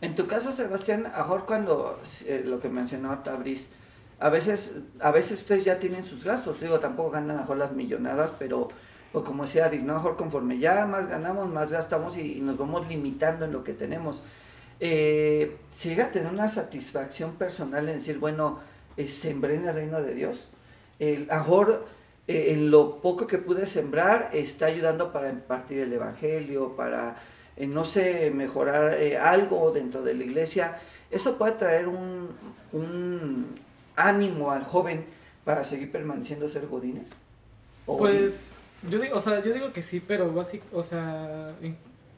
En 0.00 0.14
tu 0.14 0.26
caso, 0.26 0.52
Sebastián, 0.52 1.06
mejor 1.06 1.46
cuando 1.46 2.00
eh, 2.24 2.42
lo 2.44 2.60
que 2.60 2.68
mencionó 2.68 3.18
Tabris, 3.22 3.68
a 4.18 4.28
veces, 4.30 4.72
a 5.00 5.10
veces 5.10 5.40
ustedes 5.40 5.64
ya 5.64 5.78
tienen 5.78 6.04
sus 6.04 6.24
gastos, 6.24 6.60
digo, 6.60 6.80
tampoco 6.80 7.10
ganan 7.10 7.36
mejor 7.36 7.58
las 7.58 7.72
millonadas, 7.72 8.32
pero 8.38 8.68
pues 9.12 9.24
como 9.24 9.44
decía 9.44 9.66
Adis, 9.66 9.82
¿no? 9.82 9.94
mejor 9.94 10.16
conforme 10.16 10.58
ya 10.58 10.86
más 10.86 11.06
ganamos, 11.06 11.48
más 11.48 11.70
gastamos 11.70 12.16
y, 12.16 12.40
nos 12.40 12.58
vamos 12.58 12.88
limitando 12.88 13.44
en 13.44 13.52
lo 13.52 13.64
que 13.64 13.72
tenemos. 13.72 14.22
Eh, 14.80 15.56
si 15.74 15.90
llega 15.90 16.06
a 16.06 16.10
tener 16.10 16.32
una 16.32 16.48
satisfacción 16.48 17.32
personal 17.32 17.88
en 17.88 17.96
decir, 17.96 18.18
bueno, 18.18 18.60
eh, 18.96 19.08
sembré 19.08 19.56
en 19.56 19.66
el 19.66 19.74
reino 19.74 20.02
de 20.02 20.14
Dios, 20.14 20.50
el, 20.98 21.26
mejor 21.26 21.86
eh, 22.26 22.52
en 22.52 22.70
lo 22.70 23.00
poco 23.00 23.26
que 23.26 23.38
pude 23.38 23.66
sembrar 23.66 24.30
está 24.32 24.66
ayudando 24.66 25.12
para 25.12 25.30
impartir 25.30 25.78
el 25.80 25.92
Evangelio, 25.92 26.74
para, 26.76 27.16
eh, 27.56 27.66
no 27.66 27.84
sé, 27.84 28.30
mejorar 28.34 28.96
algo 29.20 29.70
dentro 29.72 30.02
de 30.02 30.14
la 30.14 30.24
iglesia. 30.24 30.78
Eso 31.10 31.38
puede 31.38 31.52
traer 31.52 31.88
un, 31.88 32.30
un 32.72 33.65
ánimo 33.96 34.50
al 34.50 34.64
joven 34.64 35.04
para 35.44 35.64
seguir 35.64 35.90
permaneciendo 35.90 36.48
ser 36.48 36.66
godines. 36.66 37.08
Pues 37.86 38.52
yo 38.88 38.98
digo, 38.98 39.16
o 39.16 39.20
sea, 39.20 39.42
yo 39.42 39.52
digo 39.52 39.72
que 39.72 39.82
sí, 39.82 40.00
pero 40.00 40.32
básico, 40.32 40.64
o 40.72 40.82
sea, 40.82 41.54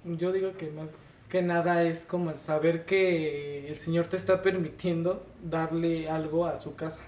yo 0.05 0.33
digo 0.33 0.53
que 0.57 0.71
más 0.71 1.25
que 1.29 1.43
nada 1.43 1.83
es 1.83 2.05
como 2.05 2.31
el 2.31 2.39
saber 2.39 2.85
que 2.85 3.69
el 3.69 3.77
Señor 3.77 4.07
te 4.07 4.17
está 4.17 4.43
permitiendo 4.43 5.25
darle 5.43 6.09
algo 6.09 6.47
a 6.47 6.57
su 6.57 6.75
casa. 6.75 7.03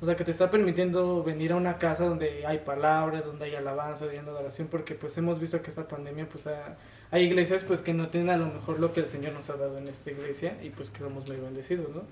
O 0.00 0.04
sea, 0.04 0.16
que 0.16 0.24
te 0.24 0.32
está 0.32 0.50
permitiendo 0.50 1.22
venir 1.22 1.52
a 1.52 1.56
una 1.56 1.78
casa 1.78 2.06
donde 2.06 2.44
hay 2.44 2.58
palabra, 2.58 3.22
donde 3.22 3.44
hay 3.44 3.54
alabanza, 3.54 4.04
donde 4.04 4.18
hay 4.18 4.26
adoración, 4.26 4.66
porque 4.68 4.94
pues 4.96 5.16
hemos 5.16 5.38
visto 5.38 5.62
que 5.62 5.70
esta 5.70 5.86
pandemia, 5.86 6.28
pues 6.28 6.48
hay 7.10 7.22
iglesias 7.24 7.62
pues 7.62 7.82
que 7.82 7.94
no 7.94 8.08
tienen 8.08 8.30
a 8.30 8.36
lo 8.36 8.46
mejor 8.46 8.80
lo 8.80 8.92
que 8.92 9.00
el 9.00 9.06
Señor 9.06 9.32
nos 9.32 9.48
ha 9.50 9.56
dado 9.56 9.78
en 9.78 9.86
esta 9.86 10.10
iglesia 10.10 10.58
y 10.60 10.70
pues 10.70 10.90
que 10.90 10.98
somos 10.98 11.28
muy 11.28 11.36
bendecidos, 11.36 11.88
¿no? 11.90 12.02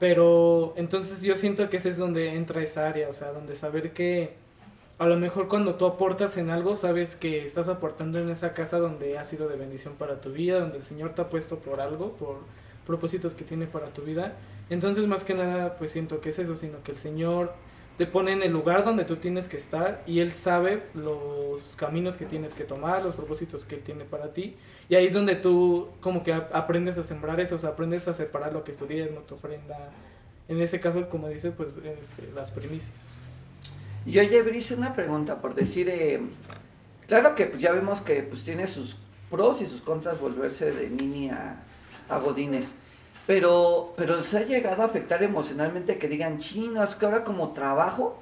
Pero 0.00 0.72
entonces 0.76 1.22
yo 1.22 1.36
siento 1.36 1.68
que 1.70 1.76
ese 1.76 1.90
es 1.90 1.98
donde 1.98 2.34
entra 2.34 2.62
esa 2.62 2.88
área, 2.88 3.08
o 3.08 3.12
sea, 3.12 3.32
donde 3.32 3.54
saber 3.54 3.92
que 3.92 4.32
a 4.98 5.06
lo 5.06 5.16
mejor 5.18 5.46
cuando 5.46 5.76
tú 5.76 5.86
aportas 5.86 6.36
en 6.38 6.50
algo, 6.50 6.74
sabes 6.74 7.16
que 7.16 7.44
estás 7.44 7.68
aportando 7.68 8.18
en 8.18 8.30
esa 8.30 8.52
casa 8.54 8.78
donde 8.78 9.18
ha 9.18 9.24
sido 9.24 9.48
de 9.48 9.56
bendición 9.56 9.94
para 9.94 10.20
tu 10.20 10.32
vida, 10.32 10.60
donde 10.60 10.78
el 10.78 10.82
Señor 10.82 11.14
te 11.14 11.22
ha 11.22 11.28
puesto 11.28 11.58
por 11.58 11.80
algo, 11.80 12.12
por 12.12 12.38
propósitos 12.86 13.34
que 13.34 13.44
tiene 13.44 13.66
para 13.66 13.88
tu 13.88 14.02
vida. 14.02 14.36
Entonces, 14.70 15.06
más 15.06 15.22
que 15.22 15.34
nada, 15.34 15.76
pues 15.76 15.90
siento 15.90 16.20
que 16.20 16.30
es 16.30 16.38
eso, 16.38 16.56
sino 16.56 16.82
que 16.82 16.92
el 16.92 16.98
Señor 16.98 17.52
te 18.00 18.06
pone 18.06 18.32
en 18.32 18.42
el 18.42 18.50
lugar 18.50 18.82
donde 18.82 19.04
tú 19.04 19.16
tienes 19.16 19.46
que 19.46 19.58
estar 19.58 20.02
y 20.06 20.20
Él 20.20 20.32
sabe 20.32 20.84
los 20.94 21.76
caminos 21.76 22.16
que 22.16 22.24
tienes 22.24 22.54
que 22.54 22.64
tomar, 22.64 23.04
los 23.04 23.14
propósitos 23.14 23.66
que 23.66 23.74
Él 23.74 23.82
tiene 23.82 24.06
para 24.06 24.32
ti. 24.32 24.56
Y 24.88 24.94
ahí 24.94 25.08
es 25.08 25.12
donde 25.12 25.36
tú 25.36 25.90
como 26.00 26.24
que 26.24 26.32
aprendes 26.32 26.96
a 26.96 27.02
sembrar 27.02 27.38
eso, 27.40 27.56
o 27.62 27.66
aprendes 27.66 28.08
a 28.08 28.14
separar 28.14 28.54
lo 28.54 28.64
que 28.64 28.70
estudias, 28.70 29.10
no 29.10 29.20
tu 29.20 29.34
ofrenda. 29.34 29.90
En 30.48 30.62
este 30.62 30.80
caso, 30.80 31.10
como 31.10 31.28
dice, 31.28 31.50
pues 31.50 31.76
este, 31.76 32.26
las 32.34 32.50
primicias. 32.50 32.96
Y 34.06 34.18
oye, 34.18 34.40
Brice, 34.40 34.76
una 34.76 34.94
pregunta 34.94 35.42
por 35.42 35.54
decir, 35.54 35.90
eh, 35.90 36.22
claro 37.06 37.34
que 37.34 37.44
pues, 37.44 37.60
ya 37.60 37.70
vemos 37.72 38.00
que 38.00 38.22
pues 38.22 38.44
tiene 38.44 38.66
sus 38.66 38.96
pros 39.30 39.60
y 39.60 39.66
sus 39.66 39.82
contras 39.82 40.18
volverse 40.18 40.72
de 40.72 40.88
Nini 40.88 41.28
a, 41.28 41.64
a 42.08 42.18
Godines, 42.18 42.76
pero, 43.30 43.94
pero 43.96 44.24
se 44.24 44.38
ha 44.38 44.42
llegado 44.42 44.82
a 44.82 44.86
afectar 44.86 45.22
emocionalmente 45.22 45.98
que 45.98 46.08
digan, 46.08 46.40
chino, 46.40 46.82
es 46.82 46.96
que 46.96 47.06
ahora 47.06 47.22
como 47.22 47.52
trabajo, 47.52 48.18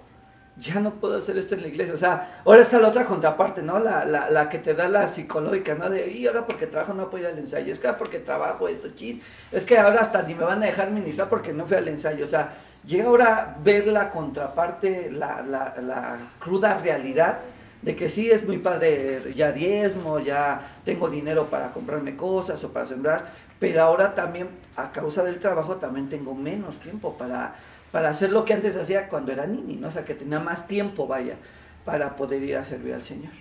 ya 0.59 0.81
no 0.81 0.97
puedo 0.97 1.17
hacer 1.17 1.39
esto 1.39 1.55
en 1.55 1.63
la 1.63 1.69
iglesia. 1.69 1.95
O 1.95 1.97
sea, 1.97 2.43
ahora 2.45 2.61
está 2.61 2.79
la 2.79 2.89
otra 2.89 3.07
contraparte, 3.07 3.63
¿no? 3.63 3.79
La, 3.79 4.05
la, 4.05 4.29
la 4.29 4.51
que 4.51 4.59
te 4.59 4.75
da 4.75 4.87
la 4.87 5.09
psicológica, 5.09 5.75
¿no? 5.75 5.89
De, 5.89 6.11
y 6.11 6.27
ahora 6.27 6.45
porque 6.45 6.67
trabajo 6.67 6.93
no 6.93 7.09
puedo 7.09 7.25
ir 7.25 7.31
al 7.31 7.39
ensayo. 7.39 7.73
Es 7.73 7.79
que 7.79 7.87
ahora 7.87 7.99
porque 7.99 8.19
trabajo 8.19 8.69
esto, 8.69 8.91
chin. 8.95 9.23
Es 9.51 9.65
que 9.65 9.79
ahora 9.79 10.03
hasta 10.03 10.25
ni 10.25 10.35
me 10.35 10.45
van 10.45 10.63
a 10.63 10.67
dejar 10.67 10.91
ministrar 10.91 11.31
porque 11.31 11.55
no 11.55 11.65
fui 11.65 11.79
al 11.79 11.89
ensayo. 11.89 12.27
O 12.27 12.29
sea, 12.29 12.53
llega 12.85 13.07
ahora 13.07 13.57
ver 13.65 13.87
la 13.87 14.11
contraparte, 14.11 15.11
la, 15.11 15.41
la, 15.41 15.75
la 15.81 16.19
cruda 16.39 16.81
realidad 16.83 17.39
de 17.83 17.97
que 17.97 18.11
sí 18.11 18.31
es 18.31 18.45
muy 18.45 18.59
padre, 18.59 19.33
ya 19.35 19.53
diezmo, 19.53 20.19
ya 20.19 20.81
tengo 20.85 21.09
dinero 21.09 21.49
para 21.49 21.73
comprarme 21.73 22.17
cosas 22.17 22.63
o 22.65 22.73
para 22.73 22.87
sembrar, 22.87 23.33
pero 23.61 23.83
ahora 23.83 24.15
también 24.15 24.49
a 24.77 24.93
causa 24.93 25.23
del 25.25 25.39
trabajo 25.39 25.77
también 25.77 26.09
tengo 26.09 26.35
menos 26.35 26.79
tiempo 26.79 27.17
para 27.17 27.55
para 27.91 28.11
hacer 28.11 28.31
lo 28.31 28.45
que 28.45 28.55
antes 28.55 28.77
hacía 28.77 29.09
cuando 29.09 29.33
era 29.33 29.47
niña, 29.47 29.77
¿no? 29.81 29.89
O 29.89 29.91
sea, 29.91 30.05
que 30.05 30.15
tenía 30.15 30.41
más 30.41 30.67
tiempo, 30.67 31.07
vaya, 31.07 31.37
para 31.85 32.17
poder 32.17 32.43
ir 32.43 32.57
a 32.57 32.65
servir 32.65 32.95
al 32.95 33.05
Señor. 33.05 33.33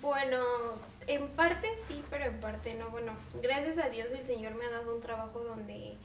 Bueno, 0.00 0.38
en 1.06 1.28
parte 1.28 1.68
sí, 1.86 2.02
pero 2.10 2.24
en 2.24 2.40
parte 2.40 2.74
no. 2.74 2.90
Bueno, 2.90 3.12
gracias 3.42 3.78
a 3.78 3.88
Dios 3.88 4.08
el 4.12 4.24
Señor 4.24 4.54
me 4.54 4.66
ha 4.66 4.70
dado 4.70 4.94
un 4.94 5.00
trabajo 5.00 5.40
donde 5.40 5.96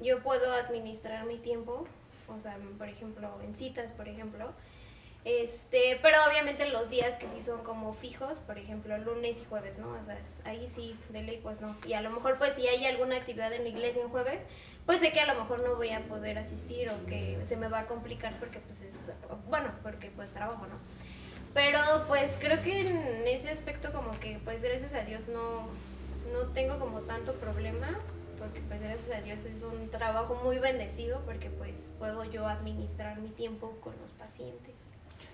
yo 0.00 0.22
puedo 0.22 0.52
administrar 0.52 1.24
mi 1.26 1.38
tiempo, 1.38 1.86
o 2.28 2.40
sea, 2.40 2.56
por 2.76 2.88
ejemplo, 2.88 3.30
en 3.44 3.54
citas, 3.54 3.92
por 3.92 4.08
ejemplo. 4.08 4.50
Este, 5.28 5.98
pero 6.00 6.16
obviamente 6.26 6.66
los 6.70 6.88
días 6.88 7.18
que 7.18 7.28
sí 7.28 7.42
son 7.42 7.62
como 7.62 7.92
fijos, 7.92 8.38
por 8.38 8.56
ejemplo, 8.56 8.96
lunes 8.96 9.38
y 9.42 9.44
jueves, 9.44 9.76
¿no? 9.76 9.90
O 9.90 10.02
sea, 10.02 10.18
ahí 10.46 10.66
sí, 10.74 10.98
de 11.10 11.22
ley, 11.22 11.38
pues 11.42 11.60
no. 11.60 11.76
Y 11.86 11.92
a 11.92 12.00
lo 12.00 12.08
mejor, 12.08 12.38
pues 12.38 12.54
si 12.54 12.66
hay 12.66 12.86
alguna 12.86 13.16
actividad 13.16 13.52
en 13.52 13.64
la 13.64 13.68
iglesia 13.68 14.00
en 14.00 14.08
jueves, 14.08 14.46
pues 14.86 15.00
sé 15.00 15.12
que 15.12 15.20
a 15.20 15.26
lo 15.26 15.38
mejor 15.38 15.60
no 15.60 15.76
voy 15.76 15.90
a 15.90 16.00
poder 16.08 16.38
asistir 16.38 16.88
o 16.88 17.04
que 17.04 17.38
se 17.44 17.58
me 17.58 17.68
va 17.68 17.80
a 17.80 17.86
complicar 17.86 18.38
porque 18.38 18.58
pues 18.60 18.80
es, 18.80 18.94
bueno, 19.50 19.70
porque 19.82 20.10
pues 20.16 20.30
trabajo, 20.30 20.66
¿no? 20.66 20.78
Pero 21.52 21.78
pues 22.06 22.32
creo 22.40 22.62
que 22.62 22.88
en 22.88 23.28
ese 23.28 23.50
aspecto 23.50 23.92
como 23.92 24.18
que 24.20 24.40
pues 24.46 24.62
gracias 24.62 24.94
a 24.94 25.02
Dios 25.02 25.28
no, 25.28 25.68
no 26.32 26.52
tengo 26.54 26.78
como 26.78 27.00
tanto 27.00 27.34
problema 27.34 28.00
porque 28.38 28.62
pues 28.62 28.80
gracias 28.80 29.14
a 29.14 29.20
Dios 29.20 29.44
es 29.44 29.62
un 29.62 29.90
trabajo 29.90 30.36
muy 30.42 30.58
bendecido 30.58 31.20
porque 31.26 31.50
pues 31.50 31.92
puedo 31.98 32.24
yo 32.24 32.46
administrar 32.46 33.18
mi 33.18 33.28
tiempo 33.28 33.76
con 33.82 33.94
los 34.00 34.12
pacientes. 34.12 34.77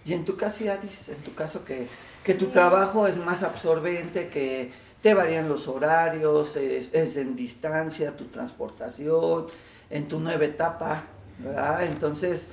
Y 0.04 0.12
en 0.12 0.24
tu 0.24 0.36
caso, 0.36 0.64
Adis, 0.70 1.08
en 1.08 1.16
tu 1.16 1.34
caso 1.34 1.64
que, 1.64 1.86
que 2.22 2.34
tu 2.34 2.46
trabajo 2.48 3.06
es 3.06 3.16
más 3.16 3.42
absorbente, 3.42 4.28
que 4.28 4.70
te 5.02 5.14
varían 5.14 5.48
los 5.48 5.68
horarios, 5.68 6.56
es, 6.56 7.16
en 7.16 7.36
distancia, 7.36 8.16
tu 8.16 8.26
transportación, 8.26 9.46
en 9.90 10.08
tu 10.08 10.20
nueva 10.20 10.44
etapa, 10.44 11.04
¿verdad? 11.38 11.84
Entonces, 11.84 12.48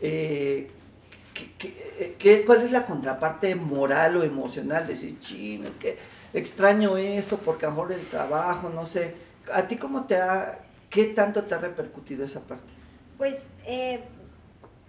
eh, 0.00 0.70
cuál 2.46 2.62
es 2.62 2.72
la 2.72 2.84
contraparte 2.84 3.54
moral 3.54 4.18
o 4.18 4.22
emocional? 4.22 4.86
Decir, 4.86 5.18
ching, 5.20 5.64
es 5.64 5.76
que 5.76 5.98
extraño 6.32 6.96
esto 6.96 7.38
porque 7.38 7.66
a 7.66 7.70
lo 7.70 7.76
mejor 7.76 7.92
el 7.92 8.06
trabajo, 8.06 8.68
no 8.68 8.86
sé. 8.86 9.14
¿A 9.52 9.66
ti 9.68 9.76
cómo 9.76 10.04
te 10.04 10.16
ha, 10.16 10.60
qué 10.90 11.04
tanto 11.04 11.44
te 11.44 11.54
ha 11.54 11.58
repercutido 11.58 12.24
esa 12.24 12.40
parte? 12.40 12.72
Pues 13.16 13.48
eh, 13.66 14.00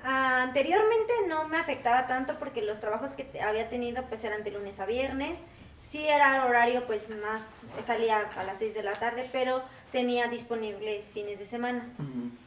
anteriormente 0.06 1.14
no 1.28 1.48
me 1.48 1.58
afectaba 1.58 2.08
tanto 2.08 2.38
porque 2.40 2.62
los 2.62 2.80
trabajos 2.80 3.12
que 3.12 3.42
había 3.42 3.70
tenido 3.70 4.04
pues 4.06 4.24
eran 4.24 4.44
de 4.44 4.52
lunes 4.52 4.80
a 4.80 4.86
viernes 4.86 5.40
Sí 5.86 6.08
era 6.08 6.46
horario 6.46 6.88
pues 6.88 7.08
más, 7.10 7.44
salía 7.86 8.28
a 8.36 8.44
las 8.44 8.58
6 8.58 8.74
de 8.74 8.82
la 8.82 8.94
tarde, 8.94 9.30
pero 9.32 9.62
tenía 9.92 10.28
disponible 10.28 11.04
fines 11.14 11.38
de 11.38 11.46
semana. 11.46 11.88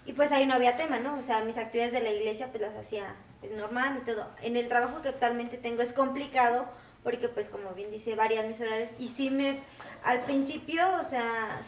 Y 0.06 0.12
pues 0.12 0.32
ahí 0.32 0.44
no 0.44 0.54
había 0.54 0.76
tema, 0.76 0.98
¿no? 0.98 1.16
O 1.18 1.22
sea, 1.22 1.42
mis 1.42 1.56
actividades 1.56 1.92
de 1.92 2.02
la 2.02 2.10
iglesia 2.10 2.48
pues 2.48 2.60
las 2.60 2.76
hacía 2.76 3.14
pues, 3.38 3.52
normal 3.52 4.00
y 4.02 4.04
todo. 4.04 4.28
En 4.42 4.56
el 4.56 4.68
trabajo 4.68 5.02
que 5.02 5.10
actualmente 5.10 5.56
tengo 5.56 5.82
es 5.82 5.92
complicado 5.92 6.66
porque 7.04 7.28
pues 7.28 7.48
como 7.48 7.70
bien 7.70 7.92
dice, 7.92 8.16
varias 8.16 8.44
mis 8.44 8.60
horarios. 8.60 8.90
Y 8.98 9.06
sí 9.06 9.30
me, 9.30 9.60
al 10.02 10.22
principio, 10.22 10.82
o 11.00 11.04
sea, 11.04 11.60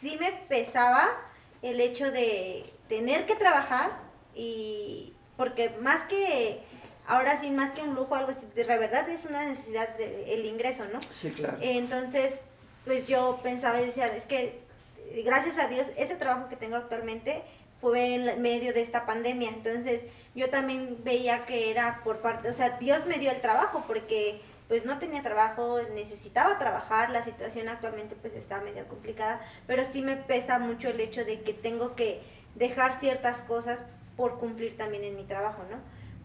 sí 0.00 0.16
me 0.18 0.32
pesaba 0.48 1.06
el 1.60 1.80
hecho 1.80 2.10
de 2.10 2.72
tener 2.88 3.26
que 3.26 3.36
trabajar 3.36 3.90
y 4.34 5.13
porque 5.36 5.70
más 5.80 6.02
que 6.06 6.62
ahora 7.06 7.38
sí 7.38 7.50
más 7.50 7.72
que 7.72 7.82
un 7.82 7.94
lujo, 7.94 8.14
algo 8.14 8.30
así, 8.30 8.46
de 8.54 8.64
verdad 8.64 9.08
es 9.08 9.26
una 9.26 9.44
necesidad 9.44 9.96
del 9.96 10.24
el 10.26 10.44
ingreso, 10.46 10.84
¿no? 10.92 11.00
Sí, 11.10 11.30
claro. 11.30 11.58
Entonces, 11.60 12.34
pues 12.84 13.06
yo 13.06 13.40
pensaba 13.42 13.80
y 13.80 13.86
decía, 13.86 14.06
es 14.06 14.24
que 14.24 14.60
gracias 15.24 15.58
a 15.58 15.68
Dios, 15.68 15.86
ese 15.96 16.16
trabajo 16.16 16.48
que 16.48 16.56
tengo 16.56 16.76
actualmente 16.76 17.42
fue 17.80 18.14
en 18.14 18.40
medio 18.40 18.72
de 18.72 18.82
esta 18.82 19.06
pandemia. 19.06 19.50
Entonces, 19.50 20.02
yo 20.34 20.50
también 20.50 20.98
veía 21.04 21.44
que 21.44 21.70
era 21.70 22.00
por 22.04 22.18
parte, 22.20 22.48
o 22.48 22.52
sea, 22.52 22.78
Dios 22.78 23.06
me 23.06 23.18
dio 23.18 23.30
el 23.30 23.40
trabajo 23.40 23.84
porque 23.86 24.40
pues 24.68 24.86
no 24.86 24.98
tenía 24.98 25.22
trabajo, 25.22 25.78
necesitaba 25.94 26.58
trabajar, 26.58 27.10
la 27.10 27.22
situación 27.22 27.68
actualmente 27.68 28.16
pues 28.16 28.32
está 28.32 28.62
medio 28.62 28.88
complicada, 28.88 29.40
pero 29.66 29.84
sí 29.84 30.00
me 30.00 30.16
pesa 30.16 30.58
mucho 30.58 30.88
el 30.88 31.00
hecho 31.00 31.24
de 31.24 31.42
que 31.42 31.52
tengo 31.52 31.94
que 31.94 32.22
dejar 32.54 32.98
ciertas 32.98 33.42
cosas 33.42 33.82
por 34.16 34.38
cumplir 34.38 34.76
también 34.76 35.04
en 35.04 35.16
mi 35.16 35.24
trabajo, 35.24 35.62
¿no? 35.70 35.78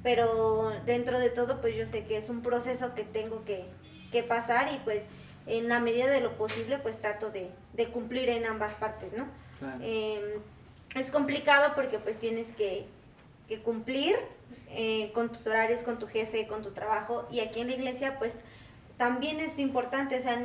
pero 0.03 0.71
dentro 0.85 1.19
de 1.19 1.29
todo 1.29 1.61
pues 1.61 1.75
yo 1.75 1.87
sé 1.87 2.05
que 2.05 2.17
es 2.17 2.29
un 2.29 2.41
proceso 2.41 2.95
que 2.95 3.03
tengo 3.03 3.43
que, 3.45 3.65
pasar 4.27 4.71
y 4.73 4.77
pues 4.83 5.05
en 5.45 5.69
la 5.69 5.79
medida 5.79 6.07
de 6.07 6.19
lo 6.19 6.35
posible 6.35 6.79
pues 6.79 6.99
trato 6.99 7.29
de, 7.29 7.51
de 7.73 7.87
cumplir 7.89 8.29
en 8.29 8.45
ambas 8.45 8.73
partes, 8.73 9.13
¿no? 9.13 9.27
Claro. 9.59 9.77
Eh, 9.81 10.39
es 10.95 11.11
complicado 11.11 11.73
porque 11.75 11.99
pues 11.99 12.17
tienes 12.17 12.47
que, 12.55 12.87
que 13.47 13.61
cumplir 13.61 14.15
eh, 14.71 15.11
con 15.13 15.31
tus 15.31 15.45
horarios, 15.45 15.83
con 15.83 15.99
tu 15.99 16.07
jefe, 16.07 16.47
con 16.47 16.63
tu 16.63 16.71
trabajo 16.71 17.27
y 17.31 17.41
aquí 17.41 17.61
en 17.61 17.67
la 17.67 17.73
iglesia 17.73 18.17
pues 18.17 18.35
también 18.97 19.39
es 19.39 19.59
importante, 19.59 20.17
o 20.17 20.21
sea, 20.21 20.41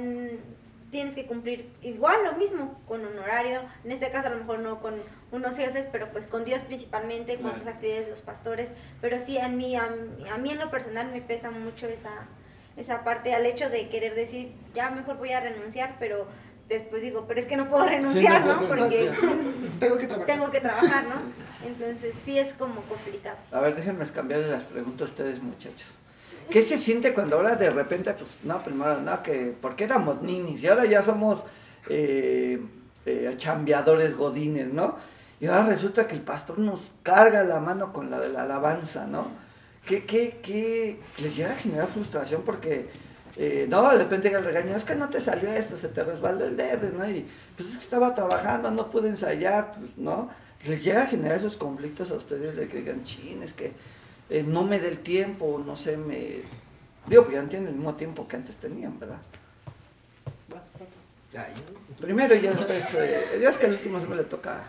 tienes 0.95 1.17
que 1.17 1.27
cumplir 1.27 1.69
igual 1.83 2.23
lo 2.25 2.35
mismo 2.35 2.81
con 2.87 3.05
un 3.05 3.19
horario, 3.19 3.63
en 3.85 3.91
este 3.91 4.13
caso 4.13 4.29
a 4.29 4.31
lo 4.31 4.37
mejor 4.39 4.61
no 4.61 4.79
con 4.81 4.95
unos 5.33 5.57
jefes, 5.57 5.89
pero 5.91 6.13
pues 6.13 6.29
con 6.29 6.45
Dios 6.45 6.63
principalmente, 6.63 7.37
con 7.41 7.53
tus 7.57 7.67
actividades, 7.67 8.09
los 8.09 8.23
pastores, 8.23 8.71
pero 9.01 9.19
sí 9.19 9.37
a 9.41 9.49
mí, 9.49 9.75
a, 9.75 9.89
mí- 9.89 10.29
a 10.33 10.39
mí 10.39 10.51
en 10.53 10.61
lo 10.61 10.71
personal 10.71 11.11
me 11.11 11.21
pesa 11.21 11.51
mucho 11.51 11.89
esa, 11.89 12.29
esa 12.77 13.03
parte 13.03 13.35
al 13.35 13.45
hecho 13.45 13.71
de 13.71 13.89
querer 13.89 14.15
decir, 14.15 14.53
ya 14.73 14.91
mejor 14.91 15.17
voy 15.19 15.33
a 15.33 15.41
renunciar, 15.41 15.97
pero 15.99 16.29
después 16.69 17.03
digo, 17.03 17.25
pero 17.27 17.41
es 17.41 17.47
que 17.47 17.57
no 17.57 17.69
puedo 17.69 17.87
renunciar, 17.89 18.47
no 18.47 18.61
Porque 18.69 19.11
Tengo 19.81 19.99
que 19.99 20.07
trabajar. 20.07 20.27
tengo 20.27 20.51
que 20.53 20.61
trabajar, 20.61 21.05
¿no? 21.07 21.67
Entonces 21.67 22.15
sí 22.25 22.39
es 22.39 22.55
como 22.55 22.83
complicado. 22.83 23.37
A 23.51 23.59
ver, 23.59 23.75
déjenme 23.75 24.07
cambiarle 24.07 24.49
las 24.49 24.63
preguntas 24.63 25.03
a 25.03 25.11
ustedes, 25.11 25.43
muchachos. 25.43 25.89
¿Qué 26.51 26.63
se 26.63 26.79
siente 26.79 27.15
cuando 27.15 27.37
ahora 27.37 27.57
de 27.57 27.71
repente, 27.71 28.13
pues, 28.13 28.39
no, 28.45 28.63
primero, 28.63 29.01
no, 29.01 29.23
que, 29.23 29.55
porque 29.61 29.85
éramos 29.85 30.23
ninis 30.23 30.63
y 30.63 30.69
ahora 30.69 30.85
ya 30.85 31.03
somos 31.03 31.45
eh, 31.89 32.61
eh, 33.07 33.35
chambeadores 33.37 34.17
godines, 34.17 34.73
¿no? 34.73 34.97
Y 35.41 35.47
ahora 35.47 35.67
resulta 35.67 36.07
que 36.07 36.15
el 36.15 36.23
pastor 36.23 36.59
nos 36.59 36.93
carga 37.03 37.45
la 37.45 37.61
mano 37.61 37.93
con 37.93 38.11
la 38.11 38.21
de 38.21 38.29
la 38.29 38.43
alabanza, 38.43 39.07
¿no? 39.07 39.29
¿Qué, 39.87 40.05
qué, 40.05 40.39
qué 40.43 41.01
les 41.19 41.37
llega 41.37 41.53
a 41.53 41.57
generar 41.57 41.89
frustración? 41.89 42.43
Porque, 42.43 42.89
eh, 43.37 43.67
no, 43.69 43.91
de 43.91 43.99
repente 43.99 44.29
llega 44.29 44.39
el 44.39 44.45
regaño, 44.45 44.77
es 44.77 44.85
que 44.85 44.95
no 44.95 45.11
te 45.11 45.21
salió 45.21 45.51
esto, 45.51 45.77
se 45.77 45.89
te 45.89 46.05
resbaló 46.05 46.47
el 46.47 46.57
dedo, 46.57 46.89
¿no? 46.97 47.09
Y 47.09 47.27
pues 47.57 47.71
es 47.71 47.77
que 47.77 47.83
estaba 47.83 48.15
trabajando, 48.15 48.71
no 48.71 48.91
pude 48.91 49.09
ensayar, 49.09 49.73
pues, 49.79 49.99
¿no? 49.99 50.31
Les 50.65 50.83
llega 50.83 51.03
a 51.03 51.07
generar 51.07 51.37
esos 51.37 51.57
conflictos 51.57 52.11
a 52.11 52.15
ustedes 52.15 52.57
de 52.57 52.69
que 52.69 52.79
digan, 52.79 53.05
chin, 53.05 53.43
es 53.43 53.53
que 53.53 53.73
eh, 54.39 54.45
no 54.47 54.63
me 54.65 54.81
dé 54.81 54.89
el 54.89 54.99
tiempo, 54.99 55.63
no 55.65 55.77
sé, 55.77 55.97
me... 55.97 56.43
Digo, 57.07 57.25
pues 57.25 57.35
ya 57.35 57.43
no 57.43 57.49
tienen 57.49 57.69
el 57.69 57.75
mismo 57.75 57.95
tiempo 57.95 58.27
que 58.27 58.37
antes 58.37 58.57
tenían, 58.57 58.99
¿verdad? 58.99 59.19
Primero 62.01 62.35
y 62.35 62.41
ya 62.41 62.53
después, 62.53 62.95
eh, 62.95 63.39
ya 63.43 63.51
es 63.51 63.59
que 63.59 63.67
el 63.67 63.73
último 63.73 63.99
siempre 63.99 64.19
le 64.19 64.25
toca... 64.25 64.65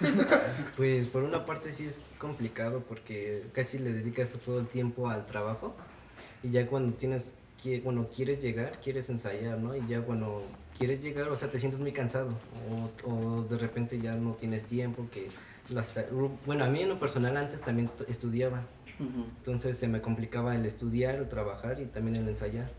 Pues 0.76 1.08
por 1.08 1.24
una 1.24 1.44
parte 1.44 1.72
sí 1.72 1.86
es 1.86 2.00
complicado 2.18 2.84
porque 2.88 3.42
casi 3.52 3.78
le 3.80 3.92
dedicas 3.92 4.30
todo 4.44 4.60
el 4.60 4.66
tiempo 4.68 5.08
al 5.08 5.26
trabajo 5.26 5.74
y 6.44 6.50
ya 6.50 6.66
cuando 6.68 6.92
tienes 6.94 7.34
cuando 7.82 8.08
quieres 8.08 8.40
llegar 8.40 8.78
quieres 8.80 9.10
ensayar, 9.10 9.58
¿no? 9.58 9.74
Y 9.74 9.84
ya 9.88 10.00
cuando 10.02 10.44
quieres 10.78 11.02
llegar, 11.02 11.28
o 11.30 11.36
sea, 11.36 11.50
te 11.50 11.58
sientes 11.58 11.80
muy 11.80 11.90
cansado 11.90 12.28
o, 13.04 13.10
o 13.10 13.42
de 13.42 13.58
repente 13.58 13.98
ya 14.00 14.14
no 14.14 14.34
tienes 14.34 14.66
tiempo 14.66 15.08
que 15.10 15.30
bueno, 16.46 16.64
a 16.64 16.68
mí 16.68 16.82
en 16.82 16.90
lo 16.90 17.00
personal 17.00 17.36
antes 17.36 17.60
también 17.60 17.88
t- 17.88 18.04
entonces 18.98 19.78
se 19.78 19.88
me 19.88 20.00
complicaba 20.00 20.54
el 20.54 20.66
estudiar, 20.66 21.14
el 21.16 21.28
trabajar 21.28 21.80
y 21.80 21.86
también 21.86 22.16
el 22.16 22.28
ensayar. 22.28 22.70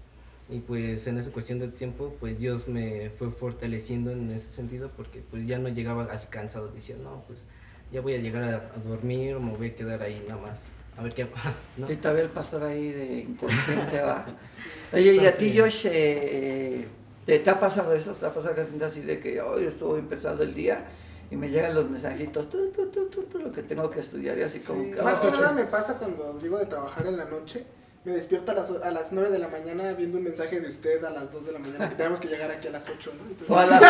Y 0.49 0.59
pues 0.59 1.05
en 1.07 1.17
esa 1.17 1.31
cuestión 1.31 1.59
de 1.59 1.67
tiempo, 1.67 2.15
pues 2.19 2.39
Dios 2.39 2.67
me 2.67 3.11
fue 3.11 3.29
fortaleciendo 3.31 4.11
en 4.11 4.29
ese 4.31 4.51
sentido 4.51 4.89
porque 4.97 5.21
pues 5.29 5.45
ya 5.45 5.59
no 5.59 5.69
llegaba 5.69 6.05
así 6.11 6.27
cansado, 6.27 6.69
decía, 6.69 6.95
no, 7.01 7.23
pues 7.27 7.43
ya 7.91 8.01
voy 8.01 8.15
a 8.15 8.19
llegar 8.19 8.43
a, 8.43 8.55
a 8.55 8.89
dormir 8.89 9.35
o 9.35 9.39
me 9.39 9.55
voy 9.55 9.67
a 9.67 9.75
quedar 9.75 10.01
ahí 10.01 10.23
nada 10.27 10.41
más. 10.41 10.69
A 10.97 11.03
ver 11.03 11.13
qué 11.13 11.27
¿no? 11.77 11.89
Y 11.89 11.95
todavía 11.95 12.23
el 12.23 12.29
pastor 12.29 12.63
ahí 12.63 12.91
de 12.91 13.19
inconsciente 13.21 14.01
va. 14.01 14.25
Oye, 14.93 15.15
y 15.15 15.25
a 15.25 15.31
ti, 15.31 15.57
Josh, 15.57 15.85
eh, 15.85 16.85
¿te, 17.25 17.39
te 17.39 17.49
ha 17.49 17.59
pasado 17.59 17.93
eso? 17.93 18.11
¿Te 18.11 18.25
ha 18.25 18.33
pasado 18.33 18.55
así 18.85 19.01
de 19.01 19.19
que 19.19 19.39
hoy 19.39 19.63
estuvo 19.65 19.97
empezado 19.97 20.43
el 20.43 20.53
día 20.53 20.85
y 21.31 21.35
me 21.35 21.49
llegan 21.49 21.75
los 21.75 21.89
mensajitos, 21.89 22.49
tú, 22.49 22.71
tú, 22.71 22.87
tú, 22.87 23.05
tú, 23.05 23.23
tú, 23.23 23.39
lo 23.39 23.51
que 23.51 23.61
tengo 23.61 23.89
que 23.89 23.99
estudiar 23.99 24.37
y 24.37 24.41
así 24.41 24.59
sí. 24.59 24.65
como 24.65 24.83
que... 24.83 25.01
Más 25.01 25.19
que 25.19 25.27
oh, 25.27 25.31
nada 25.31 25.53
me 25.53 25.65
pasa 25.65 25.97
cuando 25.97 26.39
llego 26.39 26.57
de 26.57 26.65
trabajar 26.65 27.05
en 27.05 27.17
la 27.17 27.25
noche. 27.25 27.65
Me 28.03 28.13
despierto 28.13 28.51
a 28.51 28.55
las, 28.55 28.71
a 28.71 28.91
las 28.91 29.11
9 29.11 29.29
de 29.29 29.39
la 29.39 29.49
mañana 29.49 29.91
viendo 29.93 30.17
un 30.17 30.23
mensaje 30.23 30.59
de 30.59 30.67
usted 30.67 31.03
a 31.03 31.11
las 31.11 31.31
2 31.31 31.45
de 31.45 31.51
la 31.51 31.59
mañana 31.59 31.89
que 31.89 31.95
tenemos 31.95 32.19
que 32.19 32.29
llegar 32.29 32.49
aquí 32.49 32.67
a 32.67 32.71
las 32.71 32.89
8, 32.89 33.11
¿no? 33.15 33.29
Entonces, 33.29 33.49
O, 33.49 33.59
a 33.59 33.65
las, 33.65 33.81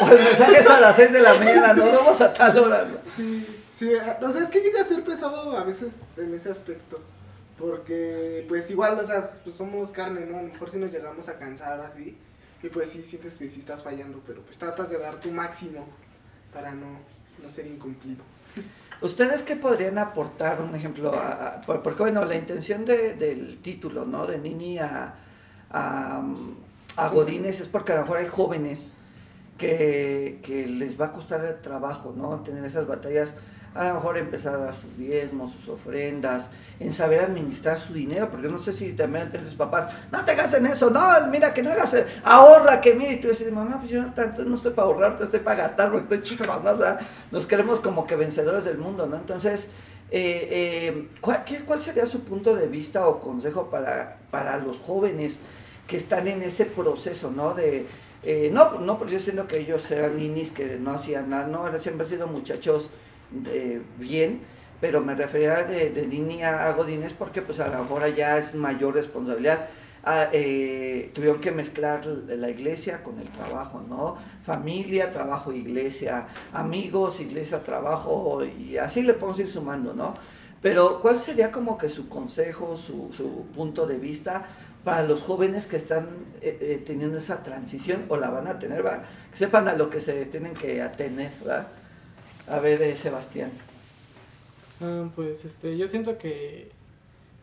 o 0.00 0.08
el 0.08 0.24
mensaje 0.24 0.58
es 0.58 0.70
a 0.70 0.80
las 0.80 0.96
6 0.96 1.12
de 1.12 1.20
la 1.20 1.34
mañana, 1.34 1.74
no 1.74 1.86
vamos 1.86 2.20
a 2.20 2.32
tal 2.32 2.58
hora. 2.58 2.84
¿no? 2.86 2.98
Sí, 3.14 3.46
sí, 3.72 3.92
ah, 3.94 4.18
o 4.20 4.32
sea, 4.32 4.42
es 4.42 4.48
que 4.48 4.60
llega 4.60 4.80
a 4.80 4.84
ser 4.84 5.04
pesado 5.04 5.56
a 5.56 5.64
veces 5.64 5.94
en 6.16 6.34
ese 6.34 6.50
aspecto. 6.50 6.98
Porque, 7.58 8.44
pues 8.48 8.68
igual, 8.70 8.98
o 8.98 9.04
sea, 9.04 9.30
pues 9.44 9.54
somos 9.54 9.92
carne, 9.92 10.26
¿no? 10.26 10.38
A 10.38 10.42
lo 10.42 10.48
mejor 10.48 10.70
si 10.70 10.78
nos 10.78 10.90
llegamos 10.90 11.28
a 11.28 11.38
cansar 11.38 11.78
así. 11.80 12.16
Y 12.62 12.68
pues 12.68 12.90
sí, 12.90 13.04
sientes 13.04 13.34
que 13.34 13.46
sí 13.48 13.60
estás 13.60 13.82
fallando, 13.82 14.20
pero 14.26 14.40
pues 14.42 14.58
tratas 14.58 14.88
de 14.90 14.98
dar 14.98 15.20
tu 15.20 15.30
máximo 15.30 15.86
para 16.52 16.72
no, 16.74 16.86
no 17.42 17.50
ser 17.50 17.66
incumplido. 17.66 18.22
¿Ustedes 19.00 19.42
qué 19.42 19.56
podrían 19.56 19.98
aportar, 19.98 20.60
un 20.60 20.74
ejemplo? 20.74 21.12
a- 21.12 21.48
a- 21.56 21.60
por- 21.62 21.82
porque, 21.82 22.02
bueno, 22.02 22.24
la 22.24 22.36
intención 22.36 22.84
de- 22.84 23.14
del 23.14 23.58
título, 23.58 24.04
¿no? 24.04 24.26
De 24.26 24.38
Nini 24.38 24.78
a, 24.78 25.14
a, 25.70 26.22
a 26.96 27.08
Godines 27.08 27.60
es 27.60 27.68
porque 27.68 27.92
a 27.92 27.96
lo 27.96 28.02
mejor 28.02 28.18
hay 28.18 28.28
jóvenes 28.28 28.94
que, 29.58 30.40
que 30.42 30.66
les 30.66 31.00
va 31.00 31.06
a 31.06 31.12
costar 31.12 31.44
el 31.44 31.60
trabajo, 31.60 32.12
¿no? 32.16 32.40
Tener 32.40 32.64
esas 32.64 32.86
batallas, 32.86 33.34
a 33.74 33.88
lo 33.88 33.94
mejor 33.94 34.18
empezar 34.18 34.54
a 34.54 34.58
dar 34.58 34.74
sus 34.74 34.96
diezmos, 34.98 35.52
sus 35.52 35.68
ofrendas, 35.68 36.50
en 36.78 36.92
saber 36.92 37.20
administrar 37.20 37.78
su 37.78 37.94
dinero, 37.94 38.28
porque 38.30 38.48
no 38.48 38.58
sé 38.58 38.72
si 38.72 38.92
también 38.92 39.30
sus 39.44 39.54
papás, 39.54 39.88
no 40.10 40.24
te 40.24 40.32
hagas 40.32 40.52
en 40.54 40.66
eso, 40.66 40.90
no, 40.90 41.00
mira 41.30 41.54
que 41.54 41.62
no 41.62 41.70
hagas, 41.70 41.96
ahorra, 42.24 42.80
que 42.80 42.94
mira, 42.94 43.12
y 43.12 43.20
tú 43.20 43.28
dices, 43.28 43.50
mamá, 43.52 43.78
pues 43.78 43.90
yo 43.90 44.02
no, 44.02 44.12
no 44.44 44.54
estoy 44.54 44.72
para 44.72 44.88
ahorrar, 44.88 45.18
estoy 45.22 45.40
para 45.40 45.62
gastar, 45.62 45.90
porque 45.90 46.14
estoy 46.14 46.22
chico, 46.22 46.44
¿no? 46.62 46.70
O 46.70 46.78
sea, 46.78 46.98
nos 47.30 47.46
queremos 47.46 47.80
como 47.80 48.06
que 48.06 48.16
vencedores 48.16 48.64
del 48.64 48.78
mundo, 48.78 49.06
¿no? 49.06 49.16
Entonces, 49.16 49.68
eh, 50.10 50.48
eh, 50.50 51.08
¿cuál, 51.20 51.44
qué- 51.44 51.60
¿cuál 51.64 51.82
sería 51.82 52.04
su 52.06 52.24
punto 52.24 52.54
de 52.54 52.66
vista 52.66 53.06
o 53.08 53.20
consejo 53.20 53.70
para, 53.70 54.18
para 54.30 54.58
los 54.58 54.78
jóvenes 54.80 55.38
que 55.86 55.96
están 55.96 56.28
en 56.28 56.42
ese 56.42 56.66
proceso, 56.66 57.30
¿no? 57.30 57.54
De, 57.54 57.86
eh, 58.22 58.50
no, 58.52 58.78
no 58.80 58.98
por 58.98 59.08
yo 59.08 59.18
siendo 59.18 59.48
que 59.48 59.58
ellos 59.58 59.90
eran 59.90 60.16
ninis 60.16 60.50
que 60.50 60.76
no 60.78 60.92
hacían 60.92 61.30
nada, 61.30 61.46
no, 61.46 61.66
siempre 61.78 62.04
han 62.04 62.10
sido 62.10 62.26
muchachos 62.26 62.90
eh, 63.46 63.82
bien, 63.98 64.40
pero 64.80 65.00
me 65.00 65.14
refería 65.14 65.62
de, 65.62 65.90
de 65.90 66.06
nini 66.06 66.42
a, 66.42 66.72
godines 66.72 67.12
porque 67.12 67.42
pues 67.42 67.60
a 67.60 67.68
lo 67.68 67.82
mejor 67.82 68.14
ya 68.14 68.38
es 68.38 68.54
mayor 68.54 68.94
responsabilidad. 68.94 69.68
Ah, 70.04 70.28
eh, 70.32 71.12
tuvieron 71.14 71.40
que 71.40 71.52
mezclar 71.52 72.04
la 72.04 72.50
iglesia 72.50 73.04
con 73.04 73.20
el 73.20 73.28
trabajo, 73.28 73.84
¿no? 73.88 74.16
Familia, 74.42 75.12
trabajo, 75.12 75.52
iglesia, 75.52 76.26
amigos, 76.52 77.20
iglesia, 77.20 77.62
trabajo, 77.62 78.44
y 78.44 78.78
así 78.78 79.02
le 79.02 79.14
podemos 79.14 79.38
ir 79.38 79.48
sumando, 79.48 79.94
¿no? 79.94 80.14
Pero, 80.60 81.00
¿cuál 81.00 81.22
sería 81.22 81.52
como 81.52 81.78
que 81.78 81.88
su 81.88 82.08
consejo, 82.08 82.76
su, 82.76 83.12
su 83.12 83.46
punto 83.54 83.86
de 83.86 83.98
vista 83.98 84.46
para 84.84 85.04
los 85.04 85.20
jóvenes 85.22 85.66
que 85.66 85.76
están 85.76 86.08
eh, 86.40 86.58
eh, 86.60 86.82
teniendo 86.84 87.18
esa 87.18 87.42
transición 87.42 88.04
o 88.08 88.16
la 88.16 88.30
van 88.30 88.46
a 88.46 88.58
tener. 88.58 88.82
Que 88.82 89.36
sepan 89.36 89.68
a 89.68 89.74
lo 89.74 89.90
que 89.90 90.00
se 90.00 90.26
tienen 90.26 90.54
que 90.54 90.82
atener, 90.82 91.32
¿verdad? 91.40 91.68
A 92.48 92.58
ver, 92.58 92.82
eh, 92.82 92.96
Sebastián. 92.96 93.52
Ah, 94.80 95.08
pues 95.14 95.44
este, 95.44 95.76
yo 95.76 95.86
siento 95.86 96.18
que, 96.18 96.70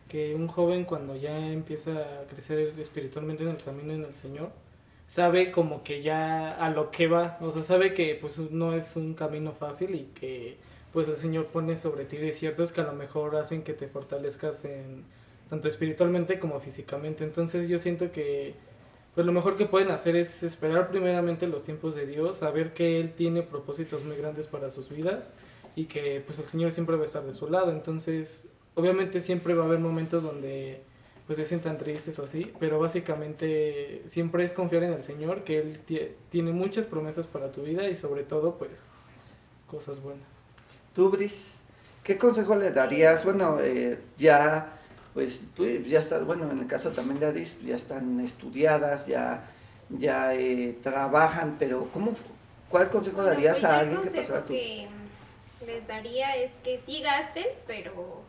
que 0.08 0.34
un 0.34 0.46
joven 0.46 0.84
cuando 0.84 1.16
ya 1.16 1.38
empieza 1.38 1.92
a 1.92 2.24
crecer 2.30 2.74
espiritualmente 2.78 3.42
en 3.42 3.50
el 3.50 3.56
camino 3.56 3.92
en 3.92 4.04
el 4.04 4.14
Señor, 4.14 4.50
sabe 5.08 5.50
como 5.50 5.82
que 5.82 6.02
ya 6.02 6.52
a 6.52 6.70
lo 6.70 6.90
que 6.90 7.08
va, 7.08 7.38
o 7.40 7.50
sea, 7.50 7.64
sabe 7.64 7.94
que 7.94 8.16
pues 8.20 8.38
no 8.38 8.74
es 8.74 8.94
un 8.96 9.14
camino 9.14 9.52
fácil 9.52 9.94
y 9.94 10.04
que 10.14 10.56
pues 10.92 11.08
el 11.08 11.16
Señor 11.16 11.46
pone 11.46 11.76
sobre 11.76 12.04
ti 12.04 12.16
desiertos 12.16 12.72
que 12.72 12.80
a 12.80 12.84
lo 12.84 12.92
mejor 12.92 13.36
hacen 13.36 13.62
que 13.62 13.72
te 13.72 13.88
fortalezcas 13.88 14.64
en 14.64 15.04
tanto 15.48 15.68
espiritualmente 15.68 16.38
como 16.38 16.60
físicamente. 16.60 17.24
Entonces 17.24 17.68
yo 17.68 17.78
siento 17.78 18.12
que 18.12 18.54
pues 19.14 19.26
lo 19.26 19.32
mejor 19.32 19.56
que 19.56 19.66
pueden 19.66 19.90
hacer 19.90 20.16
es 20.16 20.42
esperar 20.42 20.88
primeramente 20.90 21.46
los 21.46 21.62
tiempos 21.62 21.94
de 21.94 22.06
Dios, 22.06 22.36
saber 22.36 22.72
que 22.74 23.00
Él 23.00 23.12
tiene 23.12 23.42
propósitos 23.42 24.04
muy 24.04 24.16
grandes 24.16 24.46
para 24.46 24.70
sus 24.70 24.88
vidas 24.88 25.34
y 25.76 25.86
que 25.86 26.22
pues 26.24 26.38
el 26.38 26.44
Señor 26.44 26.70
siempre 26.70 26.96
va 26.96 27.02
a 27.02 27.06
estar 27.06 27.24
de 27.24 27.32
su 27.32 27.48
lado. 27.50 27.72
Entonces, 27.72 28.46
obviamente 28.74 29.20
siempre 29.20 29.54
va 29.54 29.64
a 29.64 29.66
haber 29.66 29.80
momentos 29.80 30.22
donde 30.22 30.82
pues 31.26 31.36
se 31.36 31.44
sientan 31.44 31.78
tristes 31.78 32.18
o 32.18 32.24
así, 32.24 32.52
pero 32.58 32.78
básicamente 32.80 34.02
siempre 34.04 34.44
es 34.44 34.52
confiar 34.52 34.82
en 34.84 34.92
el 34.94 35.02
Señor, 35.02 35.44
que 35.44 35.58
Él 35.60 35.80
tie- 35.88 36.10
tiene 36.28 36.52
muchas 36.52 36.86
promesas 36.86 37.26
para 37.26 37.52
tu 37.52 37.62
vida 37.62 37.88
y 37.88 37.94
sobre 37.94 38.24
todo 38.24 38.56
pues 38.56 38.84
cosas 39.68 40.02
buenas. 40.02 40.26
Tú, 40.94 41.08
Bris, 41.10 41.60
¿qué 42.02 42.18
consejo 42.18 42.56
le 42.56 42.72
darías? 42.72 43.24
Bueno, 43.24 43.58
eh, 43.60 43.98
ya, 44.18 44.79
pues 45.14 45.40
tú 45.56 45.66
ya 45.66 45.98
estás, 45.98 46.24
bueno, 46.24 46.50
en 46.50 46.60
el 46.60 46.66
caso 46.66 46.90
también 46.90 47.20
de 47.20 47.26
Adis, 47.26 47.56
ya 47.62 47.76
están 47.76 48.20
estudiadas, 48.20 49.06
ya, 49.06 49.44
ya 49.88 50.34
eh, 50.34 50.76
trabajan, 50.82 51.56
pero 51.58 51.88
¿cómo, 51.92 52.14
¿cuál 52.68 52.90
consejo 52.90 53.16
Bueno, 53.16 53.30
darías 53.30 53.58
pues 53.58 53.64
a 53.64 53.78
alguien 53.80 53.98
que 53.98 54.06
consejo 54.06 54.26
pasara 54.26 54.46
tú? 54.46 54.52
que 54.52 54.88
les 55.66 55.86
daría 55.86 56.36
es 56.36 56.52
que 56.62 56.80
sí 56.80 57.02
gasten, 57.02 57.46
pero 57.66 58.22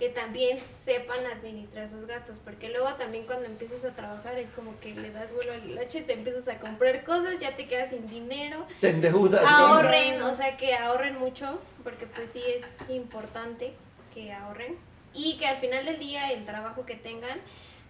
que 0.00 0.08
también 0.08 0.58
sepan 0.84 1.18
administrar 1.26 1.86
sus 1.86 2.06
gastos, 2.06 2.38
porque 2.42 2.70
luego 2.70 2.94
también 2.94 3.26
cuando 3.26 3.44
empiezas 3.44 3.84
a 3.84 3.90
trabajar 3.90 4.38
es 4.38 4.50
como 4.50 4.80
que 4.80 4.94
le 4.94 5.10
das 5.10 5.30
vuelo 5.30 5.52
al 5.52 5.68
hilache, 5.68 6.00
te 6.00 6.14
empiezas 6.14 6.48
a 6.48 6.58
comprar 6.58 7.04
cosas, 7.04 7.38
ya 7.38 7.54
te 7.54 7.68
quedas 7.68 7.90
sin 7.90 8.08
dinero. 8.08 8.66
Te 8.80 8.88
endeudas. 8.88 9.42
¿no? 9.42 9.48
Ahorren, 9.48 10.22
o 10.22 10.34
sea 10.34 10.56
que 10.56 10.74
ahorren 10.74 11.18
mucho, 11.18 11.58
porque 11.84 12.06
pues 12.06 12.30
sí 12.32 12.42
es 12.46 12.64
importante 12.88 13.74
que 14.14 14.32
ahorren 14.32 14.76
y 15.14 15.36
que 15.38 15.46
al 15.46 15.56
final 15.58 15.84
del 15.84 15.98
día 15.98 16.30
el 16.32 16.44
trabajo 16.44 16.86
que 16.86 16.94
tengan, 16.94 17.38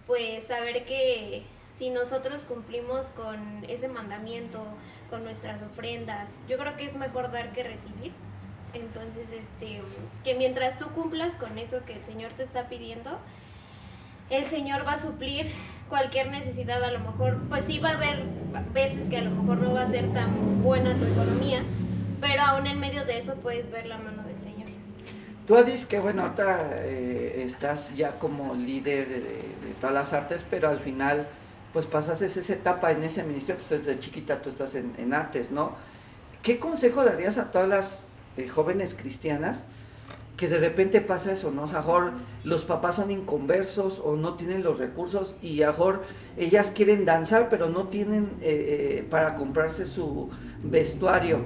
pues 0.07 0.47
saber 0.47 0.85
que 0.85 1.43
si 1.73 1.91
nosotros 1.91 2.45
cumplimos 2.45 3.11
con 3.11 3.64
ese 3.68 3.89
mandamiento, 3.89 4.61
con 5.09 5.25
nuestras 5.25 5.62
ofrendas, 5.62 6.43
yo 6.49 6.59
creo 6.59 6.77
que 6.77 6.85
es 6.85 6.97
mejor 6.97 7.31
dar 7.31 7.53
que 7.53 7.62
recibir. 7.62 8.12
Entonces, 8.73 9.29
este, 9.33 9.83
que 10.23 10.35
mientras 10.35 10.79
tú 10.79 10.91
cumplas 10.91 11.35
con 11.35 11.59
eso 11.59 11.85
que 11.85 11.95
el 11.95 12.05
Señor 12.05 12.33
te 12.33 12.45
está 12.45 12.68
pidiendo, 12.68 13.18
el 14.31 14.45
Señor 14.45 14.87
va 14.87 14.93
a 14.93 14.99
suplir 14.99 15.53
cualquier 15.89 16.31
necesidad. 16.31 16.83
A 16.85 16.93
lo 16.93 17.01
mejor, 17.01 17.41
pues 17.49 17.64
sí 17.64 17.81
va 17.81 17.91
a 17.91 17.95
haber 17.95 18.23
veces 18.73 19.09
que 19.09 19.16
a 19.16 19.23
lo 19.23 19.31
mejor 19.31 19.59
no 19.59 19.73
va 19.73 19.83
a 19.83 19.91
ser 19.91 20.12
tan 20.12 20.62
buena 20.62 20.95
tu 20.97 21.05
economía, 21.05 21.62
pero 22.21 22.43
aún 22.43 22.66
en 22.68 22.79
medio 22.79 23.05
de 23.05 23.18
eso 23.18 23.35
puedes 23.37 23.71
ver 23.71 23.87
la 23.87 23.99
mano 23.99 24.23
Señor. 24.23 24.30
Tú, 25.47 25.57
Adis, 25.57 25.86
que 25.86 25.99
bueno, 25.99 26.22
ahorita 26.22 26.70
eh, 26.84 27.43
estás 27.45 27.95
ya 27.97 28.18
como 28.18 28.55
líder 28.55 29.09
de, 29.09 29.14
de- 29.20 29.57
de 29.66 29.74
todas 29.80 29.95
las 29.95 30.12
artes, 30.12 30.45
pero 30.49 30.68
al 30.68 30.78
final, 30.80 31.26
pues 31.72 31.86
pasaste 31.86 32.26
esa 32.26 32.53
etapa 32.53 32.93
en 32.93 33.03
ese 33.03 33.24
ministerio, 33.24 33.61
pues 33.66 33.84
desde 33.84 33.99
chiquita 33.99 34.43
tú 34.43 34.49
estás 34.51 34.74
en, 34.76 34.93
en 34.99 35.12
artes, 35.12 35.51
¿no? 35.51 35.72
¿Qué 36.43 36.59
consejo 36.61 37.05
darías 37.05 37.38
a 37.38 37.51
todas 37.51 37.68
las 37.68 38.09
eh, 38.36 38.49
jóvenes 38.49 38.95
cristianas 38.95 39.66
que 40.41 40.49
de 40.49 40.59
repente 40.59 41.03
pasa 41.03 41.32
eso, 41.32 41.51
¿no? 41.51 41.64
O 41.64 41.68
sea, 41.68 41.80
mejor 41.80 42.12
los 42.45 42.64
papás 42.64 42.97
son 42.97 43.11
inconversos 43.11 44.01
o 44.03 44.16
no 44.16 44.36
tienen 44.36 44.62
los 44.62 44.78
recursos 44.78 45.36
y 45.43 45.61
a 45.62 45.66
mejor 45.66 46.01
ellas 46.38 46.72
quieren 46.74 47.05
danzar, 47.05 47.51
pero 47.51 47.68
no 47.68 47.88
tienen 47.88 48.30
eh, 48.41 49.01
eh, 49.01 49.07
para 49.11 49.36
comprarse 49.36 49.84
su 49.84 50.30
vestuario. 50.62 51.41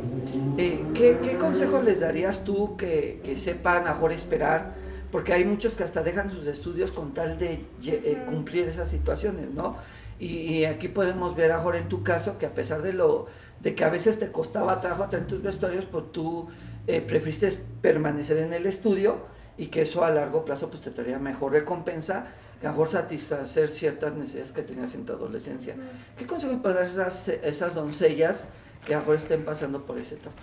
Eh, 0.58 0.80
¿qué, 0.94 1.18
qué 1.24 1.36
consejo 1.38 1.82
les 1.82 1.98
darías 1.98 2.44
tú 2.44 2.76
que, 2.76 3.20
que 3.24 3.36
sepan 3.36 3.88
a 3.88 3.94
mejor 3.94 4.12
esperar? 4.12 4.74
Porque 5.10 5.32
hay 5.32 5.44
muchos 5.44 5.74
que 5.74 5.82
hasta 5.82 6.04
dejan 6.04 6.30
sus 6.30 6.46
estudios 6.46 6.92
con 6.92 7.14
tal 7.14 7.36
de 7.36 7.64
eh, 7.84 8.22
cumplir 8.28 8.68
esas 8.68 8.88
situaciones, 8.88 9.50
¿no? 9.50 9.76
Y, 10.20 10.26
y 10.26 10.64
aquí 10.66 10.86
podemos 10.86 11.34
ver 11.34 11.50
a 11.50 11.58
Jorge 11.58 11.80
en 11.80 11.88
tu 11.88 12.04
caso 12.04 12.38
que 12.38 12.46
a 12.46 12.54
pesar 12.54 12.80
de 12.82 12.92
lo 12.92 13.26
de 13.60 13.74
que 13.74 13.82
a 13.82 13.88
veces 13.88 14.20
te 14.20 14.30
costaba 14.30 14.80
trabajo 14.80 15.08
tener 15.08 15.26
tus 15.26 15.42
vestuarios, 15.42 15.84
pues 15.86 16.12
tú 16.12 16.48
eh, 16.86 17.00
preferiste 17.00 17.50
permanecer 17.80 18.38
en 18.38 18.52
el 18.52 18.66
estudio 18.66 19.26
y 19.56 19.66
que 19.66 19.82
eso 19.82 20.04
a 20.04 20.10
largo 20.10 20.44
plazo 20.44 20.68
pues 20.68 20.82
te 20.82 20.90
traería 20.90 21.18
mejor 21.18 21.52
recompensa, 21.52 22.26
mejor 22.62 22.88
satisfacer 22.88 23.68
ciertas 23.68 24.14
necesidades 24.14 24.52
que 24.52 24.62
tenías 24.62 24.94
en 24.94 25.06
tu 25.06 25.12
adolescencia. 25.12 25.76
¿Qué 26.16 26.26
consejos 26.26 26.58
para 26.58 26.74
dar 26.74 26.84
a 26.84 26.88
esas, 26.88 27.28
esas 27.28 27.74
doncellas 27.74 28.48
que 28.86 28.94
a 28.94 28.98
lo 28.98 29.02
mejor 29.02 29.16
estén 29.16 29.44
pasando 29.44 29.86
por 29.86 29.98
esa 29.98 30.14
etapa? 30.14 30.42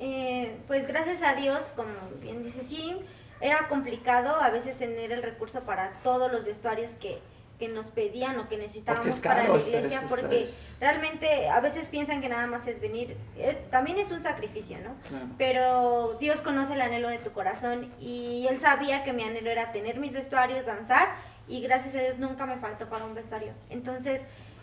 Eh, 0.00 0.56
pues 0.66 0.86
gracias 0.86 1.22
a 1.22 1.34
Dios, 1.34 1.72
como 1.76 1.90
bien 2.20 2.42
dice, 2.42 2.62
sí, 2.62 2.96
era 3.40 3.68
complicado 3.68 4.40
a 4.40 4.50
veces 4.50 4.76
tener 4.78 5.12
el 5.12 5.22
recurso 5.22 5.60
para 5.60 6.00
todos 6.02 6.30
los 6.30 6.44
vestuarios 6.44 6.92
que, 6.92 7.20
que 7.62 7.68
nos 7.68 7.86
pedían 7.86 8.40
o 8.40 8.48
que 8.48 8.56
necesitábamos 8.56 9.20
para 9.20 9.44
la 9.46 9.56
iglesia, 9.56 10.02
porque 10.08 10.48
realmente 10.80 11.48
a 11.48 11.60
veces 11.60 11.86
piensan 11.86 12.20
que 12.20 12.28
nada 12.28 12.48
más 12.48 12.66
es 12.66 12.80
venir, 12.80 13.16
es- 13.38 13.70
también 13.70 13.98
es 13.98 14.10
un 14.10 14.20
sacrificio, 14.20 14.78
¿no? 14.78 14.94
Claro. 15.08 15.26
Pero 15.38 16.16
Dios 16.18 16.40
conoce 16.40 16.72
el 16.72 16.80
anhelo 16.80 17.08
de 17.08 17.18
tu 17.18 17.30
corazón 17.30 17.92
y 18.00 18.48
Él 18.48 18.60
sabía 18.60 19.04
que 19.04 19.12
mi 19.12 19.22
anhelo 19.22 19.48
era 19.48 19.70
tener 19.70 20.00
mis 20.00 20.12
vestuarios, 20.12 20.66
danzar 20.66 21.14
y 21.46 21.60
gracias 21.60 21.94
a 21.94 21.98
Dios 22.00 22.18
nunca 22.18 22.46
me 22.46 22.56
faltó 22.56 22.88
para 22.88 23.04
un 23.04 23.14
vestuario. 23.14 23.52
Entonces, 23.70 24.22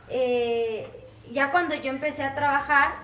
eh, 0.10 0.86
ya 1.32 1.52
cuando 1.52 1.76
yo 1.76 1.90
empecé 1.92 2.24
a 2.24 2.36
trabajar, 2.36 2.96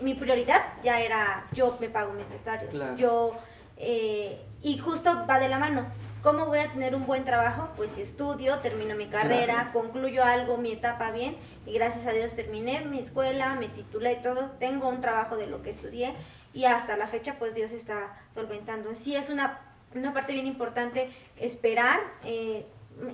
mi 0.00 0.14
prioridad 0.14 0.62
ya 0.84 1.00
era 1.00 1.44
yo 1.52 1.76
me 1.80 1.88
pago 1.88 2.12
mis 2.12 2.28
vestuarios. 2.30 2.70
Claro. 2.70 2.96
Yo, 2.96 3.36
eh, 3.78 4.40
y 4.62 4.78
justo 4.78 5.26
va 5.28 5.40
de 5.40 5.48
la 5.48 5.58
mano. 5.58 5.86
¿Cómo 6.22 6.44
voy 6.44 6.58
a 6.58 6.68
tener 6.68 6.94
un 6.94 7.06
buen 7.06 7.24
trabajo? 7.24 7.70
Pues 7.76 7.96
estudio, 7.96 8.58
termino 8.58 8.94
mi 8.94 9.06
carrera, 9.06 9.70
concluyo 9.72 10.22
algo, 10.22 10.58
mi 10.58 10.72
etapa 10.72 11.12
bien 11.12 11.34
y 11.64 11.72
gracias 11.72 12.06
a 12.06 12.12
Dios 12.12 12.34
terminé 12.34 12.84
mi 12.84 12.98
escuela, 12.98 13.54
me 13.54 13.68
titulé 13.68 14.12
y 14.12 14.22
todo, 14.22 14.50
tengo 14.58 14.90
un 14.90 15.00
trabajo 15.00 15.38
de 15.38 15.46
lo 15.46 15.62
que 15.62 15.70
estudié 15.70 16.12
y 16.52 16.66
hasta 16.66 16.98
la 16.98 17.06
fecha 17.06 17.36
pues 17.38 17.54
Dios 17.54 17.72
está 17.72 18.18
solventando. 18.34 18.94
Sí 18.96 19.16
es 19.16 19.30
una, 19.30 19.60
una 19.94 20.12
parte 20.12 20.34
bien 20.34 20.46
importante 20.46 21.08
esperar 21.38 21.98
eh, 22.24 22.66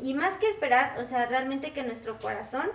y 0.03 0.15
más 0.15 0.37
que 0.39 0.51
esperar, 0.51 0.97
o 1.01 1.05
sea, 1.05 1.27
realmente 1.27 1.73
que 1.73 1.85
nuestro 1.85 2.19
corazón 2.19 2.67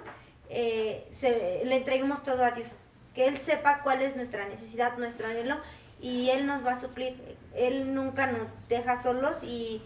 eh, 0.47 1.09
se, 1.11 1.63
le 1.65 1.75
entreguemos 1.75 2.23
todo 2.23 2.45
a 2.45 2.51
Dios, 2.51 2.69
que 3.13 3.27
Él 3.27 3.38
sepa 3.38 3.82
cuál 3.84 4.01
es 4.01 4.15
nuestra 4.15 4.47
necesidad, 4.47 4.97
nuestro 4.97 5.27
anhelo 5.27 5.57
y 5.99 6.29
Él 6.29 6.45
nos 6.45 6.65
va 6.65 6.71
a 6.71 6.79
suplir. 6.79 7.21
Él 7.53 7.93
nunca 7.93 8.27
nos 8.27 8.47
deja 8.69 9.03
solos 9.03 9.43
y 9.43 9.82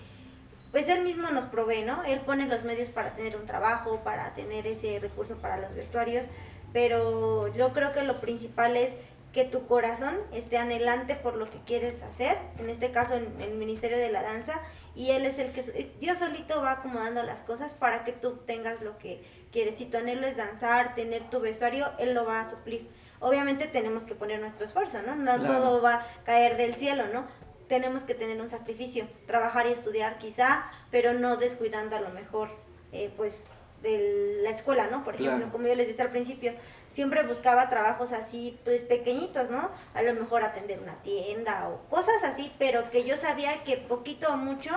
pues 0.71 0.87
Él 0.89 1.03
mismo 1.03 1.29
nos 1.31 1.45
provee, 1.45 1.83
¿no? 1.83 2.03
Él 2.03 2.19
pone 2.19 2.47
los 2.47 2.63
medios 2.63 2.89
para 2.89 3.13
tener 3.13 3.35
un 3.37 3.45
trabajo, 3.45 4.01
para 4.03 4.33
tener 4.33 4.67
ese 4.67 4.99
recurso 4.99 5.35
para 5.35 5.57
los 5.57 5.73
vestuarios, 5.75 6.25
pero 6.73 7.47
yo 7.53 7.71
creo 7.73 7.93
que 7.93 8.03
lo 8.03 8.19
principal 8.19 8.75
es 8.75 8.95
que 9.35 9.43
tu 9.43 9.67
corazón 9.67 10.15
esté 10.31 10.57
anhelante 10.57 11.15
por 11.15 11.35
lo 11.35 11.49
que 11.49 11.59
quieres 11.65 12.01
hacer, 12.03 12.37
en 12.57 12.69
este 12.69 12.91
caso 12.91 13.15
en 13.15 13.41
el 13.41 13.55
Ministerio 13.55 13.97
de 13.97 14.09
la 14.09 14.23
Danza, 14.23 14.61
y 14.95 15.11
Él 15.11 15.25
es 15.25 15.39
el 15.39 15.51
que, 15.51 15.91
Dios 15.99 16.19
solito 16.19 16.61
va 16.61 16.71
acomodando 16.71 17.21
las 17.21 17.43
cosas 17.43 17.73
para 17.73 18.05
que 18.05 18.13
tú 18.13 18.37
tengas 18.45 18.81
lo 18.81 18.97
que 18.97 19.21
quieres. 19.51 19.77
Si 19.77 19.87
tu 19.87 19.97
anhelo 19.97 20.25
es 20.25 20.37
danzar, 20.37 20.95
tener 20.95 21.29
tu 21.29 21.41
vestuario, 21.41 21.91
Él 21.99 22.13
lo 22.13 22.25
va 22.25 22.39
a 22.39 22.49
suplir. 22.49 22.89
Obviamente 23.19 23.67
tenemos 23.67 24.03
que 24.03 24.15
poner 24.15 24.39
nuestro 24.39 24.63
esfuerzo, 24.63 25.01
¿no? 25.05 25.17
No 25.17 25.35
Claro. 25.37 25.57
todo 25.57 25.81
va 25.81 25.95
a 25.95 26.05
caer 26.23 26.55
del 26.55 26.73
cielo, 26.75 27.03
¿no? 27.11 27.25
Tenemos 27.67 28.03
que 28.03 28.13
tener 28.15 28.39
un 28.41 28.49
sacrificio, 28.49 29.07
trabajar 29.27 29.65
y 29.67 29.71
estudiar 29.71 30.17
quizá, 30.17 30.65
pero 30.91 31.13
no 31.13 31.37
descuidando 31.37 31.95
a 31.95 32.01
lo 32.01 32.09
mejor, 32.09 32.49
eh, 32.91 33.11
pues, 33.17 33.43
de 33.81 34.39
la 34.41 34.49
escuela, 34.49 34.87
¿no? 34.87 35.03
Por 35.03 35.15
ejemplo, 35.15 35.37
Claro. 35.37 35.51
como 35.51 35.67
yo 35.67 35.75
les 35.75 35.87
decía 35.87 36.05
al 36.05 36.11
principio, 36.11 36.53
siempre 36.89 37.23
buscaba 37.23 37.69
trabajos 37.69 38.13
así, 38.13 38.59
pues, 38.63 38.83
pequeñitos, 38.83 39.49
¿no? 39.49 39.69
A 39.93 40.01
lo 40.01 40.13
mejor 40.13 40.43
atender 40.43 40.79
una 40.79 40.95
tienda 41.03 41.69
o 41.69 41.81
cosas 41.89 42.23
así, 42.23 42.51
pero 42.57 42.89
que 42.89 43.03
yo 43.03 43.17
sabía 43.17 43.63
que 43.63 43.77
poquito 43.77 44.33
o 44.33 44.37
mucho, 44.37 44.71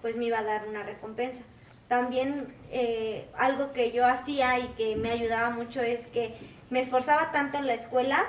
pues, 0.00 0.16
me 0.16 0.24
iba 0.26 0.38
a 0.38 0.44
dar 0.44 0.66
una 0.66 0.82
recompensa. 0.82 1.42
También 1.88 2.54
eh, 2.70 3.28
algo 3.36 3.72
que 3.72 3.92
yo 3.92 4.04
hacía 4.06 4.58
y 4.58 4.68
que 4.76 4.94
me 4.96 5.10
ayudaba 5.10 5.50
mucho 5.50 5.80
es 5.80 6.06
que 6.08 6.34
me 6.70 6.80
esforzaba 6.80 7.32
tanto 7.32 7.58
en 7.58 7.66
la 7.66 7.74
escuela 7.74 8.26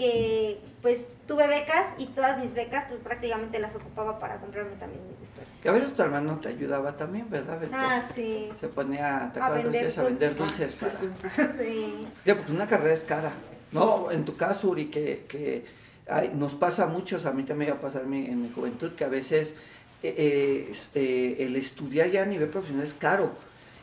que 0.00 0.58
pues 0.80 1.00
tuve 1.28 1.46
becas 1.46 1.88
y 1.98 2.06
todas 2.06 2.38
mis 2.38 2.54
becas 2.54 2.86
pues 2.88 3.00
prácticamente 3.00 3.58
las 3.58 3.76
ocupaba 3.76 4.18
para 4.18 4.38
comprarme 4.40 4.74
también 4.76 5.02
mis 5.08 5.20
vestuarios. 5.20 5.54
Que 5.62 5.68
a 5.68 5.72
veces 5.72 5.92
tu 5.94 6.02
hermano 6.02 6.38
te 6.40 6.48
ayudaba 6.48 6.96
también, 6.96 7.28
¿verdad? 7.28 7.60
Ah, 7.72 8.00
sí. 8.14 8.50
Se 8.60 8.68
ponía, 8.68 9.30
¿te 9.34 9.40
A 9.40 9.50
vender 9.50 9.92
a 9.98 10.02
vender 10.02 10.34
dulces. 10.34 10.74
para- 10.76 11.54
Sí. 11.58 12.06
Ya, 12.24 12.34
porque 12.34 12.50
una 12.52 12.66
carrera 12.66 12.94
es 12.94 13.04
cara. 13.04 13.32
No, 13.72 14.10
en 14.10 14.24
tu 14.24 14.34
caso, 14.36 14.70
Uri, 14.70 14.86
que, 14.86 15.26
que 15.28 15.66
ay, 16.08 16.32
nos 16.34 16.54
pasa 16.54 16.84
a 16.84 16.86
muchos, 16.86 17.26
a 17.26 17.30
mí 17.32 17.42
también 17.42 17.58
me 17.58 17.64
iba 17.66 17.74
a 17.76 17.80
pasar 17.80 18.06
mi- 18.06 18.26
en 18.26 18.42
mi 18.42 18.50
juventud, 18.50 18.92
que 18.92 19.04
a 19.04 19.08
veces 19.08 19.54
eh, 20.02 20.14
eh, 20.16 20.72
eh, 20.94 21.36
el 21.40 21.56
estudiar 21.56 22.08
ya 22.10 22.22
a 22.22 22.26
nivel 22.26 22.48
profesional 22.48 22.86
es 22.86 22.94
caro. 22.94 23.32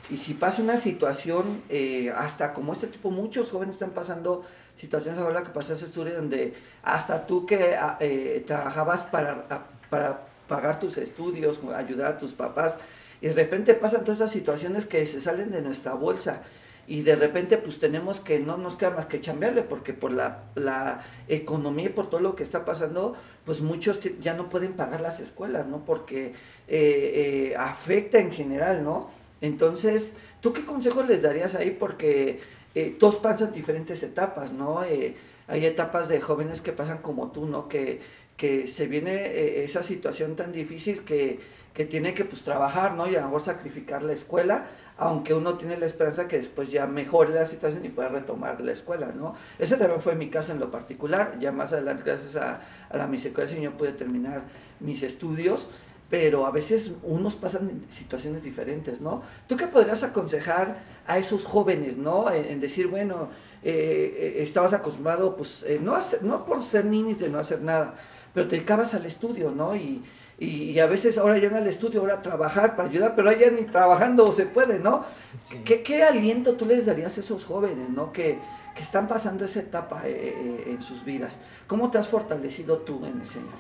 Y 0.09 0.17
si 0.17 0.33
pasa 0.33 0.61
una 0.63 0.77
situación, 0.77 1.61
eh, 1.69 2.11
hasta 2.15 2.53
como 2.53 2.73
este 2.73 2.87
tipo, 2.87 3.11
muchos 3.11 3.51
jóvenes 3.51 3.75
están 3.75 3.91
pasando 3.91 4.43
situaciones 4.77 5.19
ahora 5.19 5.43
que 5.43 5.49
pasas 5.49 5.81
estudio 5.81 6.15
donde 6.15 6.53
hasta 6.83 7.25
tú 7.25 7.45
que 7.45 7.75
ah, 7.75 7.97
eh, 7.99 8.43
trabajabas 8.47 9.03
para, 9.03 9.45
ah, 9.49 9.65
para 9.89 10.27
pagar 10.47 10.79
tus 10.79 10.97
estudios, 10.97 11.59
ayudar 11.75 12.13
a 12.13 12.17
tus 12.17 12.33
papás, 12.33 12.77
y 13.21 13.27
de 13.27 13.33
repente 13.33 13.73
pasan 13.73 14.01
todas 14.01 14.19
estas 14.19 14.31
situaciones 14.31 14.85
que 14.85 15.05
se 15.07 15.19
salen 15.19 15.51
de 15.51 15.61
nuestra 15.61 15.93
bolsa 15.93 16.43
y 16.87 17.01
de 17.01 17.17
repente 17.17 17.57
pues 17.57 17.79
tenemos 17.79 18.21
que 18.21 18.39
no 18.39 18.57
nos 18.57 18.77
queda 18.77 18.91
más 18.91 19.07
que 19.07 19.19
chambearle 19.19 19.63
porque 19.63 19.93
por 19.93 20.11
la, 20.11 20.43
la 20.55 21.03
economía 21.27 21.87
y 21.87 21.89
por 21.89 22.09
todo 22.09 22.21
lo 22.21 22.35
que 22.35 22.43
está 22.43 22.63
pasando 22.63 23.15
pues 23.45 23.59
muchos 23.61 23.99
ya 24.21 24.33
no 24.33 24.49
pueden 24.49 24.73
pagar 24.73 25.01
las 25.01 25.19
escuelas 25.19 25.67
no 25.67 25.83
porque 25.83 26.27
eh, 26.67 27.51
eh, 27.51 27.55
afecta 27.57 28.19
en 28.19 28.31
general 28.31 28.85
no 28.85 29.09
entonces 29.41 30.13
tú 30.39 30.53
qué 30.53 30.63
consejos 30.63 31.05
les 31.07 31.23
darías 31.23 31.55
ahí 31.55 31.71
porque 31.71 32.39
eh, 32.77 32.95
todos 32.99 33.17
pasan 33.17 33.53
diferentes 33.53 34.03
etapas 34.03 34.51
no 34.53 34.83
Eh, 34.83 35.15
hay 35.49 35.65
etapas 35.65 36.09
de 36.09 36.19
jóvenes 36.19 36.59
que 36.59 36.73
pasan 36.73 36.99
como 36.99 37.31
tú 37.31 37.45
no 37.45 37.69
que 37.69 38.01
que 38.37 38.67
se 38.67 38.85
viene 38.85 39.13
eh, 39.13 39.63
esa 39.63 39.81
situación 39.81 40.35
tan 40.35 40.51
difícil 40.51 41.03
que, 41.03 41.39
que 41.73 41.85
tiene 41.85 42.13
que 42.13 42.23
pues 42.23 42.43
trabajar, 42.43 42.93
¿no? 42.93 43.09
Y 43.09 43.15
a 43.15 43.21
lo 43.21 43.25
mejor 43.25 43.41
sacrificar 43.41 44.03
la 44.03 44.13
escuela, 44.13 44.67
aunque 44.95 45.33
uno 45.33 45.55
tiene 45.55 45.75
la 45.77 45.87
esperanza 45.87 46.27
que 46.27 46.37
después 46.37 46.71
ya 46.71 46.85
mejore 46.85 47.33
la 47.33 47.47
situación 47.47 47.83
y 47.83 47.89
pueda 47.89 48.09
retomar 48.09 48.61
la 48.61 48.71
escuela, 48.71 49.11
¿no? 49.15 49.35
Ese 49.57 49.75
también 49.77 50.01
fue 50.01 50.15
mi 50.15 50.29
caso 50.29 50.51
en 50.51 50.59
lo 50.59 50.69
particular, 50.69 51.37
ya 51.39 51.51
más 51.51 51.73
adelante 51.73 52.03
gracias 52.05 52.35
a, 52.35 52.61
a 52.89 52.97
la 52.97 53.07
misericordia 53.07 53.55
Señor 53.55 53.73
pude 53.73 53.93
terminar 53.93 54.43
mis 54.79 55.01
estudios, 55.01 55.69
pero 56.09 56.45
a 56.45 56.51
veces 56.51 56.91
unos 57.03 57.35
pasan 57.35 57.85
situaciones 57.89 58.43
diferentes, 58.43 59.01
¿no? 59.01 59.23
¿Tú 59.47 59.57
qué 59.57 59.67
podrías 59.67 60.03
aconsejar 60.03 60.77
a 61.07 61.17
esos 61.17 61.45
jóvenes, 61.45 61.97
¿no? 61.97 62.29
En, 62.31 62.45
en 62.45 62.59
decir, 62.59 62.87
bueno, 62.87 63.29
eh, 63.63 64.35
eh, 64.37 64.43
estabas 64.43 64.73
acostumbrado, 64.73 65.35
pues, 65.35 65.63
eh, 65.63 65.79
no, 65.81 65.95
hacer- 65.95 66.21
no 66.23 66.45
por 66.45 66.61
ser 66.63 66.85
ninis 66.85 67.19
de 67.19 67.29
no 67.29 67.39
hacer 67.39 67.61
nada, 67.61 67.95
pero 68.33 68.47
te 68.47 68.55
dedicabas 68.57 68.93
al 68.93 69.05
estudio, 69.05 69.51
¿no? 69.51 69.75
Y, 69.75 70.03
y, 70.39 70.71
y 70.71 70.79
a 70.79 70.85
veces 70.85 71.17
ahora 71.17 71.37
ya 71.39 71.49
no 71.49 71.57
al 71.57 71.67
estudio, 71.67 72.01
ahora 72.01 72.15
a 72.15 72.21
trabajar 72.21 72.75
para 72.75 72.89
ayudar, 72.89 73.15
pero 73.15 73.29
allá 73.29 73.49
ni 73.49 73.63
trabajando 73.63 74.31
se 74.31 74.45
puede, 74.45 74.79
¿no? 74.79 75.05
Sí. 75.45 75.57
¿Qué, 75.65 75.81
qué 75.81 76.03
aliento 76.03 76.53
tú 76.53 76.65
les 76.65 76.85
darías 76.85 77.17
a 77.17 77.21
esos 77.21 77.43
jóvenes, 77.45 77.89
¿no? 77.89 78.11
Que, 78.11 78.37
que 78.75 78.83
están 78.83 79.07
pasando 79.07 79.45
esa 79.45 79.61
etapa 79.61 80.03
eh, 80.05 80.11
eh, 80.35 80.63
en 80.67 80.81
sus 80.83 81.03
vidas. 81.03 81.39
¿Cómo 81.65 81.89
te 81.89 81.97
has 81.97 82.07
fortalecido 82.07 82.77
tú 82.79 83.03
en 83.05 83.19
el 83.21 83.27
Señor? 83.27 83.55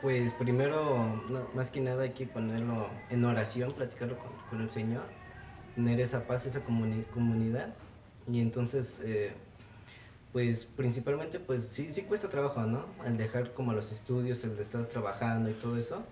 Pues 0.00 0.32
primero, 0.34 1.22
no, 1.28 1.40
más 1.54 1.70
que 1.70 1.80
nada 1.80 2.04
hay 2.04 2.10
que 2.10 2.26
ponerlo 2.26 2.86
en 3.10 3.24
oración, 3.24 3.72
platicarlo 3.72 4.16
con, 4.18 4.28
con 4.50 4.60
el 4.60 4.70
Señor, 4.70 5.02
tener 5.74 6.00
esa 6.00 6.26
paz, 6.26 6.46
esa 6.46 6.64
comuni- 6.64 7.04
comunidad. 7.12 7.74
Y 8.30 8.40
entonces, 8.40 9.00
eh, 9.04 9.32
pues 10.32 10.64
principalmente, 10.64 11.38
pues 11.38 11.66
sí, 11.68 11.92
sí 11.92 12.02
cuesta 12.02 12.28
trabajo, 12.28 12.62
¿no? 12.62 12.86
El 13.06 13.16
dejar 13.16 13.52
como 13.54 13.72
los 13.72 13.92
estudios, 13.92 14.42
el 14.44 14.56
de 14.56 14.62
estar 14.62 14.84
trabajando 14.86 15.50
y 15.50 15.54
todo 15.54 15.76
eso. 15.76 16.02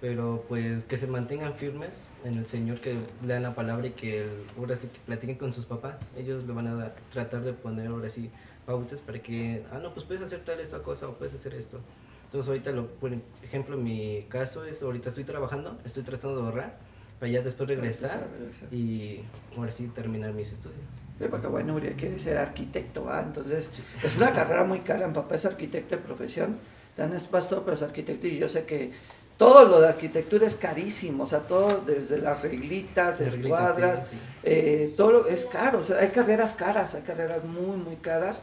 Pero 0.00 0.44
pues 0.48 0.84
que 0.84 0.96
se 0.96 1.06
mantengan 1.06 1.54
firmes 1.54 1.90
en 2.24 2.38
el 2.38 2.46
Señor, 2.46 2.80
que 2.80 2.96
lean 3.22 3.42
la 3.42 3.54
palabra 3.54 3.86
y 3.88 3.90
que 3.90 4.22
el- 4.22 4.44
ahora 4.58 4.74
sí 4.76 4.88
que 4.88 4.98
platiquen 5.00 5.36
con 5.36 5.52
sus 5.52 5.66
papás. 5.66 6.00
Ellos 6.16 6.44
le 6.44 6.52
van 6.54 6.68
a 6.68 6.74
dar- 6.74 6.96
tratar 7.12 7.42
de 7.42 7.52
poner 7.52 7.88
ahora 7.88 8.08
sí 8.08 8.30
pautas 8.64 9.00
para 9.00 9.18
que, 9.20 9.62
ah, 9.72 9.78
no, 9.78 9.92
pues 9.92 10.06
puedes 10.06 10.22
hacer 10.22 10.40
tal 10.42 10.58
esta 10.60 10.82
cosa 10.82 11.08
o 11.08 11.14
puedes 11.14 11.34
hacer 11.34 11.52
esto. 11.54 11.80
Entonces 12.24 12.48
ahorita, 12.48 12.70
lo, 12.70 12.86
por 12.94 13.10
ejemplo, 13.42 13.76
mi 13.76 14.24
caso 14.30 14.64
es, 14.64 14.82
ahorita 14.82 15.10
estoy 15.10 15.24
trabajando, 15.24 15.78
estoy 15.84 16.02
tratando 16.04 16.36
de 16.40 16.42
ahorrar 16.44 16.78
para 17.20 17.30
ya 17.30 17.42
después 17.42 17.68
regresar 17.68 18.26
regresar. 18.38 18.72
y 18.74 19.20
ahora 19.56 19.70
sí 19.70 19.86
terminar 19.94 20.32
mis 20.32 20.50
estudios. 20.52 20.80
Sí, 21.18 21.26
porque 21.30 21.46
bueno, 21.46 21.74
Uriel 21.74 21.94
quiere 21.94 22.18
ser 22.18 22.38
arquitecto, 22.38 23.04
¿va? 23.04 23.20
Entonces, 23.20 23.68
es 24.02 24.16
una 24.16 24.32
carrera 24.32 24.64
muy 24.64 24.80
cara. 24.80 25.06
Mi 25.06 25.12
papá 25.14 25.34
es 25.34 25.44
arquitecto 25.44 25.96
de 25.96 26.02
profesión, 26.02 26.56
Dan 26.96 27.12
es 27.12 27.24
pastor, 27.28 27.60
pero 27.62 27.74
es 27.74 27.82
arquitecto 27.82 28.26
y 28.26 28.38
yo 28.38 28.48
sé 28.48 28.64
que 28.64 28.90
todo 29.38 29.64
lo 29.66 29.80
de 29.80 29.88
arquitectura 29.88 30.46
es 30.46 30.56
carísimo, 30.56 31.22
o 31.22 31.26
sea, 31.26 31.40
todo 31.40 31.82
desde 31.86 32.18
las 32.18 32.42
reglitas, 32.42 33.20
Reglitas, 33.20 33.34
escuadras, 33.42 34.08
sí. 34.08 34.16
eh, 34.42 34.92
todo 34.96 35.12
lo- 35.12 35.26
es 35.28 35.46
caro, 35.46 35.78
o 35.78 35.82
sea, 35.82 35.98
hay 36.00 36.08
carreras 36.08 36.52
caras, 36.54 36.94
hay 36.94 37.02
carreras 37.02 37.44
muy, 37.44 37.76
muy 37.78 37.96
caras 37.96 38.42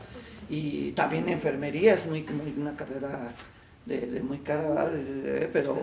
y 0.49 0.91
también 0.93 1.29
enfermería 1.29 1.93
es 1.93 2.05
muy, 2.07 2.23
muy 2.23 2.53
una 2.57 2.75
carrera 2.75 3.31
de, 3.87 4.01
de 4.01 4.21
muy 4.21 4.39
cara, 4.39 4.91
pero... 5.53 5.77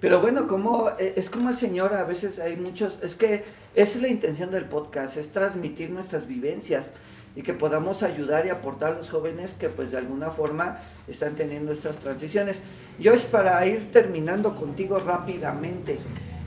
Pero 0.00 0.20
bueno, 0.20 0.46
como 0.48 0.90
eh, 0.98 1.14
es 1.16 1.30
como 1.30 1.48
el 1.48 1.56
Señor, 1.56 1.94
a 1.94 2.04
veces 2.04 2.38
hay 2.38 2.56
muchos, 2.56 2.98
es 3.02 3.14
que 3.14 3.44
esa 3.74 3.96
es 3.96 4.02
la 4.02 4.08
intención 4.08 4.50
del 4.50 4.66
podcast, 4.66 5.16
es 5.16 5.30
transmitir 5.30 5.88
nuestras 5.88 6.26
vivencias 6.26 6.92
y 7.34 7.40
que 7.40 7.54
podamos 7.54 8.02
ayudar 8.02 8.44
y 8.44 8.50
aportar 8.50 8.92
a 8.92 8.96
los 8.96 9.08
jóvenes 9.08 9.54
que 9.54 9.70
pues 9.70 9.92
de 9.92 9.96
alguna 9.96 10.30
forma 10.30 10.78
están 11.08 11.36
teniendo 11.36 11.72
estas 11.72 11.96
transiciones. 12.00 12.60
Yo 12.98 13.14
es 13.14 13.24
para 13.24 13.66
ir 13.66 13.90
terminando 13.92 14.54
contigo 14.54 14.98
rápidamente. 14.98 15.96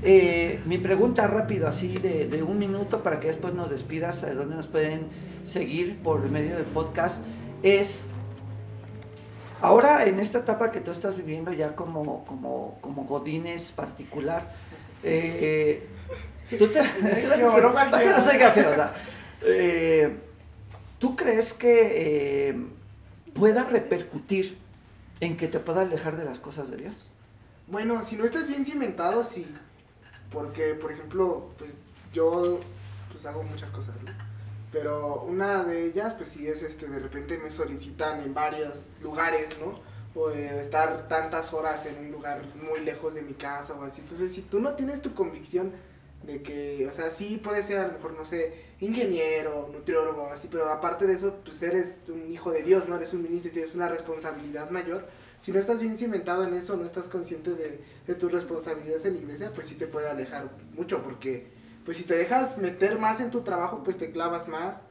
Eh, 0.03 0.59
mi 0.67 0.77
pregunta 0.77 1.25
rápido, 1.25 1.67
así 1.67 1.97
de, 1.97 2.27
de 2.27 2.43
un 2.43 2.59
minuto 2.59 3.01
para 3.01 3.19
que 3.19 3.29
después 3.29 3.55
nos 3.55 3.71
despidas, 3.71 4.23
a 4.23 4.35
dónde 4.35 4.55
nos 4.55 4.67
pueden 4.67 5.07
seguir 5.43 5.97
por 6.03 6.29
medio 6.29 6.57
del 6.57 6.65
podcast, 6.65 7.25
es 7.63 8.05
Ahora, 9.61 10.05
en 10.05 10.19
esta 10.19 10.39
etapa 10.39 10.71
que 10.71 10.81
tú 10.81 10.91
estás 10.91 11.17
viviendo 11.17 11.51
ya 11.51 11.75
como, 11.75 12.25
como, 12.25 12.77
como 12.81 13.05
Godínez 13.05 13.71
particular, 13.71 14.51
eh, 15.03 15.87
te... 16.49 16.67
¿Tú 20.99 21.15
crees 21.15 21.53
que 21.53 22.49
eh, 22.49 22.65
pueda 23.33 23.63
repercutir 23.63 24.57
en 25.19 25.37
que 25.37 25.47
te 25.47 25.59
pueda 25.59 25.81
alejar 25.81 26.17
de 26.17 26.25
las 26.25 26.39
cosas 26.39 26.71
de 26.71 26.77
Dios? 26.77 27.09
Bueno, 27.67 28.03
si 28.03 28.15
no 28.15 28.25
estás 28.25 28.47
bien 28.47 28.65
cimentado, 28.65 29.23
sí. 29.23 29.47
Porque, 30.31 30.73
por 30.73 30.91
ejemplo, 30.91 31.51
pues 31.57 31.73
yo 32.13 32.59
pues 33.11 33.25
hago 33.25 33.43
muchas 33.43 33.69
cosas, 33.69 33.95
¿no? 34.03 34.11
Pero 34.77 35.23
una 35.23 35.63
de 35.63 35.85
ellas, 35.85 36.13
pues 36.13 36.29
sí 36.29 36.47
es 36.47 36.61
este, 36.61 36.87
de 36.87 36.99
repente 36.99 37.39
me 37.39 37.49
solicitan 37.49 38.21
en 38.21 38.33
varios 38.33 38.89
lugares, 39.01 39.57
¿no? 39.59 39.79
O 40.19 40.29
eh, 40.29 40.59
estar 40.59 41.07
tantas 41.07 41.51
horas 41.51 41.85
en 41.87 41.97
un 41.97 42.11
lugar 42.11 42.43
muy 42.55 42.81
lejos 42.81 43.15
de 43.15 43.23
mi 43.23 43.33
casa 43.33 43.73
o 43.73 43.83
así. 43.83 44.01
Entonces, 44.01 44.31
si 44.31 44.43
tú 44.43 44.59
no 44.59 44.75
tienes 44.75 45.01
tu 45.01 45.15
convicción 45.15 45.71
de 46.23 46.43
que, 46.43 46.85
o 46.87 46.91
sea, 46.91 47.09
sí 47.09 47.41
puede 47.43 47.63
ser 47.63 47.79
a 47.79 47.87
lo 47.87 47.93
mejor, 47.93 48.13
no 48.13 48.25
sé, 48.25 48.65
ingeniero, 48.79 49.69
nutriólogo 49.73 50.27
así, 50.27 50.47
pero 50.49 50.69
aparte 50.69 51.07
de 51.07 51.13
eso, 51.13 51.37
pues 51.43 51.61
eres 51.63 51.95
un 52.09 52.31
hijo 52.31 52.51
de 52.51 52.61
Dios, 52.61 52.87
¿no? 52.87 52.97
Eres 52.97 53.13
un 53.13 53.23
ministro 53.23 53.49
y 53.49 53.53
tienes 53.53 53.73
una 53.73 53.89
responsabilidad 53.89 54.69
mayor. 54.69 55.07
Si 55.39 55.51
no 55.51 55.59
estás 55.59 55.79
bien 55.79 55.97
cimentado 55.97 56.43
en 56.43 56.53
eso, 56.53 56.77
no 56.77 56.85
estás 56.85 57.07
consciente 57.07 57.55
de, 57.55 57.81
de 58.05 58.15
tus 58.15 58.31
responsabilidades 58.31 59.05
en 59.05 59.13
la 59.15 59.19
iglesia, 59.21 59.51
pues 59.53 59.67
sí 59.67 59.75
te 59.75 59.87
puede 59.87 60.09
alejar 60.09 60.49
mucho, 60.75 61.01
porque 61.01 61.56
pues 61.87 61.99
si 61.99 62.03
te 62.03 62.17
dejas 62.17 62.57
meter 62.57 62.99
más 62.99 63.21
en 63.21 63.31
tu 63.31 63.43
trabajo, 63.43 63.81
pues 63.81 63.97
te 63.97 64.11
clavas 64.11 64.49
más, 64.49 64.81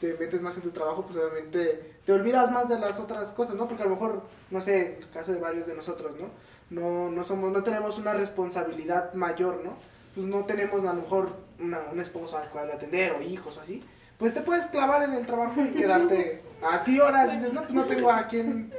te 0.00 0.14
metes 0.14 0.40
más 0.40 0.56
en 0.56 0.62
tu 0.62 0.70
trabajo, 0.70 1.04
pues 1.04 1.18
obviamente 1.18 1.98
te 2.06 2.12
olvidas 2.14 2.50
más 2.50 2.66
de 2.66 2.78
las 2.78 2.98
otras 2.98 3.30
cosas, 3.32 3.56
¿no? 3.56 3.68
Porque 3.68 3.82
a 3.82 3.86
lo 3.86 3.92
mejor, 3.92 4.22
no 4.50 4.62
sé, 4.62 4.96
el 4.96 5.10
caso 5.10 5.34
de 5.34 5.38
varios 5.38 5.66
de 5.66 5.74
nosotros, 5.74 6.14
¿no? 6.18 6.30
No, 6.70 7.10
no 7.10 7.24
somos, 7.24 7.52
no 7.52 7.62
tenemos 7.62 7.98
una 7.98 8.14
responsabilidad 8.14 9.12
mayor, 9.12 9.60
¿no? 9.62 9.74
Pues 10.14 10.26
no 10.26 10.46
tenemos 10.46 10.82
a 10.84 10.94
lo 10.94 11.02
mejor 11.02 11.28
una, 11.60 11.78
una 11.92 12.02
esposa 12.02 12.40
al 12.40 12.48
cual 12.48 12.70
atender 12.70 13.12
o 13.12 13.20
hijos 13.20 13.58
o 13.58 13.60
así. 13.60 13.84
Pues 14.16 14.32
te 14.32 14.40
puedes 14.40 14.64
clavar 14.68 15.02
en 15.02 15.12
el 15.12 15.26
trabajo 15.26 15.60
y 15.60 15.72
quedarte 15.72 16.40
así 16.72 16.98
horas, 16.98 17.30
dices, 17.32 17.52
no, 17.52 17.64
pues 17.64 17.74
no 17.74 17.84
tengo 17.84 18.10
a 18.10 18.26
quién 18.26 18.72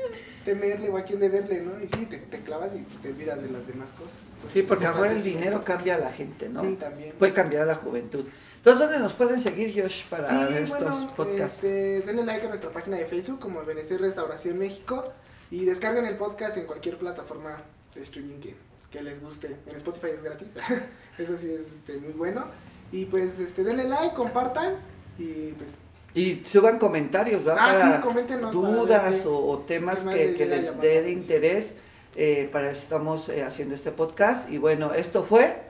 temerle 0.47 0.89
o 0.89 0.97
a 0.97 1.03
quién 1.03 1.19
deberle, 1.19 1.61
¿no? 1.61 1.79
Y 1.83 1.87
sí, 1.87 2.05
te, 2.05 2.17
te 2.17 2.39
clavas 2.39 2.71
y 2.73 2.79
te 3.01 3.09
olvidas 3.09 3.41
de 3.41 3.49
las 3.49 3.67
demás 3.67 3.91
cosas. 3.91 4.17
Entonces, 4.27 4.51
Sí, 4.53 4.63
porque 4.63 4.85
ahora 4.85 5.11
el 5.11 5.21
dinero 5.21 5.63
cambia 5.65 5.95
a 5.95 5.97
la 5.99 6.11
gente, 6.11 6.47
¿no? 6.47 6.61
Sí, 6.61 6.75
también. 6.79 7.13
Puede 7.19 7.33
cambiar 7.33 7.63
a 7.63 7.65
la 7.65 7.75
juventud. 7.75 8.25
Entonces, 8.57 8.79
¿dónde 8.81 8.99
nos 8.99 9.13
pueden 9.13 9.41
seguir, 9.41 9.79
Josh, 9.79 10.05
para 10.05 10.29
Sí, 10.29 10.53
ver 10.53 10.63
estos 10.63 10.79
bueno, 10.79 11.13
podcasts? 11.15 11.55
este, 11.57 12.01
denle 12.01 12.23
like 12.23 12.45
a 12.45 12.49
nuestra 12.49 12.69
página 12.71 12.97
de 12.97 13.05
Facebook 13.05 13.39
como 13.39 13.63
Benecer 13.65 13.99
Restauración 13.99 14.57
México 14.57 15.11
y 15.51 15.65
descarguen 15.65 16.05
el 16.05 16.15
podcast 16.17 16.55
en 16.57 16.65
cualquier 16.65 16.97
plataforma 16.97 17.61
de 17.93 18.01
streaming 18.01 18.39
que, 18.39 18.55
que 18.89 19.03
les 19.03 19.21
guste. 19.21 19.55
En 19.67 19.75
Spotify 19.75 20.07
es 20.15 20.23
gratis, 20.23 20.53
eso 21.17 21.37
sí 21.37 21.51
es 21.51 21.61
este, 21.61 21.97
muy 21.99 22.13
bueno. 22.13 22.45
Y 22.91 23.05
pues 23.05 23.39
este, 23.39 23.63
denle 23.63 23.83
like, 23.83 24.15
compartan 24.15 24.75
y 25.19 25.51
pues 25.53 25.71
Y 26.13 26.41
suban 26.45 26.79
comentarios, 26.79 27.47
¿va? 27.47 27.53
Ah, 27.59 27.73
para 27.73 27.95
sí, 27.95 28.01
coméntenos 28.01 28.51
dudas 28.51 29.25
o, 29.25 29.49
o 29.49 29.59
temas 29.59 30.03
que, 30.03 30.45
les 30.45 30.71
que 30.71 30.87
dé 30.87 31.01
de 31.03 31.11
interés. 31.11 31.75
eh, 32.15 32.49
para 32.51 32.71
eso 32.71 32.81
estamos 32.81 33.29
eh, 33.29 33.43
haciendo 33.43 33.75
este 33.75 33.91
podcast. 33.91 34.49
Y 34.51 34.57
bueno, 34.57 34.93
esto 34.93 35.23
fue... 35.23 35.61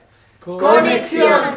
Conexión. 0.42 1.56